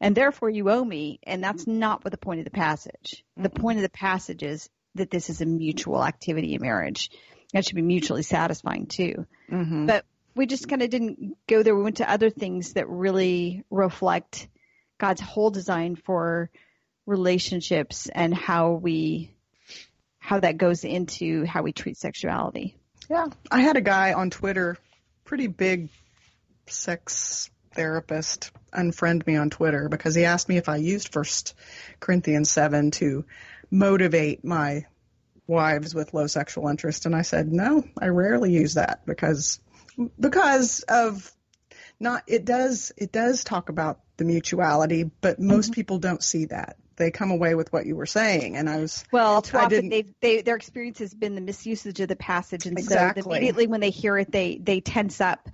and 0.00 0.16
therefore 0.16 0.50
you 0.50 0.70
owe 0.70 0.84
me. 0.84 1.20
And 1.22 1.44
that's 1.44 1.66
not 1.66 2.04
what 2.04 2.10
the 2.10 2.18
point 2.18 2.40
of 2.40 2.44
the 2.44 2.50
passage. 2.50 3.24
The 3.36 3.50
point 3.50 3.78
of 3.78 3.82
the 3.82 3.90
passage 3.90 4.42
is 4.42 4.68
that 4.94 5.10
this 5.10 5.30
is 5.30 5.40
a 5.40 5.46
mutual 5.46 6.02
activity 6.02 6.54
in 6.54 6.62
marriage. 6.62 7.10
That 7.52 7.64
should 7.66 7.76
be 7.76 7.82
mutually 7.82 8.22
satisfying 8.22 8.86
too. 8.86 9.26
But 9.86 10.04
we 10.40 10.46
just 10.46 10.70
kind 10.70 10.80
of 10.80 10.88
didn't 10.88 11.36
go 11.46 11.62
there. 11.62 11.76
We 11.76 11.82
went 11.82 11.98
to 11.98 12.10
other 12.10 12.30
things 12.30 12.72
that 12.72 12.88
really 12.88 13.62
reflect 13.68 14.48
God's 14.96 15.20
whole 15.20 15.50
design 15.50 15.96
for 15.96 16.48
relationships 17.04 18.08
and 18.10 18.32
how 18.32 18.70
we, 18.70 19.34
how 20.18 20.40
that 20.40 20.56
goes 20.56 20.82
into 20.84 21.44
how 21.44 21.60
we 21.60 21.74
treat 21.74 21.98
sexuality. 21.98 22.74
Yeah. 23.10 23.26
I 23.50 23.60
had 23.60 23.76
a 23.76 23.82
guy 23.82 24.14
on 24.14 24.30
Twitter, 24.30 24.78
pretty 25.24 25.46
big 25.46 25.90
sex 26.66 27.50
therapist, 27.74 28.50
unfriend 28.72 29.26
me 29.26 29.36
on 29.36 29.50
Twitter 29.50 29.90
because 29.90 30.14
he 30.14 30.24
asked 30.24 30.48
me 30.48 30.56
if 30.56 30.70
I 30.70 30.76
used 30.76 31.12
First 31.12 31.52
Corinthians 32.00 32.50
7 32.50 32.92
to 32.92 33.26
motivate 33.70 34.42
my 34.42 34.86
wives 35.46 35.94
with 35.94 36.14
low 36.14 36.28
sexual 36.28 36.68
interest. 36.68 37.04
And 37.04 37.14
I 37.14 37.22
said, 37.22 37.52
no, 37.52 37.84
I 38.00 38.06
rarely 38.06 38.52
use 38.52 38.72
that 38.74 39.04
because, 39.04 39.60
because 40.18 40.80
of 40.88 41.30
not, 41.98 42.22
it 42.26 42.44
does, 42.44 42.92
it 42.96 43.12
does 43.12 43.44
talk 43.44 43.68
about 43.68 44.00
the 44.16 44.24
mutuality, 44.24 45.04
but 45.20 45.38
most 45.38 45.72
people 45.72 45.98
don't 45.98 46.22
see 46.22 46.46
that. 46.46 46.76
They 46.96 47.10
come 47.10 47.30
away 47.30 47.54
with 47.54 47.72
what 47.72 47.86
you 47.86 47.96
were 47.96 48.06
saying. 48.06 48.56
And 48.56 48.68
I 48.68 48.76
was, 48.78 49.04
Well, 49.10 49.40
too 49.42 49.56
I 49.56 49.64
often 49.64 49.70
didn't- 49.88 49.90
they've, 49.90 50.14
they, 50.20 50.42
their 50.42 50.56
experience 50.56 50.98
has 50.98 51.14
been 51.14 51.34
the 51.34 51.40
misusage 51.40 52.00
of 52.00 52.08
the 52.08 52.16
passage, 52.16 52.66
and 52.66 52.82
so 52.82 53.12
immediately 53.16 53.66
when 53.66 53.80
they 53.80 53.90
hear 53.90 54.18
it, 54.18 54.30
they 54.30 54.56
they 54.58 54.80
tense 54.80 55.20
up 55.20 55.48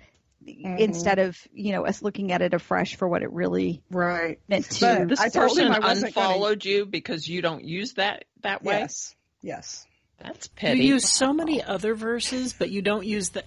Mm-hmm. 0.45 0.77
instead 0.79 1.19
of 1.19 1.37
you 1.53 1.73
know 1.73 1.85
us 1.85 2.03
looking 2.03 2.31
at 2.31 2.41
it 2.41 2.55
afresh 2.55 2.95
for 2.95 3.09
what 3.09 3.25
it 3.25 3.33
really 3.33 3.83
right. 3.91 4.39
meant 4.47 4.71
to. 4.71 4.81
But 4.81 5.09
This 5.09 5.19
I 5.19 5.29
person 5.31 5.73
I 5.73 5.81
wasn't 5.81 5.83
gonna- 5.83 6.07
unfollowed 6.07 6.65
you 6.65 6.87
because 6.87 7.29
you 7.29 7.43
don't 7.43 7.65
use 7.65 7.95
that 7.95 8.27
that 8.43 8.63
way. 8.63 8.79
Yes. 8.79 9.17
Yes. 9.43 9.85
That's 10.23 10.47
petty. 10.47 10.85
You 10.85 10.95
use 10.95 11.11
so 11.11 11.33
many 11.33 11.65
other 11.65 11.97
verses, 11.97 12.53
but 12.57 12.71
you 12.71 12.81
don't 12.81 13.05
use 13.05 13.31
the. 13.31 13.43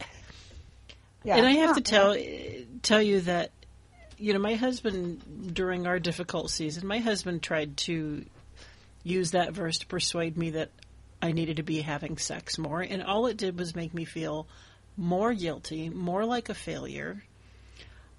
Yeah. 1.23 1.37
And 1.37 1.45
I 1.45 1.51
have 1.51 1.75
to 1.75 1.81
tell 1.81 2.15
tell 2.81 3.01
you 3.01 3.21
that, 3.21 3.51
you 4.17 4.33
know, 4.33 4.39
my 4.39 4.55
husband 4.55 5.53
during 5.53 5.85
our 5.87 5.99
difficult 5.99 6.49
season, 6.49 6.87
my 6.87 6.99
husband 6.99 7.43
tried 7.43 7.77
to 7.77 8.25
use 9.03 9.31
that 9.31 9.53
verse 9.53 9.79
to 9.79 9.87
persuade 9.87 10.37
me 10.37 10.51
that 10.51 10.71
I 11.21 11.31
needed 11.33 11.57
to 11.57 11.63
be 11.63 11.81
having 11.81 12.17
sex 12.17 12.57
more, 12.57 12.81
and 12.81 13.03
all 13.03 13.27
it 13.27 13.37
did 13.37 13.57
was 13.59 13.75
make 13.75 13.93
me 13.93 14.05
feel 14.05 14.47
more 14.95 15.33
guilty, 15.33 15.89
more 15.89 16.25
like 16.25 16.49
a 16.49 16.53
failure. 16.53 17.23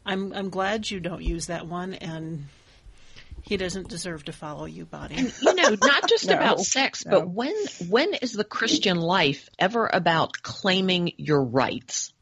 I'm 0.04 0.32
I'm 0.32 0.50
glad 0.50 0.90
you 0.90 1.00
don't 1.00 1.22
use 1.22 1.46
that 1.46 1.66
one, 1.66 1.94
and 1.94 2.46
he 3.42 3.56
doesn't 3.56 3.88
deserve 3.88 4.24
to 4.26 4.32
follow 4.32 4.66
you, 4.66 4.84
Bonnie. 4.84 5.30
you 5.42 5.54
know, 5.54 5.76
not 5.82 6.08
just 6.08 6.26
No, 6.28 6.34
about 6.34 6.60
sex, 6.60 7.04
no. 7.06 7.12
but 7.20 7.30
when 7.30 7.54
when 7.88 8.14
is 8.14 8.32
the 8.32 8.44
Christian 8.44 8.98
life 8.98 9.48
ever 9.58 9.88
about 9.90 10.42
claiming 10.42 11.12
your 11.16 11.42
rights? 11.42 12.12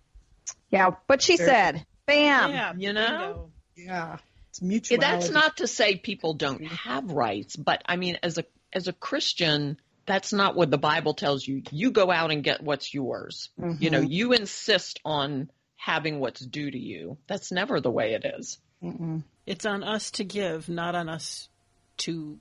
Yeah, 0.71 0.91
but 1.07 1.23
she 1.23 1.37
said. 1.37 1.85
Bam. 2.07 2.51
yeah, 2.51 2.73
you 2.77 2.93
know? 2.93 3.51
Yeah. 3.77 4.19
It's 4.63 4.91
Yeah, 4.91 4.99
that's 4.99 5.31
not 5.31 5.59
to 5.59 5.67
say 5.67 5.97
people 5.97 6.35
don't 6.35 6.65
have 6.65 7.11
rights, 7.11 7.55
but 7.55 7.83
I 7.87 7.97
mean, 7.97 8.19
as 8.23 8.39
a 8.39 8.45
as 8.73 8.89
a 8.89 8.93
Christian, 8.93 9.79
that's 10.07 10.33
not 10.33 10.57
what 10.57 10.71
the 10.71 10.79
Bible 10.79 11.15
tells 11.15 11.47
you. 11.47 11.63
You 11.71 11.91
go 11.91 12.11
out 12.11 12.31
and 12.31 12.43
get 12.43 12.63
what's 12.63 12.93
yours. 12.93 13.51
Mm-hmm. 13.61 13.83
You 13.83 13.91
know, 13.91 14.01
you 14.01 14.33
insist 14.33 15.01
on 15.05 15.51
having 15.77 16.19
what's 16.19 16.41
due 16.41 16.71
to 16.71 16.79
you. 16.79 17.19
That's 17.27 17.53
never 17.53 17.81
the 17.81 17.91
way 17.91 18.15
it 18.15 18.25
is. 18.39 18.59
It's 19.47 19.67
on 19.67 19.85
us 19.85 20.11
to 20.13 20.25
give, 20.25 20.69
not 20.69 20.95
on 20.95 21.09
us 21.09 21.49
to 21.99 22.39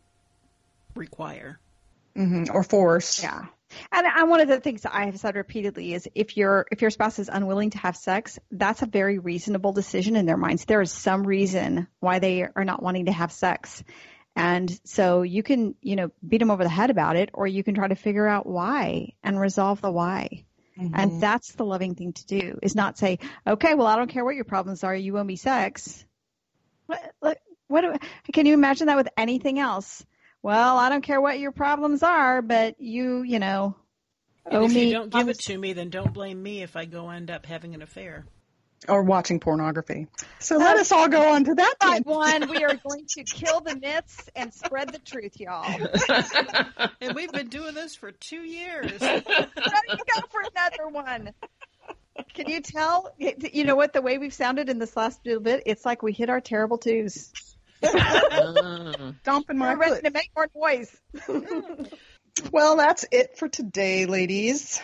require. 0.95 1.59
Mm-hmm, 2.15 2.55
or 2.55 2.63
force. 2.63 3.21
Yeah. 3.21 3.45
And, 3.91 4.05
and 4.07 4.29
one 4.29 4.41
of 4.41 4.47
the 4.47 4.59
things 4.59 4.81
that 4.81 4.95
I 4.95 5.05
have 5.05 5.19
said 5.19 5.35
repeatedly 5.35 5.93
is 5.93 6.07
if 6.15 6.37
your 6.37 6.65
if 6.71 6.81
your 6.81 6.91
spouse 6.91 7.19
is 7.19 7.29
unwilling 7.31 7.71
to 7.71 7.77
have 7.79 7.95
sex, 7.95 8.39
that's 8.51 8.81
a 8.81 8.87
very 8.87 9.19
reasonable 9.19 9.73
decision 9.73 10.15
in 10.15 10.25
their 10.25 10.37
minds. 10.37 10.65
There 10.65 10.81
is 10.81 10.91
some 10.91 11.25
reason 11.25 11.87
why 11.99 12.19
they 12.19 12.43
are 12.43 12.65
not 12.65 12.81
wanting 12.81 13.05
to 13.05 13.11
have 13.11 13.31
sex. 13.31 13.83
And 14.35 14.79
so 14.83 15.23
you 15.23 15.41
can, 15.41 15.73
you 15.81 15.95
know, 15.95 16.11
beat 16.27 16.37
them 16.37 16.51
over 16.51 16.63
the 16.63 16.69
head 16.69 16.91
about 16.91 17.15
it, 17.15 17.31
or 17.33 17.47
you 17.47 17.63
can 17.63 17.73
try 17.73 17.87
to 17.87 17.95
figure 17.95 18.27
out 18.27 18.45
why 18.45 19.13
and 19.23 19.39
resolve 19.39 19.81
the 19.81 19.91
why. 19.91 20.45
And 20.79 20.93
mm-hmm. 20.93 21.19
that's 21.19 21.53
the 21.53 21.65
loving 21.65 21.95
thing 21.95 22.13
to 22.13 22.25
do 22.27 22.59
is 22.61 22.75
not 22.75 22.99
say, 22.99 23.17
okay, 23.47 23.73
well, 23.73 23.87
I 23.87 23.95
don't 23.95 24.11
care 24.11 24.23
what 24.23 24.35
your 24.35 24.45
problems 24.45 24.83
are. 24.83 24.95
You 24.95 25.17
owe 25.17 25.23
me 25.23 25.35
sex. 25.35 26.05
What, 26.85 27.13
what, 27.19 27.39
what 27.67 27.81
do- 27.81 28.07
can 28.31 28.45
you 28.45 28.53
imagine 28.53 28.85
that 28.85 28.97
with 28.97 29.09
anything 29.17 29.57
else? 29.57 30.05
Well, 30.43 30.77
I 30.77 30.89
don't 30.89 31.01
care 31.01 31.19
what 31.19 31.39
your 31.39 31.51
problems 31.51 32.03
are, 32.03 32.41
but 32.41 32.79
you, 32.79 33.23
you 33.23 33.39
know, 33.39 33.75
And 34.45 34.55
owe 34.57 34.65
if 34.65 34.73
me. 34.73 34.87
you 34.87 34.93
don't 34.93 35.09
give 35.11 35.29
it 35.29 35.39
to 35.39 35.57
me, 35.57 35.73
then 35.73 35.89
don't 35.89 36.13
blame 36.13 36.41
me 36.41 36.61
if 36.63 36.75
I 36.75 36.85
go 36.85 37.09
end 37.09 37.29
up 37.31 37.45
having 37.45 37.73
an 37.75 37.81
affair. 37.81 38.25
Or 38.87 39.01
watching 39.01 39.39
pornography. 39.39 40.05
So 40.39 40.57
let 40.57 40.77
us 40.77 40.91
all 40.91 41.09
go 41.09 41.33
on 41.33 41.45
to 41.45 41.55
that 41.55 41.75
Side 41.81 42.03
then. 42.05 42.13
one, 42.15 42.49
we 42.49 42.63
are 42.63 42.75
going 42.87 43.05
to 43.17 43.23
kill 43.23 43.59
the 43.59 43.75
myths 43.75 44.29
and 44.35 44.53
spread 44.53 44.89
the 44.93 44.99
truth, 44.99 45.39
y'all. 45.39 45.65
And 47.01 47.15
we've 47.15 47.31
been 47.31 47.47
doing 47.47 47.73
this 47.73 47.95
for 47.95 48.11
two 48.11 48.41
years. 48.41 49.01
Ready 49.01 49.21
to 49.25 50.05
go 50.15 50.21
for 50.29 50.41
another 50.55 50.87
one. 50.91 51.33
Can 52.33 52.47
you 52.49 52.61
tell? 52.61 53.13
You 53.17 53.63
know 53.65 53.75
what? 53.75 53.93
The 53.93 54.01
way 54.01 54.17
we've 54.19 54.33
sounded 54.33 54.69
in 54.69 54.77
this 54.79 54.95
last 54.95 55.19
little 55.25 55.41
bit, 55.41 55.63
it's 55.65 55.85
like 55.85 56.01
we 56.03 56.11
hit 56.13 56.29
our 56.29 56.41
terrible 56.41 56.77
twos. 56.77 57.31
Stomping 59.21 59.57
my 59.57 59.73
We're 59.73 59.79
ready 59.79 59.95
foot. 59.95 60.03
to 60.05 60.11
make 60.11 60.31
more 60.35 60.47
noise. 60.55 60.95
Well, 62.51 62.77
that's 62.77 63.03
it 63.11 63.37
for 63.37 63.49
today, 63.49 64.05
ladies. 64.05 64.79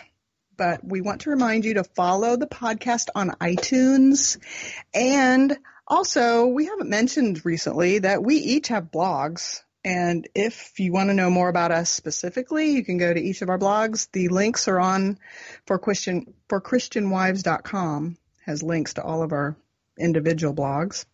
But 0.57 0.83
we 0.83 1.01
want 1.01 1.21
to 1.21 1.29
remind 1.29 1.65
you 1.65 1.75
to 1.75 1.83
follow 1.83 2.35
the 2.35 2.47
podcast 2.47 3.09
on 3.15 3.29
iTunes. 3.41 4.37
And 4.93 5.57
also, 5.87 6.47
we 6.47 6.65
haven't 6.65 6.89
mentioned 6.89 7.45
recently 7.45 7.99
that 7.99 8.23
we 8.23 8.35
each 8.37 8.67
have 8.69 8.91
blogs. 8.91 9.61
And 9.85 10.27
if 10.33 10.79
you 10.79 10.91
want 10.93 11.09
to 11.09 11.13
know 11.13 11.29
more 11.29 11.49
about 11.49 11.71
us 11.71 11.89
specifically, 11.89 12.71
you 12.71 12.85
can 12.85 12.97
go 12.97 13.13
to 13.13 13.21
each 13.21 13.41
of 13.41 13.49
our 13.49 13.59
blogs. 13.59 14.09
The 14.11 14.29
links 14.29 14.67
are 14.67 14.79
on 14.79 15.19
for 15.65 15.77
Christian 15.77 16.33
for 16.49 16.61
christianwives.com 16.61 18.17
has 18.45 18.63
links 18.63 18.95
to 18.95 19.03
all 19.03 19.23
of 19.23 19.31
our 19.31 19.55
individual 19.99 20.53
blogs. 20.53 21.05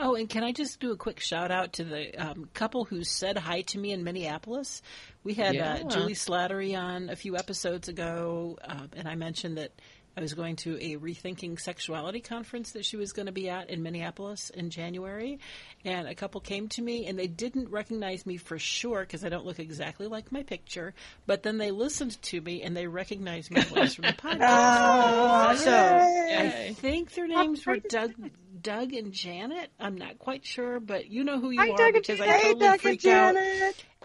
Oh, 0.00 0.14
and 0.14 0.28
can 0.28 0.44
I 0.44 0.52
just 0.52 0.78
do 0.78 0.92
a 0.92 0.96
quick 0.96 1.18
shout 1.20 1.50
out 1.50 1.72
to 1.74 1.84
the 1.84 2.14
um, 2.16 2.48
couple 2.54 2.84
who 2.84 3.02
said 3.02 3.36
hi 3.36 3.62
to 3.62 3.78
me 3.78 3.90
in 3.92 4.04
Minneapolis? 4.04 4.80
We 5.24 5.34
had 5.34 5.54
Yeah. 5.56 5.74
uh, 5.84 5.88
Juli 5.88 6.14
Slattery 6.14 6.78
on 6.78 7.10
a 7.10 7.16
few 7.16 7.36
episodes 7.36 7.88
ago, 7.88 8.58
uh, 8.62 8.86
and 8.96 9.08
I 9.08 9.16
mentioned 9.16 9.58
that 9.58 9.72
I 10.16 10.20
was 10.20 10.34
going 10.34 10.56
to 10.56 10.76
a 10.80 10.96
Rethinking 10.96 11.60
Sexuality 11.60 12.20
conference 12.20 12.72
that 12.72 12.84
she 12.84 12.96
was 12.96 13.12
going 13.12 13.26
to 13.26 13.32
be 13.32 13.48
at 13.48 13.70
in 13.70 13.84
Minneapolis 13.84 14.50
in 14.50 14.68
January. 14.70 15.38
And 15.84 16.08
a 16.08 16.14
couple 16.14 16.40
came 16.40 16.68
to 16.70 16.82
me, 16.82 17.06
and 17.06 17.16
they 17.16 17.28
didn't 17.28 17.68
recognize 17.70 18.26
me 18.26 18.36
for 18.36 18.58
sure 18.58 19.00
because 19.02 19.24
I 19.24 19.28
don't 19.28 19.46
look 19.46 19.60
exactly 19.60 20.08
like 20.08 20.32
my 20.32 20.42
picture. 20.42 20.92
But 21.26 21.44
then 21.44 21.58
they 21.58 21.70
listened 21.70 22.20
to 22.22 22.40
me 22.40 22.62
and 22.62 22.76
they 22.76 22.88
recognized 22.88 23.52
my 23.52 23.62
voice 23.62 23.94
from 23.94 24.06
the 24.06 24.12
podcast. 24.12 24.38
oh, 24.42 25.54
so 25.56 25.72
I 25.76 26.72
think 26.74 27.14
their 27.14 27.28
names 27.28 27.64
were 27.64 27.76
Doug, 27.76 28.12
Doug 28.62 28.92
and 28.92 29.12
Janet. 29.12 29.70
I'm 29.78 29.96
not 29.96 30.18
quite 30.18 30.44
sure, 30.44 30.80
but 30.80 31.08
you 31.08 31.24
know 31.24 31.40
who 31.40 31.50
you 31.50 31.60
Hi, 31.60 31.70
are 31.70 31.76
Doug 31.76 31.94
and 31.94 32.06
because 32.06 32.20
I 32.20 32.26
totally 32.40 32.54
Doug 32.54 32.72
and 32.72 32.80
freaked 32.80 33.06
out. 33.06 33.36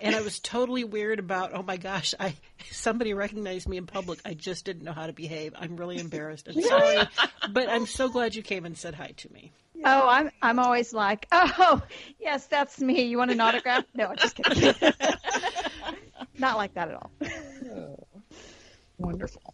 And 0.01 0.16
I 0.16 0.22
was 0.22 0.39
totally 0.39 0.84
weird 0.84 1.20
about, 1.20 1.54
oh 1.54 1.64
my 1.64 1.78
gosh, 1.78 2.14
I 2.20 2.36
somebody 2.72 3.14
recognized 3.14 3.68
me 3.68 3.78
in 3.78 3.86
public. 3.86 4.20
I 4.26 4.34
just 4.34 4.66
didn't 4.66 4.84
know 4.84 4.93
how 4.93 5.08
to 5.08 5.14
behave. 5.14 5.54
I'm 5.58 5.78
really 5.78 5.99
embarrassed 5.99 6.47
and 6.47 6.64
sorry, 6.64 7.08
but 7.51 7.70
I'm 7.70 7.86
so 7.86 8.10
glad 8.10 8.36
you 8.36 8.43
came 8.43 8.66
and 8.66 8.78
said 8.78 8.95
hi 8.95 9.14
to 9.18 9.34
me. 9.34 9.51
Oh, 9.86 10.08
I'm 10.08 10.32
I'm 10.41 10.60
always 10.60 10.93
like, 10.93 11.28
oh, 11.32 11.82
yes, 12.20 12.45
that's 12.47 12.80
me. 12.80 13.04
You 13.04 13.18
want 13.18 13.32
an 13.32 13.41
autograph? 13.41 13.84
No, 13.93 14.08
I'm 14.08 14.18
just 14.18 14.36
kidding. 14.36 14.74
Not 16.38 16.58
like 16.58 16.74
that 16.76 16.89
at 16.89 16.95
all. 16.95 17.12
Oh, 17.76 18.08
wonderful. 18.97 19.54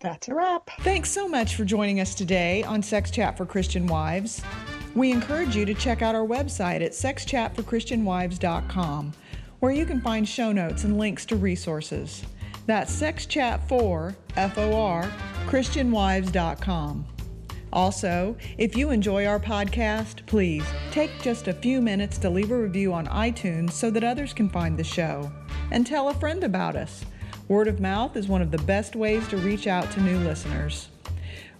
That's 0.00 0.28
a 0.28 0.34
wrap. 0.34 0.68
Thanks 0.80 1.10
so 1.10 1.26
much 1.26 1.56
for 1.56 1.64
joining 1.64 2.00
us 2.00 2.14
today 2.14 2.62
on 2.64 2.82
Sex 2.82 3.10
Chat 3.10 3.34
for 3.36 3.46
Christian 3.46 3.86
Wives. 3.86 4.42
We 4.94 5.10
encourage 5.10 5.56
you 5.56 5.64
to 5.64 5.74
check 5.74 6.02
out 6.02 6.14
our 6.14 6.26
website 6.26 6.82
at 6.82 6.92
sexchatforchristianwives.com, 6.92 9.12
where 9.60 9.72
you 9.72 9.86
can 9.86 10.00
find 10.00 10.28
show 10.28 10.52
notes 10.52 10.84
and 10.84 10.98
links 10.98 11.24
to 11.26 11.36
resources. 11.36 12.22
That's 12.66 12.94
sexchat4, 12.94 14.14
F-O-R, 14.36 15.12
christianwives.com. 15.46 17.06
Also, 17.72 18.36
if 18.58 18.76
you 18.76 18.90
enjoy 18.90 19.26
our 19.26 19.40
podcast, 19.40 20.24
please 20.26 20.64
take 20.90 21.10
just 21.20 21.48
a 21.48 21.52
few 21.52 21.80
minutes 21.80 22.18
to 22.18 22.30
leave 22.30 22.50
a 22.50 22.58
review 22.58 22.92
on 22.92 23.06
iTunes 23.06 23.72
so 23.72 23.90
that 23.90 24.04
others 24.04 24.32
can 24.32 24.48
find 24.48 24.78
the 24.78 24.84
show. 24.84 25.30
And 25.70 25.86
tell 25.86 26.08
a 26.08 26.14
friend 26.14 26.44
about 26.44 26.76
us. 26.76 27.04
Word 27.48 27.68
of 27.68 27.78
mouth 27.78 28.16
is 28.16 28.26
one 28.26 28.42
of 28.42 28.50
the 28.50 28.58
best 28.58 28.96
ways 28.96 29.26
to 29.28 29.36
reach 29.36 29.68
out 29.68 29.88
to 29.92 30.00
new 30.00 30.18
listeners. 30.18 30.88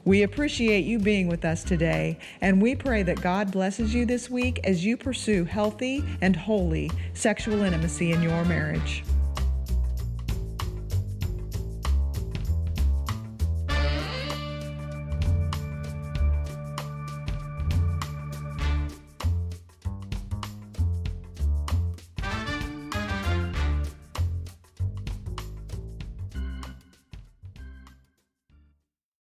We 0.04 0.24
appreciate 0.24 0.84
you 0.84 0.98
being 0.98 1.28
with 1.28 1.44
us 1.44 1.62
today, 1.62 2.18
and 2.40 2.60
we 2.60 2.74
pray 2.74 3.04
that 3.04 3.20
God 3.20 3.52
blesses 3.52 3.94
you 3.94 4.04
this 4.04 4.28
week 4.28 4.58
as 4.64 4.84
you 4.84 4.96
pursue 4.96 5.44
healthy 5.44 6.04
and 6.20 6.34
holy 6.34 6.90
sexual 7.14 7.62
intimacy 7.62 8.10
in 8.10 8.20
your 8.20 8.44
marriage. 8.46 9.04